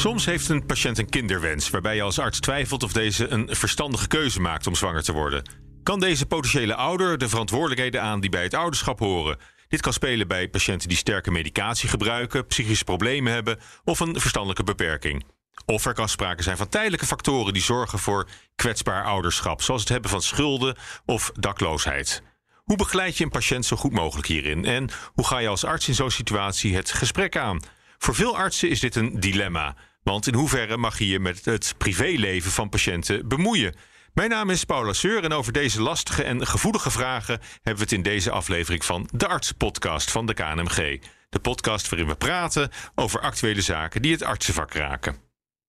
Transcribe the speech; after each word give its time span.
Soms 0.00 0.24
heeft 0.24 0.48
een 0.48 0.66
patiënt 0.66 0.98
een 0.98 1.08
kinderwens 1.08 1.70
waarbij 1.70 1.94
je 1.94 2.02
als 2.02 2.18
arts 2.18 2.40
twijfelt 2.40 2.82
of 2.82 2.92
deze 2.92 3.28
een 3.28 3.56
verstandige 3.56 4.08
keuze 4.08 4.40
maakt 4.40 4.66
om 4.66 4.74
zwanger 4.74 5.02
te 5.02 5.12
worden. 5.12 5.42
Kan 5.82 6.00
deze 6.00 6.26
potentiële 6.26 6.74
ouder 6.74 7.18
de 7.18 7.28
verantwoordelijkheden 7.28 8.02
aan 8.02 8.20
die 8.20 8.30
bij 8.30 8.42
het 8.42 8.54
ouderschap 8.54 8.98
horen? 8.98 9.38
Dit 9.68 9.80
kan 9.80 9.92
spelen 9.92 10.28
bij 10.28 10.48
patiënten 10.48 10.88
die 10.88 10.96
sterke 10.96 11.30
medicatie 11.30 11.88
gebruiken, 11.88 12.46
psychische 12.46 12.84
problemen 12.84 13.32
hebben 13.32 13.58
of 13.84 14.00
een 14.00 14.20
verstandelijke 14.20 14.64
beperking. 14.64 15.24
Of 15.66 15.84
er 15.84 15.94
kan 15.94 16.08
sprake 16.08 16.42
zijn 16.42 16.56
van 16.56 16.68
tijdelijke 16.68 17.06
factoren 17.06 17.52
die 17.52 17.62
zorgen 17.62 17.98
voor 17.98 18.28
kwetsbaar 18.54 19.04
ouderschap, 19.04 19.62
zoals 19.62 19.80
het 19.80 19.90
hebben 19.90 20.10
van 20.10 20.22
schulden 20.22 20.76
of 21.04 21.32
dakloosheid. 21.34 22.22
Hoe 22.54 22.76
begeleid 22.76 23.16
je 23.16 23.24
een 23.24 23.30
patiënt 23.30 23.66
zo 23.66 23.76
goed 23.76 23.92
mogelijk 23.92 24.28
hierin? 24.28 24.64
En 24.64 24.90
hoe 25.12 25.26
ga 25.26 25.38
je 25.38 25.48
als 25.48 25.64
arts 25.64 25.88
in 25.88 25.94
zo'n 25.94 26.10
situatie 26.10 26.74
het 26.74 26.92
gesprek 26.92 27.36
aan? 27.36 27.60
Voor 27.98 28.14
veel 28.14 28.36
artsen 28.36 28.68
is 28.68 28.80
dit 28.80 28.96
een 28.96 29.20
dilemma. 29.20 29.76
Want 30.10 30.26
in 30.26 30.34
hoeverre 30.34 30.76
mag 30.76 30.98
je 30.98 31.06
je 31.06 31.20
met 31.20 31.44
het 31.44 31.74
privéleven 31.78 32.50
van 32.50 32.68
patiënten 32.68 33.28
bemoeien? 33.28 33.74
Mijn 34.14 34.30
naam 34.30 34.50
is 34.50 34.64
Paula 34.64 34.92
Seur 34.92 35.24
en 35.24 35.32
over 35.32 35.52
deze 35.52 35.82
lastige 35.82 36.22
en 36.22 36.46
gevoelige 36.46 36.90
vragen 36.90 37.40
hebben 37.54 37.74
we 37.74 37.80
het 37.80 37.92
in 37.92 38.02
deze 38.02 38.30
aflevering 38.30 38.84
van 38.84 39.08
de 39.12 39.26
Artsen-podcast 39.26 40.10
van 40.10 40.26
de 40.26 40.34
KNMG. 40.34 41.00
De 41.28 41.38
podcast 41.38 41.88
waarin 41.88 42.08
we 42.08 42.14
praten 42.14 42.70
over 42.94 43.20
actuele 43.20 43.60
zaken 43.60 44.02
die 44.02 44.12
het 44.12 44.22
artsenvak 44.22 44.72
raken. 44.72 45.16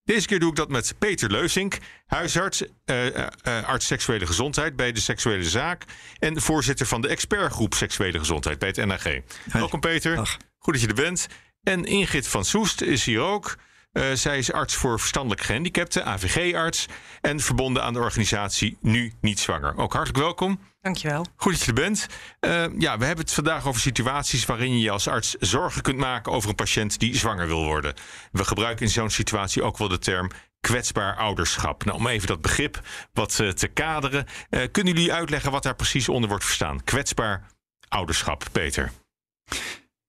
Deze 0.03 0.27
keer 0.27 0.39
doe 0.39 0.49
ik 0.49 0.55
dat 0.55 0.69
met 0.69 0.95
Peter 0.99 1.31
Leusink, 1.31 1.77
huisarts, 2.05 2.63
uh, 2.85 3.05
uh, 3.05 3.23
arts 3.43 3.85
seksuele 3.85 4.25
gezondheid 4.25 4.75
bij 4.75 4.91
de 4.91 4.99
Seksuele 4.99 5.49
Zaak 5.49 5.83
en 6.19 6.41
voorzitter 6.41 6.85
van 6.85 7.01
de 7.01 7.07
expertgroep 7.07 7.73
seksuele 7.73 8.19
gezondheid 8.19 8.59
bij 8.59 8.67
het 8.67 8.85
NAG. 8.85 9.03
Welkom 9.51 9.79
Peter, 9.79 10.15
Dag. 10.15 10.37
goed 10.57 10.73
dat 10.73 10.81
je 10.81 10.87
er 10.87 10.93
bent. 10.93 11.27
En 11.63 11.85
Ingrid 11.85 12.27
van 12.27 12.45
Soest 12.45 12.81
is 12.81 13.05
hier 13.05 13.19
ook. 13.19 13.57
Uh, 13.93 14.11
zij 14.13 14.37
is 14.37 14.51
arts 14.51 14.75
voor 14.75 14.99
verstandelijk 14.99 15.41
gehandicapten, 15.41 16.05
AVG-arts. 16.05 16.85
En 17.21 17.39
verbonden 17.39 17.83
aan 17.83 17.93
de 17.93 17.99
organisatie 17.99 18.77
Nu 18.81 19.13
Niet 19.21 19.39
Zwanger. 19.39 19.77
Ook 19.77 19.93
hartelijk 19.93 20.23
welkom. 20.23 20.59
Dankjewel. 20.81 21.25
Goed 21.35 21.51
dat 21.51 21.61
je 21.61 21.67
er 21.67 21.73
bent. 21.73 22.07
Uh, 22.39 22.79
ja, 22.79 22.97
we 22.97 23.05
hebben 23.05 23.25
het 23.25 23.33
vandaag 23.33 23.67
over 23.67 23.81
situaties 23.81 24.45
waarin 24.45 24.71
je 24.71 24.79
je 24.79 24.91
als 24.91 25.07
arts 25.07 25.35
zorgen 25.39 25.81
kunt 25.81 25.97
maken 25.97 26.31
over 26.31 26.49
een 26.49 26.55
patiënt 26.55 26.99
die 26.99 27.17
zwanger 27.17 27.47
wil 27.47 27.65
worden. 27.65 27.93
We 28.31 28.45
gebruiken 28.45 28.85
in 28.85 28.91
zo'n 28.91 29.09
situatie 29.09 29.63
ook 29.63 29.77
wel 29.77 29.87
de 29.87 29.99
term 29.99 30.29
kwetsbaar 30.59 31.15
ouderschap. 31.15 31.83
Nou, 31.83 31.97
om 31.97 32.07
even 32.07 32.27
dat 32.27 32.41
begrip 32.41 32.81
wat 33.13 33.39
uh, 33.41 33.49
te 33.49 33.67
kaderen. 33.67 34.25
kunnen 34.71 34.93
jullie 34.93 35.13
uitleggen 35.13 35.51
wat 35.51 35.63
daar 35.63 35.75
precies 35.75 36.09
onder 36.09 36.29
wordt 36.29 36.45
verstaan? 36.45 36.83
Kwetsbaar 36.83 37.47
ouderschap, 37.87 38.43
Peter. 38.51 38.91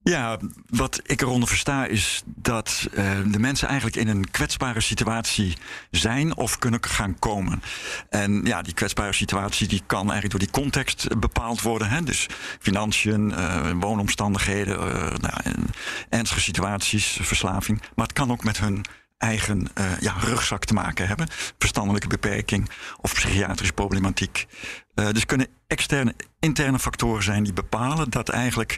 Ja, 0.03 0.37
wat 0.69 0.99
ik 1.03 1.21
eronder 1.21 1.47
versta 1.49 1.85
is 1.85 2.23
dat 2.25 2.87
uh, 2.91 3.11
de 3.27 3.39
mensen 3.39 3.67
eigenlijk 3.67 3.97
in 3.97 4.07
een 4.07 4.31
kwetsbare 4.31 4.81
situatie 4.81 5.57
zijn 5.91 6.37
of 6.37 6.59
kunnen 6.59 6.83
gaan 6.83 7.19
komen. 7.19 7.61
En 8.09 8.41
ja, 8.45 8.61
die 8.61 8.73
kwetsbare 8.73 9.13
situatie 9.13 9.67
die 9.67 9.81
kan 9.85 10.11
eigenlijk 10.11 10.31
door 10.31 10.39
die 10.39 10.63
context 10.63 11.19
bepaald 11.19 11.61
worden. 11.61 11.89
Hè? 11.89 12.03
Dus 12.03 12.27
financiën, 12.59 13.29
uh, 13.29 13.71
woonomstandigheden, 13.79 14.75
uh, 14.75 15.09
nou, 15.09 15.65
ernstige 16.09 16.41
situaties, 16.41 17.17
verslaving. 17.21 17.81
Maar 17.95 18.05
het 18.05 18.15
kan 18.15 18.31
ook 18.31 18.43
met 18.43 18.57
hun 18.57 18.85
eigen 19.17 19.67
ja, 19.99 20.13
rugzak 20.19 20.65
te 20.65 20.73
maken 20.73 21.07
hebben. 21.07 21.27
Verstandelijke 21.57 22.07
beperking 22.07 22.69
of 23.01 23.13
psychiatrische 23.13 23.73
problematiek. 23.73 24.47
Uh, 24.95 25.09
dus 25.09 25.25
kunnen 25.25 25.47
externe, 25.67 26.15
interne 26.39 26.79
factoren 26.79 27.23
zijn 27.23 27.43
die 27.43 27.53
bepalen 27.53 28.09
dat 28.09 28.29
eigenlijk 28.29 28.77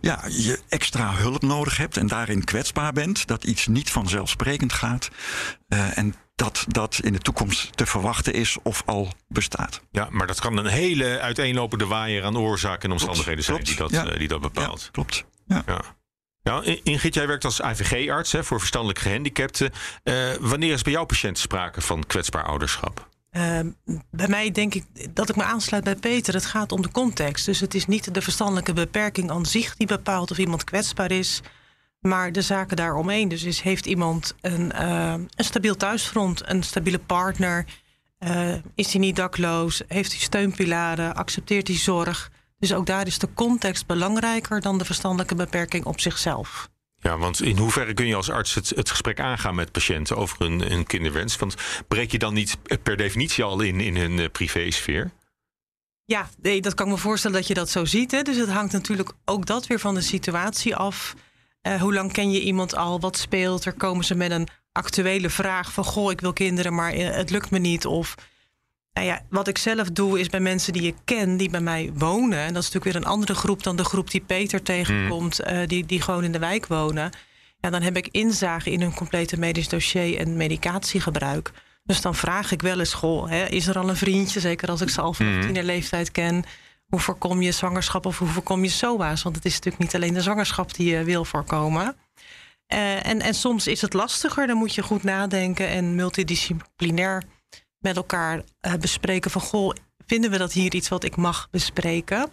ja, 0.00 0.24
je 0.28 0.60
extra 0.68 1.14
hulp 1.14 1.42
nodig 1.42 1.76
hebt 1.76 1.96
en 1.96 2.06
daarin 2.06 2.44
kwetsbaar 2.44 2.92
bent. 2.92 3.26
Dat 3.26 3.44
iets 3.44 3.66
niet 3.66 3.90
vanzelfsprekend 3.90 4.72
gaat. 4.72 5.08
Uh, 5.68 5.98
en 5.98 6.14
dat 6.34 6.64
dat 6.68 7.00
in 7.02 7.12
de 7.12 7.18
toekomst 7.18 7.76
te 7.76 7.86
verwachten 7.86 8.32
is 8.32 8.56
of 8.62 8.82
al 8.86 9.12
bestaat. 9.28 9.80
Ja, 9.90 10.08
maar 10.10 10.26
dat 10.26 10.40
kan 10.40 10.56
een 10.56 10.66
hele 10.66 11.20
uiteenlopende 11.20 11.86
waaier 11.86 12.24
aan 12.24 12.38
oorzaken 12.38 12.82
en 12.82 12.92
omstandigheden 12.92 13.44
zijn 13.44 13.64
die 13.64 13.76
dat, 13.76 13.90
ja. 13.90 14.04
die 14.04 14.28
dat 14.28 14.40
bepaalt. 14.40 14.82
Ja, 14.82 14.88
klopt. 14.90 15.24
Ja. 15.46 15.62
ja. 15.66 15.80
Ja, 16.42 16.62
Ingrid, 16.82 17.14
jij 17.14 17.26
werkt 17.26 17.44
als 17.44 17.62
AVG-arts 17.62 18.34
voor 18.40 18.58
verstandelijk 18.58 18.98
gehandicapten. 18.98 19.72
Uh, 20.04 20.34
wanneer 20.40 20.72
is 20.72 20.82
bij 20.82 20.92
jouw 20.92 21.04
patiënt 21.04 21.38
sprake 21.38 21.80
van 21.80 22.06
kwetsbaar 22.06 22.44
ouderschap? 22.44 23.08
Uh, 23.36 23.60
bij 24.10 24.28
mij 24.28 24.50
denk 24.50 24.74
ik 24.74 24.84
dat 25.14 25.28
ik 25.28 25.36
me 25.36 25.42
aansluit 25.42 25.84
bij 25.84 25.96
Peter. 25.96 26.34
Het 26.34 26.46
gaat 26.46 26.72
om 26.72 26.82
de 26.82 26.90
context. 26.90 27.44
Dus 27.46 27.60
het 27.60 27.74
is 27.74 27.86
niet 27.86 28.14
de 28.14 28.22
verstandelijke 28.22 28.72
beperking 28.72 29.30
aan 29.30 29.46
zich 29.46 29.76
die 29.76 29.86
bepaalt 29.86 30.30
of 30.30 30.38
iemand 30.38 30.64
kwetsbaar 30.64 31.10
is, 31.10 31.40
maar 32.00 32.32
de 32.32 32.42
zaken 32.42 32.76
daaromheen. 32.76 33.28
Dus 33.28 33.44
is, 33.44 33.60
heeft 33.60 33.86
iemand 33.86 34.34
een, 34.40 34.72
uh, 34.74 35.12
een 35.12 35.44
stabiel 35.44 35.76
thuisfront, 35.76 36.48
een 36.48 36.62
stabiele 36.62 36.98
partner? 36.98 37.66
Uh, 38.18 38.54
is 38.74 38.92
hij 38.92 39.00
niet 39.00 39.16
dakloos? 39.16 39.82
Heeft 39.88 40.10
hij 40.10 40.20
steunpilaren? 40.20 41.14
Accepteert 41.14 41.68
hij 41.68 41.76
zorg? 41.76 42.30
Dus 42.58 42.74
ook 42.74 42.86
daar 42.86 43.06
is 43.06 43.18
de 43.18 43.28
context 43.34 43.86
belangrijker 43.86 44.60
dan 44.60 44.78
de 44.78 44.84
verstandelijke 44.84 45.34
beperking 45.34 45.84
op 45.84 46.00
zichzelf. 46.00 46.70
Ja, 47.00 47.18
want 47.18 47.42
in 47.42 47.58
hoeverre 47.58 47.94
kun 47.94 48.06
je 48.06 48.14
als 48.14 48.30
arts 48.30 48.54
het, 48.54 48.90
gesprek 48.90 49.20
aangaan 49.20 49.54
met 49.54 49.72
patiënten 49.72 50.16
over 50.16 50.38
hun, 50.38 50.86
kinderwens? 50.86 51.36
Want 51.36 51.54
breek 51.88 52.10
je 52.10 52.18
dan 52.18 52.34
niet 52.34 52.56
per 52.82 52.96
definitie 52.96 53.44
al 53.44 53.60
in, 53.60 53.80
in 53.80 53.96
hun 53.96 54.18
uh, 54.18 54.28
privésfeer? 54.32 55.10
Ja, 56.04 56.28
nee, 56.42 56.60
dat 56.60 56.74
kan 56.74 56.86
ik 56.86 56.92
me 56.92 56.98
voorstellen 56.98 57.36
dat 57.36 57.46
je 57.46 57.54
dat 57.54 57.70
zo 57.70 57.84
ziet. 57.84 58.10
Hè? 58.10 58.22
Dus 58.22 58.36
het 58.36 58.48
hangt 58.48 58.72
natuurlijk 58.72 59.12
ook 59.24 59.46
dat 59.46 59.66
weer 59.66 59.80
van 59.80 59.94
de 59.94 60.00
situatie 60.00 60.76
af. 60.76 61.14
Uh, 61.62 61.80
hoe 61.80 61.94
lang 61.94 62.12
ken 62.12 62.30
je 62.30 62.40
iemand 62.40 62.76
al? 62.76 63.00
Wat 63.00 63.18
speelt 63.18 63.64
er? 63.64 63.72
Komen 63.72 64.04
ze 64.04 64.14
met 64.14 64.30
een 64.30 64.48
actuele 64.72 65.30
vraag 65.30 65.72
van... 65.72 65.84
goh, 65.84 66.10
ik 66.10 66.20
wil 66.20 66.32
kinderen, 66.32 66.74
maar 66.74 66.96
uh, 66.96 67.10
het 67.10 67.30
lukt 67.30 67.50
me 67.50 67.58
niet? 67.58 67.86
Of 67.86 68.14
nou 68.96 69.08
ja, 69.08 69.20
wat 69.30 69.48
ik 69.48 69.58
zelf 69.58 69.90
doe 69.90 70.20
is 70.20 70.28
bij 70.28 70.40
mensen 70.40 70.72
die 70.72 70.82
ik 70.82 70.94
ken, 71.04 71.36
die 71.36 71.50
bij 71.50 71.60
mij 71.60 71.90
wonen. 71.94 72.38
En 72.38 72.54
dat 72.54 72.62
is 72.62 72.72
natuurlijk 72.72 72.84
weer 72.84 72.96
een 72.96 73.08
andere 73.08 73.34
groep 73.34 73.62
dan 73.62 73.76
de 73.76 73.84
groep 73.84 74.10
die 74.10 74.20
Peter 74.20 74.62
tegenkomt, 74.62 75.40
mm. 75.44 75.54
uh, 75.54 75.66
die, 75.66 75.86
die 75.86 76.00
gewoon 76.00 76.24
in 76.24 76.32
de 76.32 76.38
wijk 76.38 76.66
wonen. 76.66 77.10
Ja, 77.58 77.70
dan 77.70 77.82
heb 77.82 77.96
ik 77.96 78.08
inzage 78.10 78.70
in 78.70 78.80
hun 78.80 78.94
complete 78.94 79.38
medisch 79.38 79.68
dossier 79.68 80.18
en 80.18 80.36
medicatiegebruik. 80.36 81.50
Dus 81.84 82.00
dan 82.00 82.14
vraag 82.14 82.52
ik 82.52 82.62
wel 82.62 82.78
eens: 82.78 82.94
goh, 82.94 83.28
hè, 83.28 83.44
is 83.44 83.66
er 83.66 83.78
al 83.78 83.88
een 83.88 83.96
vriendje? 83.96 84.40
Zeker 84.40 84.68
als 84.68 84.80
ik 84.80 84.88
ze 84.88 85.00
al 85.00 85.12
van 85.12 85.26
mm. 85.26 85.58
leeftijd 85.58 86.10
ken. 86.10 86.44
Hoe 86.86 87.00
voorkom 87.00 87.42
je 87.42 87.52
zwangerschap 87.52 88.06
of 88.06 88.18
hoe 88.18 88.28
voorkom 88.28 88.62
je 88.62 88.70
SOA's? 88.70 89.22
Want 89.22 89.36
het 89.36 89.44
is 89.44 89.54
natuurlijk 89.54 89.82
niet 89.82 89.94
alleen 89.94 90.14
de 90.14 90.22
zwangerschap 90.22 90.74
die 90.74 90.90
je 90.90 91.04
wil 91.04 91.24
voorkomen. 91.24 91.96
Uh, 92.74 93.06
en, 93.06 93.20
en 93.20 93.34
soms 93.34 93.66
is 93.66 93.80
het 93.80 93.92
lastiger. 93.92 94.46
Dan 94.46 94.56
moet 94.56 94.74
je 94.74 94.82
goed 94.82 95.02
nadenken 95.02 95.68
en 95.68 95.94
multidisciplinair 95.94 97.22
met 97.86 97.96
elkaar 97.96 98.36
uh, 98.36 98.74
bespreken 98.74 99.30
van 99.30 99.40
goh, 99.40 99.74
vinden 100.06 100.30
we 100.30 100.38
dat 100.38 100.52
hier 100.52 100.74
iets 100.74 100.88
wat 100.88 101.04
ik 101.04 101.16
mag 101.16 101.48
bespreken? 101.50 102.28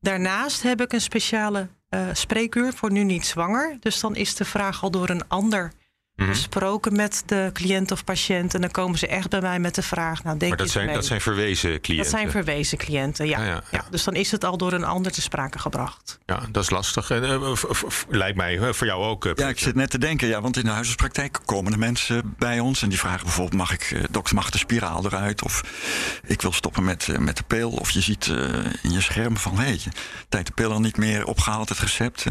Daarnaast 0.00 0.62
heb 0.62 0.80
ik 0.80 0.92
een 0.92 1.00
speciale 1.00 1.68
uh, 1.90 2.08
spreekuur 2.12 2.72
voor 2.72 2.92
nu 2.92 3.04
niet 3.04 3.26
zwanger. 3.26 3.76
Dus 3.80 4.00
dan 4.00 4.16
is 4.16 4.34
de 4.34 4.44
vraag 4.44 4.82
al 4.82 4.90
door 4.90 5.08
een 5.08 5.28
ander 5.28 5.72
gesproken 6.16 6.96
met 6.96 7.22
de 7.26 7.50
cliënt 7.52 7.90
of 7.90 8.04
patiënt. 8.04 8.54
En 8.54 8.60
dan 8.60 8.70
komen 8.70 8.98
ze 8.98 9.06
echt 9.06 9.28
bij 9.28 9.40
mij 9.40 9.58
met 9.58 9.74
de 9.74 9.82
vraag. 9.82 10.24
Nou, 10.24 10.38
denk 10.38 10.50
maar 10.50 10.60
dat 10.60 10.70
zijn, 10.70 10.92
dat 10.92 11.06
zijn 11.06 11.20
verwezen 11.20 11.80
cliënten? 11.80 12.10
Dat 12.10 12.20
zijn 12.20 12.30
verwezen 12.30 12.78
cliënten, 12.78 13.26
ja. 13.26 13.38
Ja, 13.38 13.46
ja, 13.46 13.62
ja. 13.70 13.84
Dus 13.90 14.04
dan 14.04 14.14
is 14.14 14.30
het 14.30 14.44
al 14.44 14.56
door 14.56 14.72
een 14.72 14.84
ander 14.84 15.12
te 15.12 15.22
sprake 15.22 15.58
gebracht. 15.58 16.18
Ja, 16.26 16.40
dat 16.50 16.62
is 16.62 16.70
lastig. 16.70 17.10
En, 17.10 17.22
uh, 17.22 17.52
lijkt 18.08 18.36
mij 18.36 18.74
voor 18.74 18.86
jou 18.86 19.04
ook. 19.04 19.24
Uh, 19.24 19.32
ja, 19.34 19.48
ik 19.48 19.58
zit 19.58 19.74
net 19.74 19.90
te 19.90 19.98
denken. 19.98 20.28
Ja, 20.28 20.40
want 20.40 20.56
in 20.56 20.64
de 20.64 20.70
huisartspraktijk 20.70 21.38
komen 21.44 21.72
de 21.72 21.78
mensen 21.78 22.34
bij 22.38 22.60
ons. 22.60 22.82
En 22.82 22.88
die 22.88 22.98
vragen 22.98 23.22
bijvoorbeeld, 23.24 23.56
mag 23.56 23.72
ik, 23.72 23.90
uh, 23.90 24.04
dokter, 24.10 24.34
mag 24.34 24.50
de 24.50 24.58
spiraal 24.58 25.04
eruit? 25.04 25.42
Of 25.42 25.62
ik 26.26 26.42
wil 26.42 26.52
stoppen 26.52 26.84
met, 26.84 27.18
met 27.18 27.36
de 27.36 27.44
pil. 27.46 27.70
Of 27.70 27.90
je 27.90 28.00
ziet 28.00 28.26
in 28.82 28.92
je 28.92 29.00
scherm 29.00 29.36
van, 29.36 29.56
hé, 29.56 29.64
hey, 29.64 29.80
tijd 30.28 30.46
de 30.46 30.52
pil 30.52 30.72
al 30.72 30.80
niet 30.80 30.96
meer 30.96 31.26
opgehaald, 31.26 31.68
het 31.68 31.78
recept. 31.78 32.24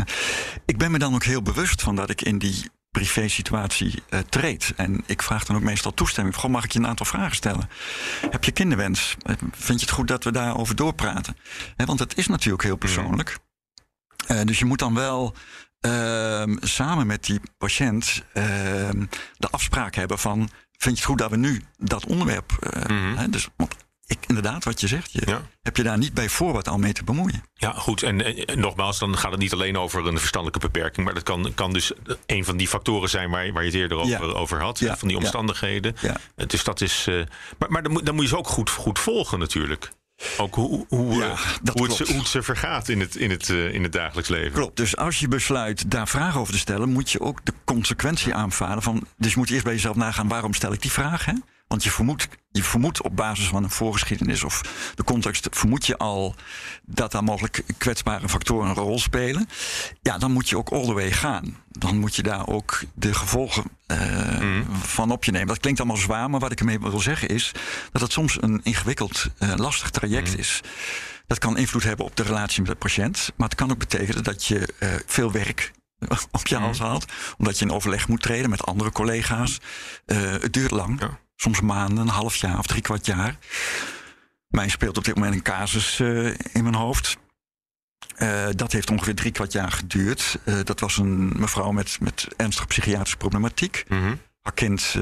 ik 0.65 0.77
ben 0.77 0.91
me 0.91 0.99
dan 0.99 1.13
ook 1.13 1.23
heel 1.23 1.41
bewust 1.41 1.81
van 1.81 1.95
dat 1.95 2.09
ik 2.09 2.21
in 2.21 2.37
die 2.37 2.71
privé-situatie 2.93 4.03
uh, 4.09 4.19
treedt. 4.19 4.73
En 4.75 5.03
ik 5.05 5.21
vraag 5.21 5.45
dan 5.45 5.55
ook 5.55 5.61
meestal 5.61 5.93
toestemming. 5.93 6.35
Gewoon 6.35 6.51
mag 6.51 6.63
ik 6.63 6.71
je 6.71 6.79
een 6.79 6.87
aantal 6.87 7.05
vragen 7.05 7.35
stellen? 7.35 7.69
Heb 8.29 8.43
je 8.43 8.51
kinderwens? 8.51 9.15
Eh, 9.21 9.35
vind 9.51 9.79
je 9.79 9.85
het 9.85 9.95
goed 9.95 10.07
dat 10.07 10.23
we 10.23 10.31
daarover 10.31 10.75
doorpraten? 10.75 11.37
He, 11.75 11.85
want 11.85 11.99
het 11.99 12.17
is 12.17 12.27
natuurlijk 12.27 12.63
heel 12.63 12.75
persoonlijk. 12.75 13.37
Uh, 14.27 14.41
dus 14.41 14.59
je 14.59 14.65
moet 14.65 14.79
dan 14.79 14.93
wel 14.93 15.35
uh, 15.85 16.43
samen 16.59 17.07
met 17.07 17.25
die 17.25 17.41
patiënt 17.57 18.23
ehm, 18.33 19.05
de 19.37 19.49
afspraak 19.49 19.95
hebben 19.95 20.19
van... 20.19 20.37
vind 20.71 20.95
je 20.95 21.01
het 21.01 21.03
goed 21.03 21.17
dat 21.17 21.29
we 21.29 21.37
nu 21.37 21.61
dat 21.77 22.05
onderwerp... 22.05 22.51
Mm 22.87 23.15
-hmm. 23.15 23.31
dus, 23.31 23.47
want 23.55 23.75
ik, 24.05 24.17
inderdaad, 24.27 24.63
wat 24.63 24.81
je 24.81 24.87
zegt, 24.87 25.11
je, 25.11 25.21
ja. 25.25 25.41
heb 25.61 25.77
je 25.77 25.83
daar 25.83 25.97
niet 25.97 26.13
bij 26.13 26.29
voorbaat 26.29 26.67
al 26.67 26.77
mee 26.77 26.93
te 26.93 27.03
bemoeien. 27.03 27.43
Ja, 27.53 27.71
goed. 27.71 28.03
En, 28.03 28.47
en, 28.47 28.59
nogmaals, 28.59 28.99
dan 28.99 29.17
gaat 29.17 29.31
het 29.31 29.39
niet 29.39 29.53
alleen 29.53 29.77
over 29.77 30.07
een 30.07 30.19
verstandelijke 30.19 30.67
beperking, 30.67 31.05
maar 31.05 31.13
dat 31.15 31.23
kan, 31.23 31.51
kan 31.55 31.73
dus 31.73 31.91
een 32.25 32.45
van 32.45 32.57
die 32.57 32.67
factoren 32.67 33.09
zijn 33.09 33.29
waar, 33.29 33.51
waar 33.51 33.63
je 33.63 33.69
het 33.69 33.79
eerder 33.79 33.97
over, 33.97 34.27
ja. 34.27 34.33
over 34.33 34.61
had, 34.61 34.79
ja. 34.79 34.97
van 34.97 35.07
die 35.07 35.17
omstandigheden. 35.17 35.95
Dus 36.47 36.63
dat 36.63 36.81
is. 36.81 37.07
Uh, 37.09 37.23
maar 37.57 37.71
maar 37.71 37.83
dan, 37.83 37.91
moet, 37.91 38.05
dan 38.05 38.15
moet 38.15 38.23
je 38.23 38.29
ze 38.29 38.37
ook 38.37 38.47
goed, 38.47 38.69
goed 38.69 38.99
volgen, 38.99 39.39
natuurlijk. 39.39 39.91
Ook 40.37 40.55
hoe, 40.55 40.85
hoe, 40.89 41.15
Ja, 41.15 41.31
eh, 41.31 41.47
dat 41.61 41.77
hoe, 41.77 41.87
het, 41.87 41.95
ze, 41.95 42.03
hoe 42.03 42.17
het 42.17 42.27
ze 42.27 42.43
vergaat 42.43 42.89
in 42.89 42.99
het, 42.99 43.15
in, 43.15 43.29
het, 43.29 43.49
eh, 43.49 43.73
in 43.73 43.83
het 43.83 43.91
dagelijks 43.91 44.29
leven. 44.29 44.51
Klopt. 44.51 44.77
Dus 44.77 44.97
als 44.97 45.19
je 45.19 45.27
besluit 45.27 45.91
daar 45.91 46.07
vragen 46.07 46.39
over 46.39 46.53
te 46.53 46.59
stellen, 46.59 46.89
moet 46.89 47.11
je 47.11 47.19
ook 47.19 47.45
de 47.45 47.53
consequentie 47.63 48.33
aanvaarden. 48.33 48.83
Van, 48.83 49.07
dus 49.17 49.31
je 49.31 49.37
moet 49.37 49.49
eerst 49.49 49.63
bij 49.63 49.73
jezelf 49.73 49.95
nagaan 49.95 50.27
waarom 50.27 50.53
stel 50.53 50.73
ik 50.73 50.81
die 50.81 50.91
vraag. 50.91 51.25
Hè? 51.25 51.33
Want 51.67 51.83
je 51.83 51.91
vermoedt, 51.91 52.27
je 52.51 52.63
vermoedt 52.63 53.01
op 53.01 53.15
basis 53.15 53.47
van 53.47 53.63
een 53.63 53.71
voorgeschiedenis 53.71 54.43
of 54.43 54.61
de 54.95 55.03
context, 55.03 55.47
vermoed 55.51 55.85
je 55.85 55.97
al 55.97 56.35
dat 56.83 57.11
daar 57.11 57.23
mogelijk 57.23 57.63
kwetsbare 57.77 58.29
factoren 58.29 58.69
een 58.69 58.75
rol 58.75 58.99
spelen. 58.99 59.49
Ja, 60.01 60.17
dan 60.17 60.31
moet 60.31 60.49
je 60.49 60.57
ook 60.57 60.69
all 60.69 60.85
the 60.85 60.93
way 60.93 61.11
gaan. 61.11 61.57
Dan 61.69 61.97
moet 61.97 62.15
je 62.15 62.23
daar 62.23 62.47
ook 62.47 62.81
de 62.93 63.13
gevolgen 63.13 63.63
eh, 63.85 64.61
van 64.81 65.11
op 65.11 65.23
je 65.23 65.31
nemen. 65.31 65.47
Dat 65.47 65.59
klinkt 65.59 65.79
allemaal 65.79 65.97
zwaar, 65.97 66.29
maar 66.29 66.39
wat 66.39 66.51
ik 66.51 66.59
ermee 66.59 66.79
wil 66.79 66.99
zeggen 66.99 67.27
is 67.27 67.51
dat 67.91 68.01
het 68.01 68.11
soms 68.11 68.41
een 68.41 68.59
ingewikkeld, 68.63 69.27
eh, 69.37 69.53
lastig 69.55 69.89
traject 69.89 70.37
is. 70.37 70.61
Dat 71.27 71.39
kan 71.39 71.57
invloed 71.57 71.83
hebben 71.83 72.05
op 72.05 72.15
de 72.15 72.23
relatie 72.23 72.61
met 72.61 72.71
de 72.71 72.77
patiënt. 72.77 73.31
Maar 73.35 73.49
het 73.49 73.57
kan 73.57 73.71
ook 73.71 73.77
betekenen 73.79 74.23
dat 74.23 74.45
je 74.45 74.73
eh, 74.79 74.89
veel 75.05 75.31
werk 75.31 75.71
op 76.31 76.47
je 76.47 76.55
hals 76.55 76.79
haalt. 76.79 77.05
Omdat 77.37 77.59
je 77.59 77.65
in 77.65 77.71
overleg 77.71 78.07
moet 78.07 78.21
treden 78.21 78.49
met 78.49 78.65
andere 78.65 78.91
collega's. 78.91 79.59
Het 80.05 80.53
duurt 80.53 80.71
lang. 80.71 80.99
Ja. 81.01 81.19
Soms 81.35 81.61
maanden, 81.61 81.97
een 81.97 82.07
half 82.13 82.35
jaar 82.35 82.57
of 82.57 82.65
drie 82.67 82.81
kwart 82.81 83.05
jaar. 83.05 83.37
Mij 84.47 84.69
speelt 84.69 84.97
op 84.97 85.03
dit 85.05 85.15
moment 85.15 85.33
een 85.35 85.41
casus 85.41 85.99
eh, 85.99 86.25
in 86.27 86.63
mijn 86.63 86.75
hoofd. 86.75 87.17
Eh, 88.15 88.45
dat 88.55 88.71
heeft 88.71 88.89
ongeveer 88.89 89.15
drie 89.15 89.31
kwart 89.31 89.51
jaar 89.51 89.71
geduurd. 89.71 90.39
Eh, 90.43 90.55
dat 90.63 90.79
was 90.79 90.97
een 90.97 91.31
mevrouw 91.39 91.71
met, 91.71 91.97
met 92.01 92.27
ernstige 92.37 92.67
psychiatrische 92.67 93.17
problematiek. 93.17 93.83
Mhm. 93.87 94.15
Haar 94.41 94.53
kind, 94.53 94.93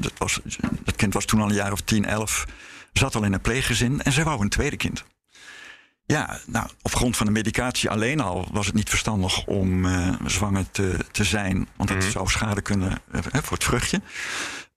dat, 0.00 0.12
was, 0.18 0.40
dat 0.84 0.96
kind 0.96 1.14
was 1.14 1.24
toen 1.24 1.40
al 1.40 1.48
een 1.48 1.54
jaar 1.54 1.72
of 1.72 1.80
10, 1.80 2.04
11. 2.06 2.44
Zat 2.92 3.14
al 3.14 3.22
in 3.24 3.32
een 3.32 3.40
pleeggezin 3.40 4.02
en 4.02 4.12
zij 4.12 4.24
wou 4.24 4.40
een 4.40 4.48
tweede 4.48 4.76
kind. 4.76 5.04
Ja, 6.06 6.38
nou, 6.46 6.68
op 6.82 6.94
grond 6.94 7.16
van 7.16 7.26
de 7.26 7.32
medicatie 7.32 7.90
alleen 7.90 8.20
al 8.20 8.48
was 8.52 8.66
het 8.66 8.74
niet 8.74 8.88
verstandig 8.88 9.44
om 9.46 9.86
zwanger 10.26 10.70
te, 10.70 10.96
te 11.10 11.24
zijn. 11.24 11.68
Want 11.76 11.88
dat 11.88 11.98
Mhm. 11.98 12.10
zou 12.10 12.28
schade 12.28 12.62
kunnen 12.62 12.98
voor 13.42 13.56
het 13.56 13.64
vruchtje. 13.64 14.00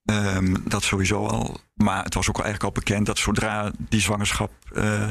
Ehm, 0.07 0.55
dat 0.65 0.83
sowieso 0.83 1.25
al. 1.27 1.59
Maar 1.75 2.03
het 2.03 2.13
was 2.13 2.29
ook 2.29 2.37
al 2.37 2.43
eigenlijk 2.43 2.75
al 2.75 2.81
bekend 2.83 3.05
dat 3.05 3.17
zodra 3.17 3.71
die 3.79 4.01
zwangerschap 4.01 4.51
eh, 4.73 5.07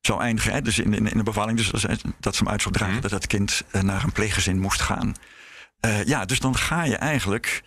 zou 0.00 0.20
eindigen, 0.20 0.52
hè, 0.52 0.62
dus 0.62 0.78
in, 0.78 0.94
in, 0.94 1.10
in 1.10 1.16
de 1.18 1.22
bevalling, 1.24 1.56
dus 1.58 1.70
dat, 2.20 2.34
ze 2.34 2.42
hem 2.42 2.52
uit 2.52 2.62
zou 2.62 2.74
dragen, 2.74 2.92
Mhm. 2.94 3.02
dat 3.02 3.10
het 3.10 3.26
kind 3.26 3.62
eh, 3.70 3.82
naar 3.82 4.04
een 4.04 4.12
pleeggezin 4.12 4.60
moest 4.60 4.80
gaan. 4.80 5.14
Eh, 5.80 6.04
ja, 6.04 6.24
dus 6.24 6.38
dan 6.40 6.56
ga 6.56 6.84
je 6.84 6.96
eigenlijk 6.96 7.62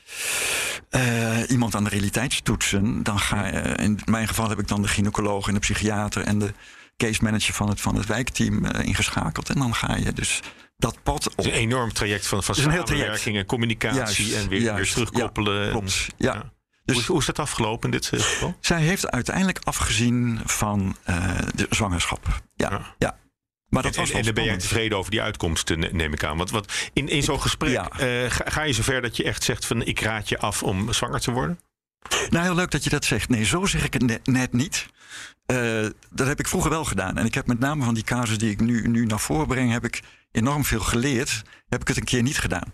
iemand 1.47 1.75
aan 1.75 1.83
de 1.83 1.89
realiteitstoetsen. 1.89 3.03
Dan 3.03 3.19
ga 3.19 3.45
je, 3.47 3.59
in 3.61 3.99
mijn 4.05 4.27
geval 4.27 4.49
heb 4.49 4.59
ik 4.59 4.67
dan 4.67 4.81
de 4.81 4.87
gynaecoloog 4.87 5.47
en 5.47 5.53
de 5.53 5.59
psychiater 5.59 6.23
en 6.23 6.39
de 6.39 6.53
case 6.97 7.23
manager 7.23 7.53
van 7.53 7.69
het, 7.69 7.81
van 7.81 7.95
het 7.95 8.05
wijkteam 8.05 8.65
ingeschakeld. 8.65 9.49
En 9.49 9.55
dan 9.59 9.75
ga 9.75 9.95
je 9.95 10.13
dus 10.13 10.39
dat 10.77 11.03
pad 11.03 11.29
op. 11.29 11.37
Het 11.37 11.45
is 11.45 11.51
een 11.51 11.57
enorm 11.57 11.93
traject 11.93 12.27
van, 12.27 12.43
van 12.43 12.55
samenwerking 12.55 13.37
en 13.37 13.45
communicatie 13.45 13.97
Juist, 14.25 14.43
en 14.43 14.49
weer, 14.49 14.61
juist. 14.61 14.95
weer 14.95 15.05
terugkoppelen. 15.05 15.59
Ja, 15.59 15.65
En- 15.65 15.71
klopt. 15.71 16.07
Ja. 16.17 16.33
ja. 16.33 16.51
Dus- 16.93 17.05
hoe, 17.05 17.19
is, 17.19 17.25
dat 17.25 17.39
afgelopen 17.39 17.91
in 17.91 17.97
dit 17.97 18.09
eh, 18.13 18.19
geval? 18.19 18.55
Zij 18.59 18.81
heeft 18.81 19.11
uiteindelijk 19.11 19.59
afgezien 19.63 20.39
van 20.45 20.95
eh, 21.03 21.37
de 21.55 21.67
zwangerschap. 21.69 22.41
Ja, 22.55 22.69
Ja. 22.71 22.95
ja. 22.97 23.17
Maar 23.69 23.83
dat 23.83 23.93
en, 23.93 23.99
was 23.99 24.09
en, 24.09 24.17
en 24.17 24.23
dan 24.23 24.33
ben 24.33 24.43
jij 24.43 24.57
tevreden 24.57 24.97
over 24.97 25.11
die 25.11 25.21
uitkomst, 25.21 25.69
eh, 25.69 25.77
ne- 25.77 25.89
neem 25.91 26.13
ik 26.13 26.23
aan. 26.23 26.37
Want 26.37 26.51
wat, 26.51 26.73
in, 26.93 27.07
in 27.07 27.23
zo'n 27.23 27.41
gesprek 27.41 27.71
ja. 27.71 27.89
ga, 28.29 28.45
ga 28.49 28.63
je 28.63 28.73
zover 28.73 29.01
dat 29.01 29.17
je 29.17 29.23
echt 29.23 29.43
zegt 29.43 29.65
van 29.65 29.83
ik 29.83 29.99
raad 29.99 30.29
je 30.29 30.39
af 30.39 30.63
om 30.63 30.93
zwanger 30.93 31.19
te 31.19 31.31
worden? 31.31 31.59
Nou, 32.29 32.43
heel 32.43 32.55
leuk 32.55 32.71
dat 32.71 32.83
je 32.83 32.89
dat 32.89 33.05
zegt. 33.05 33.29
Nee, 33.29 33.43
zo 33.45 33.65
zeg 33.65 33.85
ik 33.85 33.93
het 33.93 34.01
net, 34.01 34.27
net 34.27 34.53
niet. 34.53 34.87
Dat 36.11 36.27
heb 36.27 36.39
ik 36.39 36.47
vroeger 36.47 36.69
wel 36.69 36.85
gedaan. 36.85 37.17
En 37.17 37.25
ik 37.25 37.33
heb 37.33 37.47
met 37.47 37.59
name 37.59 37.83
van 37.83 37.93
die 37.93 38.03
casus 38.03 38.37
die 38.37 38.51
ik 38.51 38.59
nu, 38.59 38.87
nu 38.87 39.05
naar 39.05 39.19
voren 39.19 39.47
breng, 39.47 39.71
heb 39.71 39.85
ik 39.85 40.01
enorm 40.31 40.65
veel 40.65 40.79
geleerd. 40.79 41.41
Heb 41.69 41.81
ik 41.81 41.87
het 41.87 41.97
een 41.97 42.03
keer 42.03 42.21
niet 42.23 42.37
gedaan. 42.39 42.73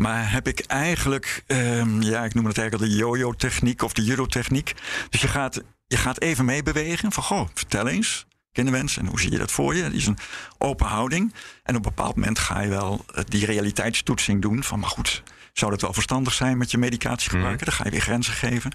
Maar 0.00 0.32
heb 0.32 0.48
ik 0.48 0.60
eigenlijk, 0.60 1.42
ehm, 1.46 2.02
ja, 2.02 2.24
ik 2.24 2.34
noem 2.34 2.46
het 2.46 2.58
eigenlijk 2.58 2.72
al 2.72 2.96
de 2.96 3.04
yo-yo-techniek 3.04 3.82
of 3.82 3.92
de 3.92 4.04
judo-techniek. 4.04 4.74
Dus 5.10 5.20
je 5.20 5.28
gaat, 5.28 5.62
je 5.86 5.96
gaat 5.96 6.20
even 6.20 6.44
meebewegen 6.44 7.12
van, 7.12 7.22
goh, 7.22 7.48
vertel 7.54 7.88
eens, 7.88 8.26
kinderwens, 8.52 8.96
en 8.96 9.06
hoe 9.06 9.20
zie 9.20 9.30
je 9.30 9.38
dat 9.38 9.50
voor 9.50 9.74
je? 9.74 9.88
Die 9.88 9.98
is 9.98 10.06
een 10.06 10.18
open 10.58 10.86
houding. 10.86 11.34
En 11.62 11.76
op 11.76 11.84
een 11.84 11.94
bepaald 11.94 12.14
moment 12.14 12.38
ga 12.38 12.60
je 12.60 12.68
wel 12.68 13.04
eh, 13.14 13.24
die 13.28 13.46
realiteitstoetsing 13.46 14.42
doen 14.42 14.64
van, 14.64 14.78
maar 14.78 14.88
goed, 14.88 15.22
zou 15.52 15.70
dat 15.70 15.80
wel 15.80 15.92
verstandig 15.92 16.32
zijn 16.32 16.58
met 16.58 16.70
je 16.70 16.78
medicatie 16.78 17.30
gebruiken? 17.30 17.66
Dan 17.66 17.74
ga 17.74 17.84
je 17.84 17.90
weer 17.90 18.00
grenzen 18.00 18.34
geven. 18.34 18.72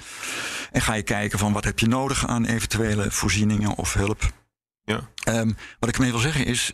En 0.71 0.81
ga 0.81 0.93
je 0.93 1.03
kijken 1.03 1.39
van, 1.39 1.53
wat 1.53 1.63
heb 1.63 1.79
je 1.79 1.87
nodig 1.87 2.27
aan 2.27 2.45
eventuele 2.45 3.11
voorzieningen 3.11 3.75
of 3.75 3.93
hulp? 3.93 4.31
Ja. 4.83 5.09
Ehm, 5.23 5.51
wat 5.79 5.89
ik 5.89 5.95
ermee 5.95 6.11
wil 6.11 6.19
zeggen 6.19 6.45
is, 6.45 6.73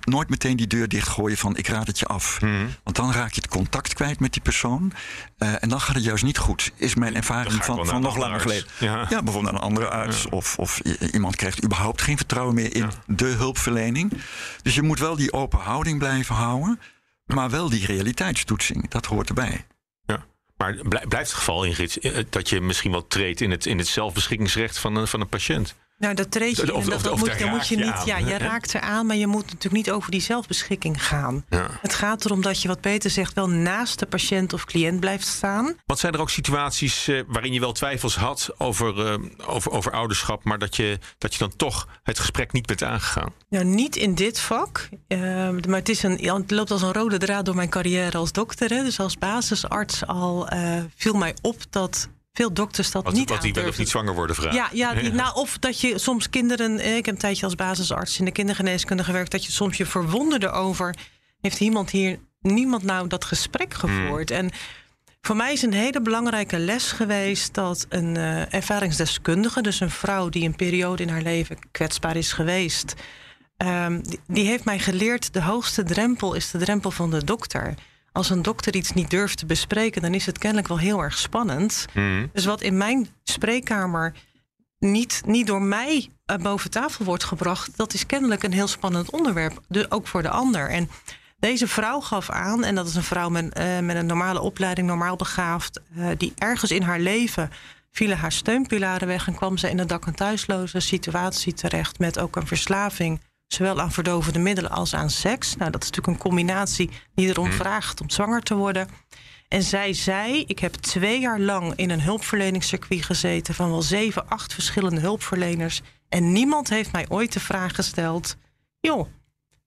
nooit 0.00 0.28
meteen 0.28 0.56
die 0.56 0.66
deur 0.66 0.88
dichtgooien 0.88 1.36
van 1.38 1.56
ik 1.56 1.66
raad 1.68 1.86
het 1.86 1.98
je 1.98 2.06
af. 2.06 2.40
Mhm. 2.40 2.66
Want 2.84 2.96
dan 2.96 3.12
raak 3.12 3.32
je 3.32 3.40
het 3.40 3.50
contact 3.50 3.94
kwijt 3.94 4.20
met 4.20 4.32
die 4.32 4.42
persoon. 4.42 4.92
Eh, 5.38 5.62
en 5.62 5.68
dan 5.68 5.80
gaat 5.80 5.94
het 5.94 6.04
juist 6.04 6.24
niet 6.24 6.38
goed. 6.38 6.72
Is 6.74 6.94
mijn 6.94 7.14
ervaring 7.14 7.64
van, 7.64 7.86
van 7.86 8.00
nog 8.02 8.16
langer 8.16 8.40
geleden. 8.40 8.66
Ja. 8.78 9.06
Ja, 9.08 9.22
bijvoorbeeld 9.22 9.42
naar 9.42 9.52
een 9.62 9.68
andere 9.68 9.88
arts. 9.88 10.28
Of, 10.28 10.58
of 10.58 10.78
iemand 11.12 11.36
krijgt 11.36 11.64
überhaupt 11.64 12.02
geen 12.02 12.16
vertrouwen 12.16 12.54
meer 12.54 12.74
in 12.74 12.80
Ja. 12.82 12.90
de 13.06 13.24
hulpverlening. 13.26 14.12
Dus 14.62 14.74
je 14.74 14.82
moet 14.82 14.98
wel 14.98 15.16
die 15.16 15.32
open 15.32 15.58
houding 15.58 15.98
blijven 15.98 16.34
houden. 16.34 16.80
Maar 17.24 17.50
wel 17.50 17.68
die 17.70 17.86
realiteitstoetsing. 17.86 18.88
Dat 18.90 19.06
hoort 19.06 19.28
erbij. 19.28 19.66
Ja. 20.06 20.24
Maar 20.56 20.74
blij- 20.88 21.06
blijft 21.08 21.28
het 21.30 21.38
geval, 21.38 21.64
Ingrid, 21.64 21.96
eh, 21.96 22.24
dat 22.30 22.48
je 22.48 22.60
misschien 22.60 22.90
wel 22.90 23.06
treedt 23.06 23.40
in 23.40 23.50
het, 23.50 23.66
in 23.66 23.78
het 23.78 23.86
zelfbeschikkingsrecht 23.86 24.78
van 24.78 24.94
een, 24.96 25.08
van 25.08 25.20
een 25.20 25.28
patiënt? 25.28 25.74
Nou, 26.00 26.14
dat 26.14 26.30
treed 26.30 26.56
je. 26.56 26.74
Of- 26.74 26.84
dat, 26.84 27.10
of- 27.10 27.18
moet, 27.18 27.38
dan 27.38 27.48
moet 27.50 27.68
je 27.68 27.76
je 27.78 27.84
niet. 27.84 27.92
aan, 27.92 28.06
ja, 28.06 28.16
je 28.18 28.24
hè? 28.24 28.36
raakt 28.36 28.74
eraan, 28.74 29.06
maar 29.06 29.16
je 29.16 29.26
moet 29.26 29.44
natuurlijk 29.44 29.72
niet 29.72 29.90
over 29.90 30.10
die 30.10 30.20
zelfbeschikking 30.20 31.04
gaan. 31.06 31.44
Ja. 31.48 31.66
Het 31.80 31.94
gaat 31.94 32.24
erom 32.24 32.42
dat 32.42 32.62
je, 32.62 32.68
wat 32.68 32.80
Peter 32.80 33.10
zegt, 33.10 33.34
wel 33.34 33.48
naast 33.48 33.98
de 33.98 34.06
patiënt 34.06 34.52
of 34.52 34.64
cliënt 34.64 35.00
blijft 35.00 35.26
staan. 35.26 35.74
Want 35.86 35.98
zijn 35.98 36.12
er 36.12 36.20
ook 36.20 36.30
situaties 36.30 37.08
eh, 37.08 37.20
waarin 37.26 37.52
je 37.52 37.60
wel 37.60 37.72
twijfels 37.72 38.16
had 38.16 38.50
over, 38.58 39.06
eh, 39.06 39.18
over, 39.46 39.70
over 39.70 39.92
ouderschap, 39.92 40.44
maar 40.44 40.58
dat 40.58 40.76
je, 40.76 40.98
dat 41.18 41.32
je 41.32 41.38
dan 41.38 41.56
toch 41.56 41.88
het 42.02 42.18
gesprek 42.18 42.52
niet 42.52 42.66
bent 42.66 42.82
aangegaan? 42.82 43.32
Nou, 43.48 43.64
niet 43.64 43.96
in 43.96 44.14
dit 44.14 44.40
vak. 44.40 44.88
eh, 45.08 45.18
maar 45.50 45.78
het, 45.78 45.88
is 45.88 46.02
een, 46.02 46.18
het 46.24 46.50
loopt 46.50 46.70
als 46.70 46.82
een 46.82 46.92
rode 46.92 47.18
draad 47.18 47.44
door 47.44 47.54
mijn 47.54 47.68
carrière 47.70 48.18
als 48.18 48.32
dokter. 48.32 48.70
Hè. 48.70 48.82
Dus 48.82 49.00
als 49.00 49.18
basisarts 49.18 50.06
al 50.06 50.48
eh, 50.48 50.82
viel 50.96 51.14
mij 51.14 51.34
op 51.42 51.56
dat 51.70 52.08
veel 52.32 52.52
dokters 52.52 52.90
dat 52.90 53.12
niet 53.12 53.28
wat 53.28 53.42
die 53.42 53.52
wel 53.52 53.68
of 53.68 53.78
niet 53.78 53.88
zwanger 53.88 54.14
worden 54.14 54.36
vragen? 54.36 54.54
Ja, 54.54 54.68
ja, 54.72 54.94
die- 54.94 55.12
nou, 55.12 55.34
of 55.34 55.58
dat 55.58 55.80
je 55.80 55.98
soms 55.98 56.30
kinderen. 56.30 56.78
eh, 56.78 56.96
Ik 56.96 57.04
heb 57.04 57.14
een 57.14 57.20
tijdje 57.20 57.44
als 57.44 57.54
basisarts 57.54 58.18
in 58.18 58.24
de 58.24 58.30
kindergeneeskunde 58.32 59.04
gewerkt. 59.04 59.30
Dat 59.30 59.44
je 59.44 59.52
soms 59.52 59.76
je 59.76 59.86
verwonderde 59.86 60.50
over. 60.50 60.94
Heeft 61.40 61.60
iemand 61.60 61.90
hier 61.90 62.18
niemand 62.40 62.82
nou 62.82 63.08
dat 63.08 63.24
gesprek 63.24 63.74
gevoerd? 63.74 64.30
En 64.30 64.50
voor 65.20 65.36
mij 65.36 65.52
is 65.52 65.62
een 65.62 65.72
hele 65.72 66.00
belangrijke 66.02 66.58
les 66.58 66.92
geweest 66.92 67.54
dat 67.54 67.86
een 67.88 68.16
eh, 68.16 68.54
ervaringsdeskundige, 68.54 69.62
dus 69.62 69.80
een 69.80 69.90
vrouw 69.90 70.28
die 70.28 70.44
een 70.46 70.56
periode 70.56 71.02
in 71.02 71.08
haar 71.08 71.22
leven 71.22 71.56
kwetsbaar 71.70 72.16
is 72.16 72.32
geweest, 72.32 72.94
ehm, 73.56 74.00
die, 74.02 74.20
die 74.26 74.46
heeft 74.46 74.64
mij 74.64 74.78
geleerd: 74.78 75.32
de 75.32 75.42
hoogste 75.42 75.82
drempel 75.82 76.34
is 76.34 76.50
de 76.50 76.58
drempel 76.58 76.90
van 76.90 77.10
de 77.10 77.24
dokter. 77.24 77.74
Als 78.12 78.30
een 78.30 78.42
dokter 78.42 78.74
iets 78.74 78.92
niet 78.92 79.10
durft 79.10 79.38
te 79.38 79.46
bespreken, 79.46 80.02
dan 80.02 80.14
is 80.14 80.26
het 80.26 80.38
kennelijk 80.38 80.68
wel 80.68 80.78
heel 80.78 81.02
erg 81.02 81.18
spannend. 81.18 81.86
Mhm. 81.94 82.26
Dus 82.32 82.44
wat 82.44 82.60
in 82.60 82.76
mijn 82.76 83.08
spreekkamer 83.22 84.14
niet, 84.78 85.22
niet 85.26 85.46
door 85.46 85.62
mij 85.62 86.08
eh, 86.24 86.36
boven 86.36 86.70
tafel 86.70 87.04
wordt 87.04 87.24
gebracht, 87.24 87.76
dat 87.76 87.94
is 87.94 88.06
kennelijk 88.06 88.42
een 88.42 88.52
heel 88.52 88.68
spannend 88.68 89.10
onderwerp. 89.10 89.60
Dus 89.68 89.90
ook 89.90 90.06
voor 90.06 90.22
de 90.22 90.30
ander. 90.30 90.68
En 90.68 90.90
deze 91.38 91.68
vrouw 91.68 92.00
gaf 92.00 92.30
aan, 92.30 92.64
en 92.64 92.74
dat 92.74 92.86
is 92.86 92.94
een 92.94 93.02
vrouw 93.02 93.28
met, 93.28 93.52
eh, 93.52 93.78
met 93.78 93.96
een 93.96 94.06
normale 94.06 94.40
opleiding, 94.40 94.86
normaal 94.86 95.16
begaafd, 95.16 95.80
eh, 95.96 96.06
die 96.16 96.32
ergens 96.38 96.70
in 96.70 96.82
haar 96.82 97.00
leven 97.00 97.50
vielen 97.90 98.18
haar 98.18 98.32
steunpilaren 98.32 99.08
weg 99.08 99.26
en 99.26 99.34
kwam 99.34 99.56
ze 99.56 99.70
in 99.70 99.78
een 99.78 99.86
dak- 99.86 100.06
en 100.06 100.14
thuisloze 100.14 100.80
situatie 100.80 101.52
terecht 101.52 101.98
met 101.98 102.18
ook 102.18 102.36
een 102.36 102.46
verslaving, 102.46 103.20
zowel 103.52 103.80
aan 103.80 103.92
verdovende 103.92 104.38
middelen 104.38 104.70
als 104.70 104.94
aan 104.94 105.10
seks. 105.10 105.56
Nou, 105.56 105.70
dat 105.70 105.82
is 105.82 105.90
natuurlijk 105.90 106.16
een 106.16 106.28
combinatie 106.28 106.90
die 107.14 107.28
erom 107.28 107.52
vraagt 107.52 108.00
om 108.00 108.10
zwanger 108.10 108.42
te 108.42 108.54
worden. 108.54 108.88
En 109.48 109.62
zij 109.62 109.92
zei: 109.92 110.44
Ik 110.46 110.58
heb 110.58 110.74
twee 110.74 111.20
jaar 111.20 111.40
lang 111.40 111.72
in 111.76 111.90
een 111.90 112.02
hulpverleningscircuit 112.02 113.04
gezeten 113.04 113.54
van 113.54 113.70
wel 113.70 113.82
zeven, 113.82 114.28
acht 114.28 114.54
verschillende 114.54 115.00
hulpverleners. 115.00 115.80
En 116.08 116.32
niemand 116.32 116.68
heeft 116.68 116.92
mij 116.92 117.06
ooit 117.08 117.32
de 117.32 117.40
vraag 117.40 117.74
gesteld: 117.74 118.36
Joh, 118.80 119.06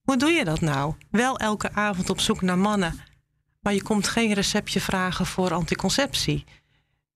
hoe 0.02 0.18
doe 0.18 0.30
je 0.30 0.46
dat 0.46 0.62
nou? 0.62 0.94
Wel 1.12 1.38
elke 1.38 1.74
avond 1.74 2.10
op 2.10 2.20
zoek 2.20 2.42
naar 2.42 2.58
mannen, 2.58 3.00
maar 3.62 3.74
je 3.74 3.84
komt 3.84 4.08
geen 4.08 4.34
receptje 4.34 4.82
vragen 4.82 5.26
voor 5.26 5.54
anticonceptie. 5.54 6.44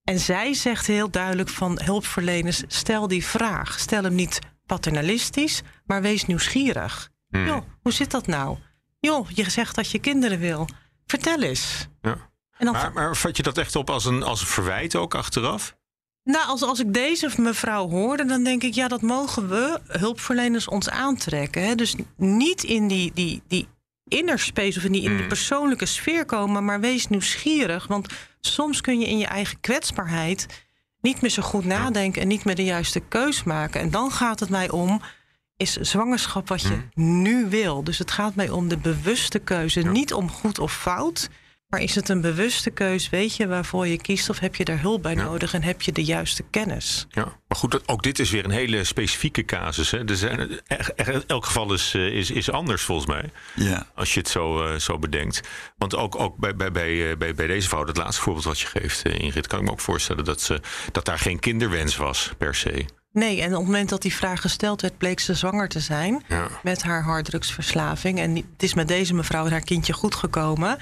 En 0.04 0.20
zij 0.20 0.54
zegt 0.54 0.88
heel 0.88 1.10
duidelijk 1.10 1.50
van 1.50 1.82
hulpverleners: 1.84 2.64
stel 2.68 3.08
die 3.08 3.26
vraag. 3.26 3.80
Stel 3.80 4.04
hem 4.04 4.16
niet 4.16 4.40
paternalistisch, 4.68 5.62
maar 5.86 6.02
wees 6.02 6.26
nieuwsgierig. 6.26 7.10
Joh, 7.30 7.62
hoe 7.82 7.92
zit 7.92 8.12
dat 8.12 8.28
nou? 8.28 8.58
Joh, 9.00 9.30
je 9.30 9.50
zegt 9.50 9.76
dat 9.76 9.92
je 9.92 10.00
kinderen 10.00 10.40
wil. 10.40 10.68
Vertel 11.06 11.42
eens. 11.42 11.88
Ja. 12.02 12.18
En 12.58 12.66
dan 12.66 12.74
Maar, 12.74 12.94
maar 12.94 13.16
vat 13.16 13.38
je 13.38 13.44
dat 13.44 13.58
echt 13.58 13.76
op 13.76 13.90
als 13.90 14.06
een, 14.06 14.24
als 14.24 14.42
een 14.42 14.48
verwijt 14.48 14.96
ook 14.96 15.16
achteraf? 15.16 15.76
Nou, 16.24 16.48
als, 16.48 16.62
als 16.62 16.80
ik 16.80 16.94
deze 16.94 17.30
mevrouw 17.38 17.90
hoorde, 17.90 18.26
dan 18.26 18.44
denk 18.44 18.64
ik, 18.64 18.74
ja, 18.74 18.88
dat 18.88 19.02
mogen 19.02 19.50
we 19.50 19.80
hulpverleners 19.88 20.68
ons 20.68 20.90
aantrekken. 20.90 21.64
Hè? 21.64 21.76
Dus 21.76 21.96
niet 22.18 22.64
in 22.64 22.88
die, 22.88 23.12
die, 23.14 23.42
die 23.48 23.68
inner 24.08 24.40
space 24.40 24.78
of 24.78 24.84
in 24.86 24.92
die, 24.92 25.02
in 25.02 25.12
die 25.12 25.22
Mm. 25.22 25.28
persoonlijke 25.28 25.86
sfeer 25.86 26.26
komen, 26.26 26.66
maar 26.66 26.80
wees 26.80 27.08
nieuwsgierig. 27.08 27.88
Want 27.88 28.08
soms 28.40 28.82
kun 28.82 29.00
je 29.00 29.08
in 29.08 29.18
je 29.18 29.26
eigen 29.26 29.60
kwetsbaarheid 29.60 30.67
niet 31.02 31.22
meer 31.22 31.32
zo 31.32 31.42
goed 31.42 31.66
nadenken 31.66 32.22
en 32.22 32.28
niet 32.28 32.46
meer 32.46 32.56
de 32.56 32.64
juiste 32.64 33.00
keus 33.00 33.44
maken. 33.44 33.82
En 33.82 33.92
dan 33.92 34.12
gaat 34.12 34.40
het 34.40 34.50
mij 34.50 34.70
om. 34.70 35.02
Is 35.58 35.74
zwangerschap 35.74 36.48
wat 36.48 36.62
je 36.62 36.78
nu 36.94 37.50
wil? 37.50 37.84
Dus 37.84 37.98
het 37.98 38.12
gaat 38.12 38.36
mij 38.36 38.50
om 38.50 38.68
de 38.68 38.78
bewuste 38.78 39.40
keuze. 39.40 39.82
Niet 39.82 40.14
om 40.14 40.30
goed 40.30 40.60
of 40.60 40.74
fout. 40.74 41.30
Maar 41.68 41.82
is 41.82 41.96
het 41.96 42.10
een 42.10 42.22
bewuste 42.22 42.70
keus? 42.70 43.10
Weet 43.10 43.36
je 43.36 43.48
waarvoor 43.48 43.88
je 43.88 43.98
kiest? 44.02 44.30
Of 44.30 44.40
heb 44.40 44.56
je 44.56 44.66
daar 44.66 44.80
hulp 44.82 45.02
bij 45.02 45.14
Ja. 45.16 45.24
nodig? 45.24 45.54
En 45.54 45.64
heb 45.64 45.82
je 45.82 45.92
de 45.92 46.04
juiste 46.04 46.44
kennis? 46.44 47.06
Ja, 47.10 47.24
maar 47.24 47.58
goed, 47.58 47.72
dat- 47.72 47.88
ook 47.88 48.04
dit 48.04 48.20
is 48.20 48.30
weer 48.30 48.46
een 48.46 48.52
hele 48.52 48.84
specifieke 48.84 49.46
casus. 49.46 49.92
Hè. 49.92 50.06
Er 50.10 50.16
zijn, 50.16 50.60
elk 51.28 51.46
geval 51.46 51.74
is, 51.74 51.94
eh, 51.94 52.06
is, 52.08 52.32
is 52.32 52.52
anders 52.52 52.82
volgens 52.82 53.08
mij. 53.08 53.32
Ja. 53.56 53.88
Als 53.96 54.14
je 54.14 54.20
het 54.20 54.30
zo, 54.30 54.66
eh, 54.66 54.80
zo 54.80 55.00
bedenkt. 55.00 55.42
Want 55.78 55.96
ook, 55.96 56.16
ook 56.20 56.38
bij, 56.38 56.56
bij, 56.56 56.72
bij, 56.72 57.10
eh, 57.12 57.18
bij, 57.18 57.34
bij 57.36 57.48
deze 57.48 57.68
vrouw, 57.68 57.84
dat 57.84 57.98
laatste 57.98 58.22
voorbeeld 58.22 58.46
wat 58.46 58.60
je 58.60 58.68
geeft, 58.68 59.06
Ingrid, 59.06 59.48
kan 59.48 59.60
ik 59.60 59.66
me 59.66 59.72
ook 59.72 59.80
voorstellen 59.80 60.24
dat, 60.24 60.42
ze, 60.42 60.62
dat 60.92 61.06
daar 61.06 61.20
geen 61.20 61.40
kinderwens 61.40 61.96
was 61.96 62.32
per 62.38 62.56
se. 62.56 62.86
Nee, 63.12 63.42
en 63.42 63.48
op 63.52 63.58
het 63.58 63.66
moment 63.66 63.90
dat 63.90 64.02
die 64.02 64.16
vraag 64.16 64.42
gesteld 64.42 64.82
werd, 64.82 64.98
bleek 64.98 65.20
ze 65.20 65.34
zwanger 65.34 65.68
te 65.68 65.80
zijn 65.80 66.24
Ja. 66.28 66.48
met 66.64 66.84
haar 66.84 67.04
harddrugsverslaving. 67.04 68.20
En 68.20 68.36
het 68.36 68.46
is 68.64 68.74
met 68.74 68.88
deze 68.88 69.14
mevrouw 69.14 69.50
haar 69.50 69.62
kindje 69.62 69.94
goed 69.94 70.16
gekomen. 70.16 70.78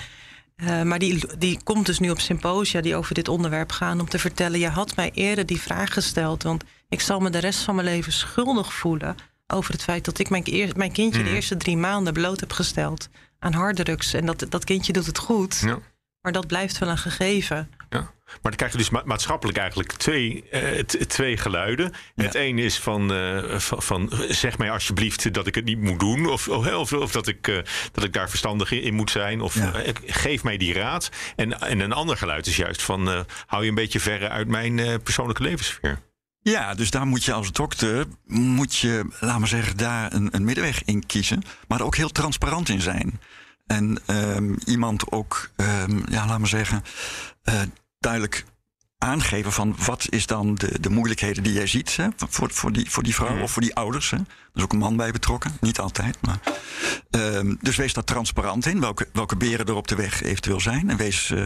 Eh, 0.56 0.82
maar 0.82 1.00
die, 1.00 1.38
die 1.38 1.60
komt 1.64 1.86
dus 1.86 2.00
nu 2.00 2.10
op 2.10 2.20
symposia 2.20 2.82
die 2.82 2.96
over 2.96 3.14
dit 3.14 3.28
onderwerp 3.28 3.72
gaan 3.72 4.00
om 4.00 4.10
te 4.10 4.20
vertellen: 4.20 4.60
je 4.60 4.70
had 4.70 4.96
mij 4.96 5.12
eerder 5.14 5.46
die 5.46 5.62
vraag 5.62 5.94
gesteld, 5.94 6.44
want 6.44 6.64
ik 6.90 7.02
zal 7.02 7.20
me 7.20 7.30
de 7.30 7.38
rest 7.38 7.60
van 7.60 7.76
mijn 7.76 7.88
leven 7.88 8.12
schuldig 8.14 8.74
voelen 8.74 9.16
over 9.48 9.72
het 9.72 9.84
feit 9.84 10.06
dat 10.06 10.20
ik 10.20 10.30
mijn, 10.30 10.44
mijn 10.76 10.92
kindje 10.92 11.24
de 11.24 11.30
eerste 11.30 11.58
drie 11.58 11.78
maanden 11.78 12.14
bloot 12.14 12.40
heb 12.40 12.52
gesteld 12.52 13.10
aan 13.40 13.54
harddrugs. 13.54 14.14
En 14.14 14.26
dat, 14.26 14.46
dat 14.50 14.64
kindje 14.64 14.94
doet 14.94 15.06
het 15.06 15.18
goed, 15.18 15.60
Ja. 15.64 15.80
maar 16.22 16.32
dat 16.32 16.48
blijft 16.48 16.78
wel 16.78 16.90
een 16.90 16.98
gegeven. 16.98 17.70
Ja. 17.90 18.14
Maar 18.26 18.40
dan 18.42 18.56
krijg 18.56 18.72
je 18.72 18.78
dus 18.78 18.90
ma- 18.90 19.02
maatschappelijk 19.06 19.58
eigenlijk 19.58 19.92
twee, 19.92 20.50
eh, 20.50 20.80
twee 20.84 21.38
geluiden. 21.38 21.92
Ja. 22.16 22.24
Het 22.24 22.36
een 22.36 22.58
is 22.60 22.80
van, 22.80 23.14
eh, 23.14 23.60
van, 23.60 23.82
van 23.82 24.12
zeg 24.30 24.58
mij 24.58 24.72
alsjeblieft 24.72 25.34
dat 25.34 25.48
ik 25.48 25.56
het 25.56 25.66
niet 25.66 25.82
moet 25.82 26.00
doen. 26.00 26.26
Of, 26.30 26.48
of, 26.48 26.74
of, 26.74 26.94
of 26.94 27.12
dat, 27.12 27.28
ik, 27.28 27.48
eh, 27.48 27.58
dat 27.92 28.04
ik 28.04 28.14
daar 28.14 28.30
verstandig 28.30 28.72
in, 28.72 28.94
moet 28.94 29.12
zijn. 29.12 29.42
Of 29.42 29.56
Ja. 29.56 29.72
geef 30.06 30.44
mij 30.44 30.58
die 30.58 30.74
raad. 30.74 31.10
En, 31.36 31.62
en 31.62 31.80
een 31.80 31.94
ander 31.94 32.18
geluid 32.18 32.48
is 32.48 32.56
juist 32.56 32.82
van 32.82 33.26
hou 33.46 33.64
je 33.64 33.70
een 33.70 33.76
beetje 33.76 34.00
verre 34.00 34.30
uit 34.30 34.48
mijn 34.48 35.02
persoonlijke 35.02 35.44
levenssfeer. 35.44 36.00
Ja, 36.42 36.74
dus 36.74 36.90
daar 36.92 37.06
moet 37.06 37.24
je 37.24 37.34
als 37.34 37.52
dokter, 37.52 38.06
moet 38.26 38.76
je, 38.78 39.06
laten 39.20 39.42
we 39.42 39.48
zeggen, 39.48 39.78
daar 39.78 40.14
een, 40.14 40.30
een 40.32 40.44
middenweg 40.44 40.84
in 40.84 41.06
kiezen. 41.06 41.42
Maar 41.68 41.80
er 41.80 41.86
ook 41.86 41.96
heel 41.96 42.10
transparant 42.10 42.70
in 42.70 42.82
zijn. 42.82 43.20
En 43.66 44.00
ehm, 44.06 44.54
iemand 44.66 45.12
ook, 45.12 45.50
ehm, 45.56 45.98
ja, 46.12 46.26
laten 46.26 46.42
we 46.42 46.48
zeggen, 46.48 46.84
eh, 47.44 47.62
duidelijk 48.00 48.46
aangeven 48.98 49.52
van 49.52 49.76
wat 49.86 50.06
is 50.10 50.26
dan 50.26 50.56
de, 50.56 50.80
de 50.80 50.90
moeilijkheden 50.90 51.44
die 51.44 51.54
jij 51.54 51.68
ziet 51.68 51.96
hè, 51.96 52.08
voor, 52.18 52.52
voor, 52.52 52.72
die, 52.72 52.90
voor 52.92 53.04
die 53.04 53.16
vrouw 53.16 53.34
Mhm. 53.34 53.42
of 53.42 53.52
voor 53.52 53.62
die 53.62 53.76
ouders. 53.76 54.10
Hè. 54.10 54.18
Er 54.18 54.26
is 54.54 54.64
ook 54.64 54.74
een 54.74 54.80
man 54.80 54.96
bij 54.96 55.12
betrokken, 55.12 55.58
niet 55.62 55.80
altijd. 55.80 56.18
Maar, 56.22 56.40
Ehm, 57.10 57.56
dus 57.62 57.76
wees 57.76 57.94
daar 57.94 58.04
transparant 58.04 58.66
in, 58.66 58.80
welke, 58.80 59.08
welke 59.14 59.36
beren 59.36 59.66
er 59.66 59.74
op 59.74 59.88
de 59.88 59.96
weg 59.96 60.22
eventueel 60.24 60.60
zijn. 60.60 60.90
En 60.90 60.98
wees, 60.98 61.32
eh, 61.32 61.42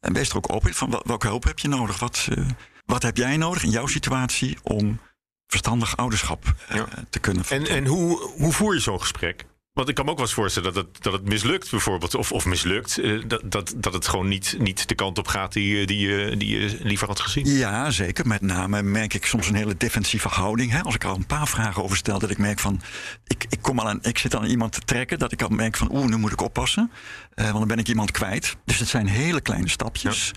en 0.00 0.12
wees 0.12 0.28
er 0.30 0.36
ook 0.36 0.52
open 0.52 0.68
in 0.68 0.74
van 0.74 0.90
wel- 0.90 1.02
welke 1.06 1.26
hulp 1.26 1.44
heb 1.44 1.58
je 1.58 1.68
nodig. 1.68 1.98
Wat, 1.98 2.28
eh, 2.36 2.44
wat 2.86 3.02
heb 3.02 3.16
jij 3.16 3.36
nodig 3.36 3.62
in 3.62 3.70
jouw 3.70 3.86
situatie 3.86 4.58
om 4.62 5.00
verstandig 5.46 5.96
ouderschap 5.96 6.54
eh, 6.68 6.76
Ja. 6.76 6.86
te 7.10 7.18
kunnen 7.18 7.44
En, 7.48 7.66
en 7.66 7.86
hoe, 7.86 8.30
hoe 8.36 8.52
voer 8.52 8.74
je 8.74 8.80
zo'n 8.80 9.00
gesprek? 9.00 9.44
Want 9.76 9.88
ik 9.88 9.94
kan 9.94 10.04
me 10.04 10.10
ook 10.10 10.16
wel 10.16 10.26
eens 10.26 10.34
voorstellen 10.34 10.74
dat 10.74 10.84
het, 10.84 11.02
dat 11.02 11.12
het 11.12 11.28
mislukt, 11.28 11.70
bijvoorbeeld. 11.70 12.14
Of, 12.14 12.32
of 12.32 12.44
mislukt. 12.46 12.98
eh, 12.98 13.22
dat, 13.26 13.42
dat, 13.44 13.74
dat 13.76 13.92
het 13.92 14.06
gewoon 14.08 14.28
niet, 14.28 14.54
niet 14.58 14.88
de 14.88 14.94
kant 14.94 15.18
op 15.18 15.28
gaat 15.28 15.52
die, 15.52 15.78
je- 15.78 15.86
die, 15.86 16.08
je- 16.08 16.36
die 16.36 16.60
je 16.60 16.78
liever 16.82 17.06
had 17.06 17.20
gezien. 17.20 17.46
Ja, 17.46 17.90
zeker. 17.90 18.26
Met 18.26 18.40
name 18.40 18.82
merk 18.82 19.14
ik 19.14 19.26
soms 19.26 19.48
een 19.48 19.54
hele 19.54 19.76
defensieve 19.76 20.28
houding. 20.28 20.70
Hè? 20.70 20.80
Als 20.82 20.94
ik 20.94 21.04
al 21.04 21.14
een 21.14 21.26
paar 21.26 21.48
vragen 21.48 21.82
over 21.82 21.96
stel, 21.96 22.18
dat 22.18 22.30
ik 22.30 22.38
merk 22.38 22.58
van. 22.58 22.80
Ik, 23.26 23.46
ik, 23.48 23.58
kom 23.60 23.78
al 23.78 23.88
aan, 23.88 23.98
ik 24.02 24.18
zit 24.18 24.34
aan 24.34 24.44
iemand 24.44 24.72
te 24.72 24.80
trekken, 24.80 25.18
dat 25.18 25.32
ik 25.32 25.42
al 25.42 25.48
merk 25.48 25.76
van. 25.76 25.88
Oeh, 25.92 26.06
nu 26.06 26.16
moet 26.16 26.32
ik 26.32 26.40
oppassen. 26.42 26.90
eh, 27.34 27.44
want 27.44 27.58
dan 27.58 27.68
ben 27.68 27.78
ik 27.78 27.88
iemand 27.88 28.10
kwijt. 28.10 28.56
Dus 28.64 28.78
het 28.78 28.88
zijn 28.88 29.06
hele 29.06 29.40
kleine 29.40 29.68
stapjes. 29.68 30.32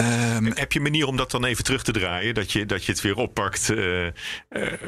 Ehm, 0.00 0.50
Heb 0.54 0.72
je 0.72 0.78
een 0.78 0.84
manier 0.84 1.06
om 1.06 1.16
dat 1.16 1.30
dan 1.30 1.44
even 1.44 1.64
terug 1.64 1.82
te 1.82 1.92
draaien? 1.92 2.34
Dat 2.34 2.52
je, 2.52 2.66
dat 2.66 2.84
je 2.84 2.92
het 2.92 3.00
weer 3.00 3.16
oppakt 3.16 3.70
eh, 3.70 4.06
eh, 4.06 4.12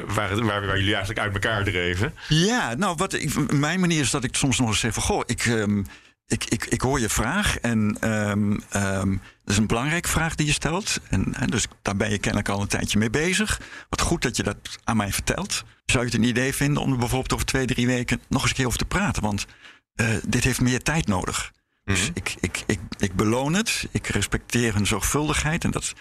waar, 0.07 0.45
waar, 0.45 0.65
waar 0.65 0.77
jullie 0.77 0.95
eigenlijk 0.95 1.19
uit 1.19 1.33
elkaar 1.33 1.63
dreven? 1.63 2.13
Ja, 2.27 2.73
nou, 2.73 2.95
wat 2.95 3.13
ik, 3.13 3.51
mijn 3.51 3.79
manier 3.79 3.99
is 3.99 4.11
dat 4.11 4.23
ik 4.23 4.35
soms 4.35 4.59
nog 4.59 4.67
eens 4.67 4.79
zeg 4.79 4.93
van... 4.93 5.03
Goh, 5.03 5.21
ik, 5.25 5.45
ehm, 5.45 5.83
ik, 6.27 6.43
ik, 6.43 6.65
ik 6.65 6.81
hoor 6.81 6.99
je 6.99 7.09
vraag 7.09 7.57
en 7.57 7.97
ehm, 7.99 8.49
dat 9.43 9.53
is 9.53 9.57
een 9.57 9.67
belangrijke 9.67 10.09
vraag 10.09 10.35
die 10.35 10.45
je 10.45 10.53
stelt. 10.53 10.99
En, 11.09 11.33
en 11.33 11.47
dus 11.47 11.65
daar 11.81 11.95
ben 11.95 12.09
je 12.09 12.17
kennelijk 12.17 12.49
al 12.49 12.61
een 12.61 12.67
tijdje 12.67 12.97
mee 12.97 13.09
bezig. 13.09 13.61
Wat 13.89 14.01
goed 14.01 14.21
dat 14.21 14.37
je 14.37 14.43
dat 14.43 14.57
aan 14.83 14.97
mij 14.97 15.11
vertelt. 15.11 15.63
Zou 15.85 16.05
je 16.05 16.11
het 16.11 16.19
een 16.19 16.27
idee 16.29 16.53
vinden 16.53 16.81
om 16.81 16.91
er 16.91 16.97
bijvoorbeeld 16.97 17.33
over 17.33 17.45
twee, 17.45 17.65
drie 17.65 17.87
weken... 17.87 18.21
nog 18.27 18.41
eens 18.41 18.49
een 18.49 18.55
keer 18.57 18.67
over 18.67 18.79
te 18.79 18.85
praten? 18.85 19.23
Want 19.23 19.45
eh, 19.95 20.07
dit 20.27 20.43
heeft 20.43 20.61
meer 20.61 20.83
tijd 20.83 21.07
nodig. 21.07 21.51
Dus 21.83 21.99
Mhm. 22.01 22.11
ik, 22.13 22.35
ik, 22.39 22.63
ik, 22.65 22.79
ik 22.97 23.15
beloon 23.15 23.53
het. 23.53 23.87
Ik 23.91 24.07
respecteer 24.07 24.73
hun 24.73 24.87
zorgvuldigheid. 24.87 25.63
En 25.63 25.71
dat, 25.71 25.93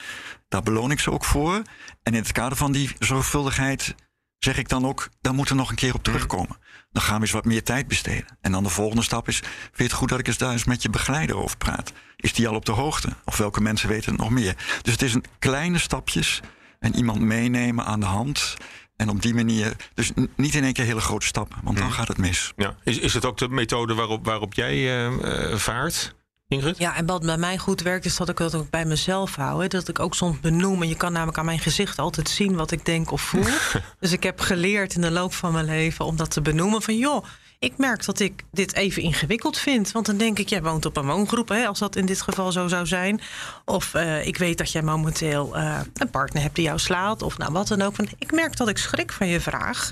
daar 0.48 0.62
beloon 0.62 0.90
ik 0.90 1.00
ze 1.00 1.10
ook 1.10 1.24
voor. 1.24 1.54
En 2.02 2.14
in 2.14 2.22
het 2.22 2.32
kader 2.32 2.56
van 2.56 2.72
die 2.72 2.90
zorgvuldigheid 2.98 3.94
zeg 4.38 4.58
ik 4.58 4.68
dan 4.68 4.86
ook... 4.86 5.08
daar 5.20 5.34
moeten 5.34 5.54
we 5.54 5.60
nog 5.60 5.70
een 5.70 5.76
keer 5.76 5.94
op 5.94 6.02
terugkomen. 6.02 6.56
Dan 6.92 7.02
gaan 7.02 7.14
we 7.14 7.20
eens 7.20 7.30
wat 7.30 7.44
meer 7.44 7.62
tijd 7.62 7.88
besteden. 7.88 8.38
En 8.40 8.52
dan 8.52 8.62
de 8.62 8.68
volgende 8.68 9.02
stap 9.02 9.28
is... 9.28 9.36
vind 9.38 9.76
je 9.76 9.82
het 9.82 9.92
goed 9.92 10.08
dat 10.08 10.18
ik 10.18 10.26
eens 10.26 10.38
daar 10.38 10.52
eens 10.52 10.64
met 10.64 10.82
je 10.82 10.90
begeleider 10.90 11.36
over 11.36 11.56
praat? 11.56 11.92
Is 12.16 12.32
die 12.32 12.48
al 12.48 12.54
op 12.54 12.64
de 12.64 12.72
hoogte? 12.72 13.08
Of 13.24 13.36
welke 13.36 13.60
mensen 13.60 13.88
weten 13.88 14.12
het 14.12 14.20
nog 14.20 14.30
meer? 14.30 14.56
Dus 14.82 14.92
het 14.92 15.02
is 15.02 15.14
een 15.14 15.24
kleine 15.38 15.78
stapjes... 15.78 16.40
en 16.78 16.94
iemand 16.96 17.20
meenemen 17.20 17.84
aan 17.84 18.00
de 18.00 18.06
hand... 18.06 18.56
En 19.02 19.08
op 19.08 19.22
die 19.22 19.34
manier, 19.34 19.76
dus 19.94 20.12
niet 20.36 20.54
in 20.54 20.64
één 20.64 20.72
keer 20.72 20.84
hele 20.84 21.00
grote 21.00 21.26
stappen, 21.26 21.58
want 21.62 21.78
dan 21.78 21.92
gaat 21.92 22.08
het 22.08 22.18
mis. 22.18 22.52
Ja. 22.56 22.76
Is, 22.84 22.98
is 22.98 23.14
het 23.14 23.24
ook 23.24 23.38
de 23.38 23.48
methode 23.48 23.94
waarop, 23.94 24.24
waarop 24.24 24.54
jij 24.54 24.72
eh, 24.72 25.50
eh, 25.50 25.58
vaart, 25.58 26.14
Ingrid? 26.48 26.78
Ja, 26.78 26.96
en 26.96 27.06
wat 27.06 27.22
bij 27.22 27.36
mij 27.36 27.58
goed 27.58 27.80
werkt, 27.80 28.04
is 28.04 28.16
dat 28.16 28.28
ik 28.28 28.36
dat 28.36 28.54
ook 28.54 28.70
bij 28.70 28.84
mezelf 28.84 29.34
hou. 29.34 29.62
Hè. 29.62 29.68
Dat 29.68 29.88
ik 29.88 29.98
ook 29.98 30.14
soms 30.14 30.40
benoem. 30.40 30.82
En 30.82 30.88
je 30.88 30.96
kan 30.96 31.12
namelijk 31.12 31.38
aan 31.38 31.44
mijn 31.44 31.58
gezicht 31.58 31.98
altijd 31.98 32.28
zien 32.28 32.54
wat 32.54 32.70
ik 32.70 32.84
denk 32.84 33.10
of 33.10 33.22
voel. 33.22 33.44
dus 34.00 34.12
ik 34.12 34.22
heb 34.22 34.40
geleerd 34.40 34.94
in 34.94 35.00
de 35.00 35.10
loop 35.10 35.34
van 35.34 35.52
mijn 35.52 35.64
leven 35.64 36.04
om 36.04 36.16
dat 36.16 36.30
te 36.30 36.40
benoemen. 36.40 36.82
Van 36.82 36.96
joh, 36.96 37.24
ik 37.62 37.78
merk 37.78 38.04
dat 38.04 38.20
ik 38.20 38.44
dit 38.50 38.74
even 38.74 39.02
ingewikkeld 39.02 39.58
vind. 39.58 39.92
Want 39.92 40.06
dan 40.06 40.16
denk 40.16 40.38
ik, 40.38 40.48
jij 40.48 40.62
woont 40.62 40.86
op 40.86 40.96
een 40.96 41.06
woongroep, 41.06 41.48
hè, 41.48 41.66
als 41.66 41.78
dat 41.78 41.96
in 41.96 42.06
dit 42.06 42.22
geval 42.22 42.52
zo 42.52 42.68
zou 42.68 42.86
zijn. 42.86 43.20
Of 43.64 43.94
eh, 43.94 44.26
ik 44.26 44.36
weet 44.36 44.58
dat 44.58 44.72
jij 44.72 44.82
momenteel 44.82 45.56
eh, 45.56 45.80
een 45.94 46.10
partner 46.10 46.42
hebt 46.42 46.54
die 46.54 46.64
jou 46.64 46.78
slaat. 46.78 47.22
Of 47.22 47.38
nou 47.38 47.52
wat 47.52 47.68
dan 47.68 47.82
ook. 47.82 47.96
Want 47.96 48.10
ik 48.18 48.32
merk 48.32 48.56
dat 48.56 48.68
ik 48.68 48.78
schrik 48.78 49.12
van 49.12 49.26
je 49.26 49.40
vraag. 49.40 49.90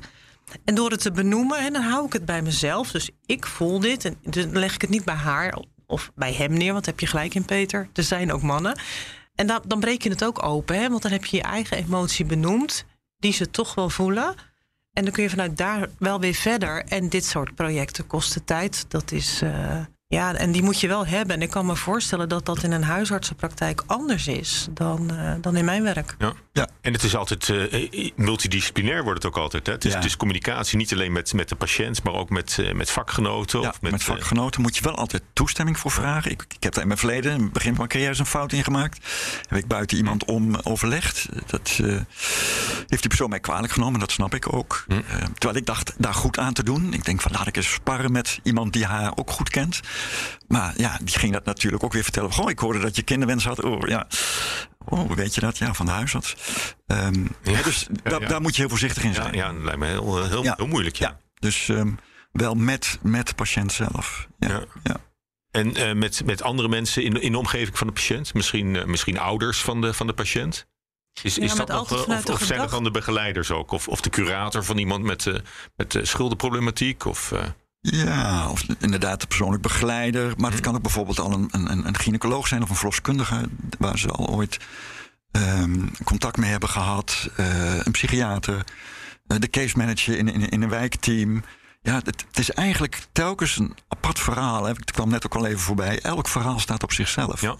En 0.64 0.74
door 0.74 0.90
het 0.90 1.00
te 1.00 1.10
benoemen, 1.10 1.62
hè, 1.62 1.70
dan 1.70 1.82
hou 1.82 2.06
ik 2.06 2.12
het 2.12 2.24
bij 2.24 2.42
mezelf. 2.42 2.90
Dus 2.90 3.10
ik 3.26 3.46
voel 3.46 3.80
dit. 3.80 4.04
En 4.04 4.16
dan 4.22 4.58
leg 4.58 4.74
ik 4.74 4.80
het 4.80 4.90
niet 4.90 5.04
bij 5.04 5.14
haar 5.14 5.58
of 5.86 6.10
bij 6.14 6.32
hem 6.32 6.52
neer. 6.52 6.72
Want 6.72 6.86
heb 6.86 7.00
je 7.00 7.06
gelijk 7.06 7.34
in, 7.34 7.44
Peter. 7.44 7.88
Er 7.92 8.02
zijn 8.02 8.32
ook 8.32 8.42
mannen. 8.42 8.80
En 9.34 9.46
dan, 9.46 9.60
dan 9.66 9.80
breek 9.80 10.02
je 10.02 10.10
het 10.10 10.24
ook 10.24 10.42
open. 10.42 10.76
Hè, 10.76 10.88
want 10.88 11.02
dan 11.02 11.12
heb 11.12 11.24
je 11.24 11.36
je 11.36 11.42
eigen 11.42 11.76
emotie 11.76 12.24
benoemd. 12.24 12.84
Die 13.18 13.32
ze 13.32 13.50
toch 13.50 13.74
wel 13.74 13.90
voelen. 13.90 14.34
En 14.92 15.04
dan 15.04 15.12
kun 15.12 15.22
je 15.22 15.30
vanuit 15.30 15.56
daar 15.56 15.88
wel 15.98 16.20
weer 16.20 16.34
verder. 16.34 16.84
En 16.84 17.08
dit 17.08 17.24
soort 17.24 17.54
projecten 17.54 18.06
kosten 18.06 18.44
tijd. 18.44 18.84
Dat 18.88 19.12
is. 19.12 19.42
eh, 19.42 19.80
ja, 20.10 20.34
en 20.34 20.52
die 20.52 20.62
moet 20.62 20.80
je 20.80 20.88
wel 20.88 21.06
hebben. 21.06 21.36
En 21.36 21.42
ik 21.42 21.50
kan 21.50 21.66
me 21.66 21.76
voorstellen 21.76 22.28
dat 22.28 22.46
dat 22.46 22.62
in 22.62 22.72
een 22.72 22.82
huisartsenpraktijk 22.82 23.82
anders 23.86 24.26
is 24.26 24.68
dan, 24.70 25.10
eh, 25.10 25.32
dan 25.40 25.56
in 25.56 25.64
mijn 25.64 25.82
werk. 25.82 26.14
Ja. 26.18 26.32
Ja. 26.52 26.68
En 26.80 26.92
het 26.92 27.02
is 27.02 27.16
altijd 27.16 27.48
eh, 27.48 28.10
multidisciplinair 28.16 29.02
wordt 29.02 29.22
het 29.22 29.32
ook 29.32 29.38
altijd. 29.42 29.66
Hè? 29.66 29.72
Het, 29.72 29.84
is, 29.84 29.90
Ja. 29.90 29.96
het 29.96 30.06
is 30.06 30.16
communicatie 30.16 30.76
niet 30.76 30.92
alleen 30.92 31.12
met, 31.12 31.32
met 31.32 31.48
de 31.48 31.54
patiënt, 31.54 32.02
maar 32.02 32.12
ook 32.12 32.30
met, 32.30 32.56
eh, 32.58 32.72
met 32.74 32.90
vakgenoten. 32.90 33.60
Ja, 33.60 33.68
of 33.68 33.80
met, 33.80 33.90
met, 33.90 34.00
eh, 34.00 34.06
vakgenoten 34.06 34.62
moet 34.62 34.76
je 34.76 34.82
wel 34.82 34.94
altijd 34.94 35.22
toestemming 35.32 35.78
voor 35.78 35.90
vragen. 35.90 36.30
Ik, 36.30 36.44
ik 36.48 36.62
heb 36.62 36.72
daar 36.72 36.82
in 36.82 36.88
mijn 36.88 36.98
verleden, 37.00 37.32
in 37.32 37.42
het 37.42 37.52
begin 37.52 37.68
van 37.68 37.76
mijn 37.76 37.88
carrière, 37.88 38.10
eens 38.10 38.18
een 38.18 38.26
fout 38.26 38.52
in 38.52 38.64
gemaakt. 38.64 39.06
Heb 39.48 39.58
ik 39.58 39.66
buiten 39.66 39.96
iemand 39.96 40.24
om 40.24 40.56
overlegd. 40.62 41.28
Dat 41.46 41.78
eh, 41.82 41.86
heeft 41.86 43.00
die 43.00 43.08
persoon 43.08 43.30
mij 43.30 43.40
kwalijk 43.40 43.72
genomen, 43.72 44.00
dat 44.00 44.10
snap 44.12 44.34
ik 44.34 44.52
ook. 44.52 44.84
Hm. 44.86 44.92
Eh, 44.92 45.00
terwijl 45.38 45.56
ik 45.56 45.66
dacht 45.66 45.94
daar 45.98 46.14
goed 46.14 46.38
aan 46.38 46.52
te 46.52 46.62
doen. 46.62 46.92
Ik 46.92 47.04
denk 47.04 47.20
van 47.20 47.32
laat 47.32 47.46
ik 47.46 47.56
eens 47.56 47.72
sparren 47.72 48.12
met 48.12 48.40
iemand 48.42 48.72
die 48.72 48.84
haar 48.84 49.12
ook 49.14 49.30
goed 49.30 49.50
kent. 49.50 49.80
Maar 50.48 50.72
ja, 50.76 50.98
die 51.02 51.18
ging 51.18 51.32
dat 51.32 51.44
natuurlijk 51.44 51.84
ook 51.84 51.92
weer 51.92 52.02
vertellen. 52.02 52.32
Goh, 52.32 52.50
ik 52.50 52.58
hoorde 52.58 52.78
dat 52.78 52.96
je 52.96 53.02
kinderwens 53.02 53.44
had. 53.44 53.62
Oh 53.64 53.88
ja. 53.88 54.06
Oh, 54.84 54.98
hoe 55.06 55.14
weet 55.16 55.34
je 55.34 55.40
dat? 55.40 55.58
Ja, 55.58 55.74
van 55.74 55.86
de 55.86 55.92
huisarts. 55.92 56.36
Ehm, 56.86 57.24
Ja. 57.42 57.62
Dus 57.62 57.86
Ja, 58.04 58.10
da- 58.10 58.18
ja. 58.20 58.26
daar 58.28 58.40
moet 58.40 58.54
je 58.54 58.60
heel 58.60 58.70
voorzichtig 58.70 59.02
in 59.04 59.14
zijn. 59.14 59.34
ja, 59.34 59.52
dat 59.52 59.62
lijkt 59.62 59.78
me 59.78 59.86
heel, 59.86 60.24
heel, 60.28 60.42
Ja. 60.42 60.54
heel 60.56 60.66
moeilijk. 60.66 60.96
Ja. 60.96 61.08
Ja, 61.08 61.18
dus 61.38 61.68
ehm, 61.68 61.90
wel 62.32 62.54
met, 62.54 62.98
met 63.02 63.26
de 63.28 63.34
patiënt 63.34 63.72
zelf. 63.72 64.26
Ja, 64.38 64.48
Ja. 64.48 64.64
ja. 64.82 64.96
En 65.50 65.76
eh, 65.76 65.92
met, 65.94 66.24
met 66.24 66.42
andere 66.42 66.68
mensen 66.68 67.02
in, 67.04 67.20
in 67.22 67.32
de 67.32 67.38
omgeving 67.38 67.78
van 67.78 67.86
de 67.86 67.92
patiënt, 67.92 68.34
misschien, 68.34 68.76
eh, 68.76 68.84
misschien 68.84 69.18
ouders 69.18 69.60
van 69.60 69.80
de, 69.80 69.94
van 69.94 70.06
de 70.06 70.12
patiënt. 70.12 70.66
Is, 71.22 71.38
is 71.38 71.54
dat 71.54 71.68
nog, 71.68 71.92
of, 71.92 72.26
of 72.30 72.42
zijn 72.42 72.60
het 72.60 72.70
dan 72.70 72.84
de 72.84 72.90
begeleiders 72.90 73.50
ook? 73.50 73.70
Of, 73.70 73.88
of 73.88 74.00
de 74.00 74.10
curator 74.10 74.64
van 74.64 74.78
iemand 74.78 75.04
met, 75.04 75.26
uh, 75.26 75.34
met 75.76 75.94
uh, 75.94 76.04
schuldenproblematiek? 76.04 77.04
Of, 77.04 77.30
uh... 77.32 77.42
Ja, 77.80 78.48
of 78.50 78.64
inderdaad 78.78 79.20
de 79.20 79.26
persoonlijk 79.26 79.62
begeleider. 79.62 80.32
Maar 80.36 80.50
het 80.50 80.54
mhm. 80.54 80.62
kan 80.62 80.74
ook 80.74 80.82
bijvoorbeeld 80.82 81.20
al 81.20 81.32
een, 81.32 81.48
een, 81.50 81.86
een 81.86 81.98
gynaecoloog 81.98 82.46
zijn 82.46 82.62
of 82.62 82.70
een 82.70 82.76
verloskundige... 82.76 83.48
waar 83.78 83.98
ze 83.98 84.08
al 84.08 84.28
ooit 84.28 84.58
um, 85.32 85.90
contact 86.04 86.36
mee 86.36 86.50
hebben 86.50 86.68
gehad. 86.68 87.30
een 87.36 87.92
psychiater, 87.92 88.64
de 89.26 89.50
case 89.50 89.76
manager 89.76 90.18
in, 90.18 90.28
in, 90.28 90.48
in 90.48 90.62
een 90.62 90.68
wijkteam... 90.68 91.42
Ja, 91.82 91.94
het, 91.94 92.06
het, 92.06 92.38
is 92.38 92.50
eigenlijk 92.50 93.06
telkens 93.12 93.56
een 93.56 93.76
apart 93.88 94.18
verhaal. 94.18 94.64
Hè. 94.64 94.70
Ik 94.70 94.84
kwam 94.84 95.08
net 95.08 95.26
ook 95.26 95.34
al 95.34 95.46
even 95.46 95.60
voorbij. 95.60 96.00
Elk 96.00 96.28
verhaal 96.28 96.58
staat 96.58 96.82
op 96.82 96.92
zichzelf. 96.92 97.40
Ja. 97.40 97.56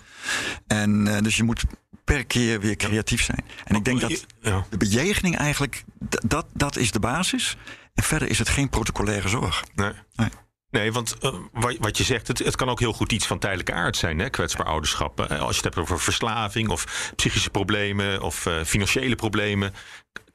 En 0.66 1.06
uh, 1.06 1.18
dus 1.18 1.36
je 1.36 1.42
moet 1.42 1.64
per 2.14 2.24
keer 2.24 2.60
weer 2.60 2.76
creatief 2.76 3.22
zijn. 3.22 3.44
En 3.64 3.76
ik 3.76 3.84
denk 3.84 4.00
dat 4.00 4.26
de 4.70 4.76
bejegening 4.76 5.36
eigenlijk, 5.36 5.84
dat, 6.24 6.46
dat 6.52 6.76
is 6.76 6.90
de 6.90 7.00
basis. 7.00 7.56
En 7.94 8.02
verder 8.02 8.28
is 8.28 8.38
het 8.38 8.48
geen 8.48 8.68
protocolaire 8.68 9.28
zorg. 9.28 9.64
Nee. 9.74 9.92
nee. 10.16 10.28
Nee, 10.70 10.92
want 10.92 11.16
uh, 11.22 11.34
wat 11.80 11.98
je 11.98 12.04
zegt, 12.04 12.28
het, 12.28 12.38
het, 12.38 12.56
kan 12.56 12.68
ook 12.68 12.80
heel 12.80 12.92
goed 12.92 13.12
iets 13.12 13.26
van 13.26 13.38
tijdelijke 13.38 13.72
aard 13.72 13.96
zijn, 13.96 14.18
hè? 14.18 14.28
kwetsbaar 14.28 14.66
ouderschap. 14.66 15.20
Eh, 15.20 15.40
als 15.40 15.50
je 15.50 15.54
het 15.54 15.64
hebt 15.64 15.76
over 15.76 16.00
verslaving 16.00 16.68
of 16.68 17.12
psychische 17.16 17.50
problemen 17.50 18.22
of 18.22 18.46
uh, 18.46 18.64
financiële 18.64 19.14
problemen, 19.14 19.74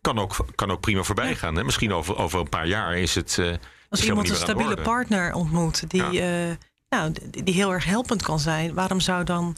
kan 0.02 0.20
ook, 0.20 0.46
kan 0.56 0.72
ook 0.72 0.80
prima 0.80 1.04
voorbij 1.04 1.36
gaan. 1.36 1.56
Hè? 1.56 1.64
Misschien 1.64 1.94
over, 1.94 2.18
over 2.18 2.40
een 2.40 2.50
paar 2.50 2.68
jaar 2.68 2.98
is 2.98 3.16
het. 3.16 3.38
Uh, 3.40 3.54
als 3.90 4.04
iemand 4.04 4.30
een 4.30 4.36
stabiele 4.36 4.82
partner 4.82 5.34
ontmoet 5.34 5.90
die, 5.90 6.12
ja. 6.12 6.58
nou, 6.90 7.14
die 7.30 7.54
heel 7.54 7.72
erg 7.72 7.86
helpend 7.86 8.24
kan 8.24 8.40
zijn, 8.40 8.74
waarom 8.74 9.00
zou 9.00 9.24
dan 9.24 9.58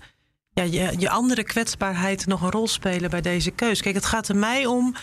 ja, 0.57 0.63
je, 0.63 0.99
je 0.99 1.09
andere 1.09 1.43
kwetsbaarheid 1.43 2.25
nog 2.25 2.41
een 2.41 2.51
rol 2.51 2.67
spelen 2.67 3.09
bij 3.09 3.21
deze 3.21 3.51
keus. 3.51 3.81
Kijk, 3.81 3.95
het 3.95 4.05
gaat 4.05 4.27
er 4.27 4.35
mij 4.35 4.65
om 4.65 4.95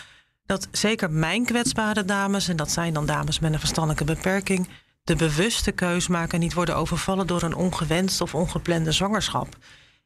dat 0.45 0.67
zeker 0.71 1.11
mijn 1.11 1.45
kwetsbare 1.45 2.05
dames, 2.05 2.47
en 2.47 2.55
dat 2.55 2.71
zijn 2.71 2.93
dan 2.93 3.05
dames 3.05 3.39
met 3.39 3.53
een 3.53 3.59
verstandelijke 3.59 4.03
beperking, 4.03 4.67
de 5.03 5.15
bewuste 5.15 5.71
keus 5.71 6.07
maken 6.07 6.33
en 6.33 6.39
niet 6.39 6.53
worden 6.53 6.75
overvallen 6.75 7.27
door 7.27 7.41
een 7.41 7.55
ongewenst 7.55 8.21
of 8.21 8.35
ongeplande 8.35 8.91
zwangerschap. 8.91 9.57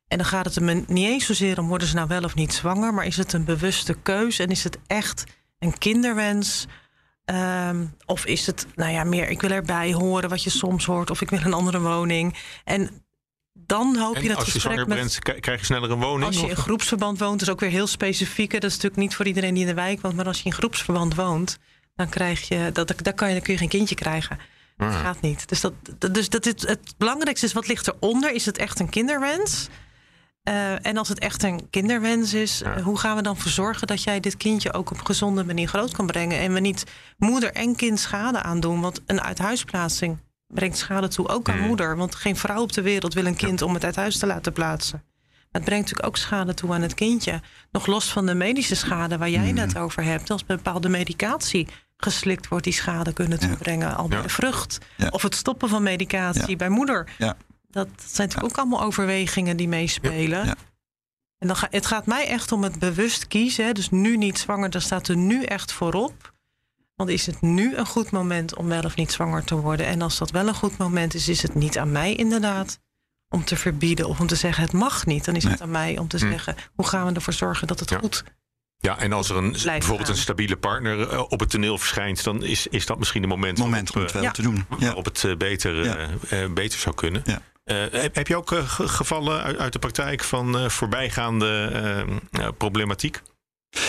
En 0.08 0.18
dan 0.18 0.28
gaat 0.28 0.46
het 0.46 0.56
er 0.56 0.76
niet 0.76 1.08
eens 1.08 1.26
zozeer 1.26 1.60
om 1.60 1.68
worden 1.68 1.88
ze 1.88 1.96
nou 1.96 2.08
wel 2.08 2.24
of 2.24 2.36
niet 2.36 2.54
zwanger, 2.54 2.94
maar 2.94 3.06
is 3.06 3.18
het 3.18 3.34
een 3.34 3.46
bewuste 3.46 3.94
keus 3.94 4.40
en 4.40 4.48
is 4.48 4.64
het 4.64 4.78
echt 4.88 5.24
een 5.60 5.78
kinderwens? 5.78 6.68
Um, 7.26 7.96
of 8.06 8.26
is 8.26 8.46
het, 8.46 8.68
nou 8.76 8.92
ja, 8.92 9.04
meer 9.04 9.30
ik 9.30 9.42
wil 9.42 9.52
erbij 9.52 9.94
horen 9.94 10.30
wat 10.30 10.44
je 10.44 10.50
soms 10.50 10.86
hoort, 10.86 11.10
of 11.10 11.22
ik 11.22 11.30
wil 11.30 11.42
een 11.44 11.54
andere 11.54 11.82
woning. 11.82 12.38
En 12.64 13.04
dan 13.66 13.98
hoop 13.98 14.18
je 14.18 14.28
dat 14.28 14.38
als 14.38 14.54
je 14.54 14.60
zwanger 14.60 14.86
bent, 14.86 15.20
krijg 15.20 15.60
je 15.60 15.66
sneller 15.66 15.92
een 15.92 16.00
woning? 16.00 16.26
Als 16.26 16.40
je 16.40 16.48
in 16.48 16.56
groepsverband 16.56 17.20
woont, 17.20 17.42
is 17.42 17.50
ook 17.50 17.60
weer 17.60 17.70
heel 17.70 17.88
specifiek. 17.88 18.52
Dat 18.52 18.64
is 18.64 18.74
natuurlijk 18.74 19.02
niet 19.02 19.16
voor 19.16 19.26
iedereen 19.26 19.54
die 19.54 19.64
in 19.64 19.70
de 19.70 19.76
wijk 19.76 20.02
woont. 20.02 20.16
Maar 20.16 20.26
als 20.26 20.38
je 20.38 20.46
in 20.46 20.54
groepsverband 20.54 21.16
woont, 21.16 21.58
dan, 21.96 22.10
krijg 22.10 22.48
je, 22.48 22.70
dat, 22.74 22.94
daar 23.02 23.14
kan 23.14 23.28
je, 23.28 23.34
dan 23.34 23.44
kun 23.44 23.54
je 23.54 23.60
geen 23.60 23.70
kindje 23.70 23.96
krijgen. 23.96 24.40
Dat 24.78 24.88
ah. 24.88 25.00
gaat 25.00 25.22
niet. 25.22 25.50
Dus, 25.50 25.62
dat, 25.62 25.74
dus 26.12 26.30
dat 26.30 26.46
het, 26.46 26.62
het 26.62 26.94
belangrijkste 26.98 27.46
is, 27.46 27.54
wat 27.54 27.68
ligt 27.68 27.88
eronder? 27.88 28.32
Is 28.32 28.46
het 28.46 28.58
echt 28.58 28.80
een 28.80 28.90
kinderwens? 28.90 29.68
Uh, 30.44 30.86
en 30.86 30.98
als 30.98 31.08
het 31.08 31.20
echt 31.20 31.44
een 31.44 31.70
kinderwens 31.70 32.34
is, 32.34 32.62
hoe 32.84 32.98
gaan 32.98 33.16
we 33.16 33.22
dan 33.22 33.38
voor 33.38 33.52
zorgen 33.52 33.88
dat 33.88 34.04
jij 34.04 34.20
dit 34.20 34.38
kindje 34.38 34.74
ook 34.74 34.92
op 34.92 35.00
een 35.00 35.06
gezonde 35.06 35.44
manier 35.44 35.68
groot 35.68 35.92
kan 35.92 36.06
brengen? 36.06 36.40
En 36.40 36.54
we 36.54 36.60
niet 36.60 36.84
moeder 37.18 37.52
en 37.52 37.76
kind 37.76 38.00
schade 38.00 38.42
aandoen. 38.42 38.82
Want 38.82 39.02
een 39.06 39.22
uithuisplaatsing 39.22 40.18
brengt 40.54 40.78
schade 40.78 41.08
toe, 41.08 41.28
ook 41.28 41.50
aan 41.50 41.60
mm. 41.60 41.68
moeder. 41.68 41.98
Want 41.98 42.16
geen 42.16 42.36
vrouw 42.36 42.62
op 42.62 42.72
de 42.72 42.82
wereld 42.82 43.14
wil 43.14 43.26
een 43.26 43.36
kind 43.36 43.62
om 43.62 43.74
het 43.74 43.84
uit 43.84 43.96
huis 43.96 44.18
te 44.18 44.26
laten 44.26 44.54
plaatsen. 44.54 45.04
Maar 45.04 45.62
het 45.62 45.64
brengt 45.64 45.84
natuurlijk 45.84 46.08
ook 46.08 46.18
schade 46.18 46.54
toe 46.54 46.74
aan 46.74 46.82
het 46.82 46.94
kindje. 46.94 47.42
Nog 47.72 47.86
los 47.86 48.12
van 48.12 48.26
de 48.26 48.34
medische 48.34 48.76
schade 48.76 49.18
waar 49.18 49.30
jij 49.30 49.52
mm. 49.52 49.58
het 49.58 49.78
over 49.78 50.04
hebt. 50.04 50.30
Als 50.32 50.46
bepaalde 50.46 50.90
medicatie 50.90 51.68
geslikt 51.98 52.48
wordt, 52.48 52.64
die 52.64 52.74
schade 52.74 53.14
kunnen 53.14 53.40
toebrengen. 53.40 53.96
Al 53.96 54.08
bij 54.08 54.22
de 54.22 54.30
vrucht. 54.30 54.78
Of 55.10 55.22
het 55.22 55.36
stoppen 55.36 55.70
van 55.70 55.84
medicatie 55.84 56.56
bij 56.56 56.70
moeder. 56.70 57.10
Dat 57.72 57.88
zijn 58.06 58.28
natuurlijk 58.28 58.54
ook 58.54 58.58
allemaal 58.58 58.84
overwegingen 58.84 59.58
die 59.58 59.68
meespelen. 59.68 60.56
En 61.38 61.48
dan 61.48 61.56
ga, 61.56 61.68
het 61.70 61.86
gaat 61.86 62.06
mij 62.06 62.28
echt 62.28 62.52
om 62.52 62.64
het 62.64 62.80
bewust 62.80 63.28
kiezen. 63.28 63.74
Dus 63.74 63.90
nu 63.90 64.18
niet 64.18 64.40
zwanger, 64.40 64.70
dan 64.70 64.82
staat 64.82 65.08
er 65.08 65.18
nu 65.18 65.44
echt 65.44 65.72
voorop. 65.72 66.34
Want 67.00 67.12
is 67.12 67.26
het 67.26 67.42
nu 67.42 67.76
een 67.76 67.86
goed 67.86 68.12
moment 68.12 68.56
om 68.56 68.68
wel 68.68 68.82
of 68.82 68.96
niet 68.96 69.12
zwanger 69.12 69.44
te 69.44 69.56
worden? 69.56 69.86
En 69.86 70.02
als 70.02 70.18
dat 70.18 70.32
wel 70.32 70.48
een 70.48 70.54
goed 70.54 70.78
moment 70.78 71.14
is, 71.14 71.30
is 71.30 71.42
het 71.42 71.56
niet 71.56 71.78
aan 71.78 71.92
mij 71.92 72.16
inderdaad 72.16 72.80
om 73.30 73.44
te 73.44 73.56
verbieden 73.56 74.08
of 74.08 74.20
om 74.20 74.28
te 74.28 74.36
zeggen 74.36 74.64
het 74.64 74.74
mag 74.74 75.06
niet. 75.06 75.26
Dan 75.26 75.36
is 75.36 75.44
het 75.44 75.62
aan 75.62 75.72
mij 75.72 75.98
om 75.98 76.08
te 76.08 76.18
hm. 76.18 76.30
zeggen 76.30 76.56
hoe 76.76 76.88
gaan 76.88 77.08
we 77.08 77.14
ervoor 77.14 77.34
zorgen 77.34 77.68
dat 77.68 77.80
het 77.80 77.96
goed 77.96 78.24
ja, 78.82 79.00
en 79.00 79.14
als 79.14 79.30
er 79.30 79.36
een, 79.36 79.56
bijvoorbeeld 79.64 80.10
een 80.10 80.18
stabiele 80.18 80.58
partner 80.58 81.10
eh, 81.10 81.24
op 81.28 81.40
het 81.40 81.50
toneel 81.50 81.78
verschijnt, 81.78 82.24
dan 82.24 82.44
is, 82.44 82.68
is 82.68 82.86
dat 82.86 82.98
misschien 82.98 83.24
een 83.24 83.30
moment, 83.30 83.58
moment 83.58 83.96
om 83.96 84.02
het 84.02 84.12
wel 84.12 84.32
te 84.32 84.42
doen. 84.42 84.66
Ja. 84.70 84.86
Waarop 84.86 85.06
het 85.06 85.24
eh, 85.24 85.36
beter, 85.36 85.86
uh, 86.32 86.54
beter 86.54 86.80
zou 86.80 86.96
kunnen. 86.96 87.24
Ja. 87.26 87.42
heb, 87.92 88.16
heb 88.16 88.28
je 88.28 88.36
ook 88.36 88.54
gevallen 88.68 89.44
uit, 89.44 89.58
uit, 89.58 89.74
de 89.74 89.80
praktijk 89.80 90.24
van 90.24 90.72
voorbijgaande 90.72 92.06
problematiek? 92.58 93.22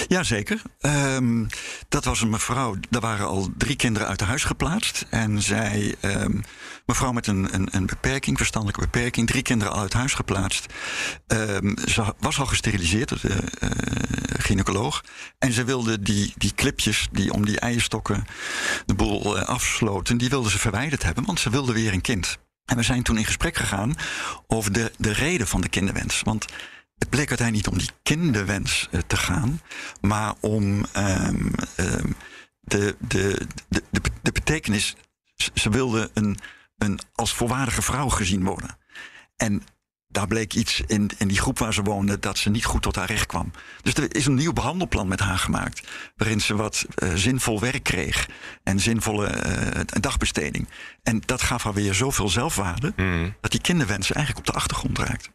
Jazeker. 0.09 0.63
Um, 0.81 1.47
dat 1.89 2.05
was 2.05 2.21
een 2.21 2.31
mevrouw, 2.31 2.77
daar 2.91 3.01
waren 3.01 3.27
al 3.27 3.49
drie 3.57 3.77
kinderen 3.77 4.09
uit 4.09 4.21
huis 4.21 4.45
geplaatst. 4.45 5.07
En 5.11 5.43
zij, 5.43 5.95
um, 6.03 6.43
mevrouw 6.87 7.13
met 7.13 7.27
een, 7.27 7.55
een, 7.55 7.69
een, 7.71 7.87
beperking, 7.87 8.37
verstandelijke 8.37 8.81
beperking, 8.81 9.27
drie 9.27 9.43
kinderen 9.43 9.73
al 9.75 9.81
uit 9.81 9.93
huis 9.93 10.15
geplaatst. 10.15 10.67
Um, 11.27 11.79
ze 11.89 12.15
was 12.19 12.39
al 12.39 12.47
gesteriliseerd 12.47 13.23
de 13.23 13.43
uh, 13.63 13.71
gynaecoloog. 14.39 15.05
En 15.39 15.53
ze 15.53 15.65
wilde 15.65 16.03
die, 16.03 16.33
die 16.37 16.55
clipjes 16.55 17.09
die 17.13 17.33
om 17.33 17.45
die 17.45 17.61
eierstokken 17.61 18.25
de 18.87 18.95
boel 18.95 19.37
uh, 19.37 19.43
afsloten, 19.43 20.19
die 20.19 20.31
wilde 20.31 20.51
ze 20.51 20.59
verwijderd 20.59 21.03
hebben, 21.03 21.25
want 21.25 21.41
ze 21.41 21.51
wilde 21.51 21.73
weer 21.73 21.93
een 21.93 22.01
kind. 22.01 22.39
En 22.65 22.77
we 22.77 22.83
zijn 22.83 23.03
toen 23.03 23.19
in 23.19 23.25
gesprek 23.25 23.57
gegaan 23.57 23.95
over 24.47 24.73
de, 24.73 24.93
de 24.99 25.13
reden 25.13 25.47
van 25.47 25.61
de 25.61 25.69
kinderwens. 25.69 26.21
Want 26.25 26.47
het 27.01 27.11
bleek 27.11 27.29
uiteindelijk 27.29 27.67
niet 27.67 27.75
om 27.75 27.79
die 27.79 27.91
kinderwens 28.03 28.89
uh, 28.91 29.01
te 29.07 29.17
gaan, 29.17 29.61
maar 30.01 30.35
om 30.41 30.85
um, 30.97 31.53
um, 31.77 32.15
de, 32.61 32.97
de, 32.99 33.47
de, 33.69 33.83
de, 33.91 34.01
de 34.23 34.33
betekenis. 34.33 34.97
Ze 35.55 35.71
wilde 35.71 36.11
een, 36.15 36.39
een 36.79 37.01
als 37.15 37.35
volwaardige 37.35 37.83
vrouw 37.83 38.09
gezien 38.09 38.45
worden. 38.45 38.79
En 39.37 39.63
daar 40.09 40.27
bleek 40.27 40.55
iets 40.55 40.83
in, 40.87 41.11
in 41.19 41.29
die 41.29 41.41
groep 41.41 41.59
waar 41.59 41.75
ze 41.75 41.83
woonde 41.83 42.19
dat 42.19 42.39
ze 42.39 42.51
niet 42.51 42.65
goed 42.65 42.83
tot 42.83 42.97
haar 42.97 43.07
recht 43.07 43.27
kwam. 43.27 43.51
Dus 43.83 43.95
er 43.95 44.15
is 44.15 44.27
een 44.27 44.35
nieuw 44.35 44.53
behandelplan 44.53 45.09
met 45.09 45.21
haar 45.21 45.39
gemaakt. 45.39 45.89
Waarin 46.17 46.41
ze 46.41 46.57
wat 46.57 46.87
uh, 47.03 47.15
zinvol 47.15 47.61
werk 47.61 47.83
kreeg. 47.83 48.29
En 48.63 48.81
zinvolle 48.81 49.45
uh, 49.47 49.81
dagbesteding. 49.85 50.69
En 51.03 51.23
dat 51.27 51.43
gaf 51.43 51.63
haar 51.63 51.75
weer 51.75 51.95
zoveel 51.95 52.29
zelfwaarde. 52.29 52.93
Mm. 52.97 53.35
dat 53.41 53.51
die 53.51 53.61
kinderwens 53.61 54.13
eigenlijk 54.13 54.47
op 54.47 54.55
de 54.55 54.61
achtergrond 54.61 54.99
raakt. 54.99 55.31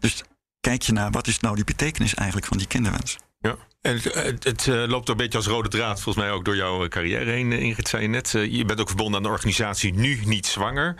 Dus 0.00 0.22
kijk 0.60 0.82
je 0.82 0.92
naar 0.92 1.10
wat 1.10 1.26
is 1.26 1.40
nou 1.40 1.54
die 1.54 1.64
betekenis 1.64 2.14
eigenlijk 2.14 2.46
van 2.48 2.58
die 2.58 2.66
kinderwens. 2.66 3.16
Ja. 3.40 3.56
En 3.80 3.94
het, 3.94 4.44
het, 4.44 4.66
uh, 4.66 4.84
loopt 4.86 5.08
een 5.08 5.16
beetje 5.16 5.38
als 5.38 5.46
rode 5.46 5.68
draad, 5.68 6.00
volgens 6.00 6.24
mij 6.24 6.34
ook 6.34 6.44
door 6.44 6.56
jouw 6.56 6.84
eh, 6.84 6.88
carrière 6.88 7.30
heen, 7.30 7.50
uh, 7.50 7.60
Ingrid, 7.60 7.88
zei 7.88 8.02
je 8.02 8.08
net. 8.08 8.30
je 8.30 8.64
bent 8.64 8.80
ook 8.80 8.88
verbonden 8.88 9.16
aan 9.16 9.22
de 9.22 9.28
organisatie 9.28 9.94
Nu 9.94 10.20
Niet 10.24 10.46
Zwanger. 10.46 10.96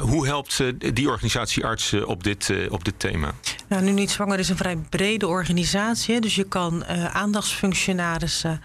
hoe 0.00 0.26
helpt 0.26 0.62
die 0.94 1.08
organisatie 1.08 1.64
artsen 1.64 2.06
op 2.06 2.24
dit, 2.24 2.52
op 2.68 2.84
dit 2.84 2.98
thema? 2.98 3.34
Nou, 3.68 3.82
Nu 3.82 3.90
Niet 3.90 4.10
Zwanger 4.10 4.38
is 4.38 4.48
een 4.48 4.56
vrij 4.56 4.76
brede 4.76 5.26
organisatie. 5.26 6.20
Dus 6.20 6.34
je 6.34 6.44
kan 6.44 6.86
aandachtsfunctionarissen 7.12 8.62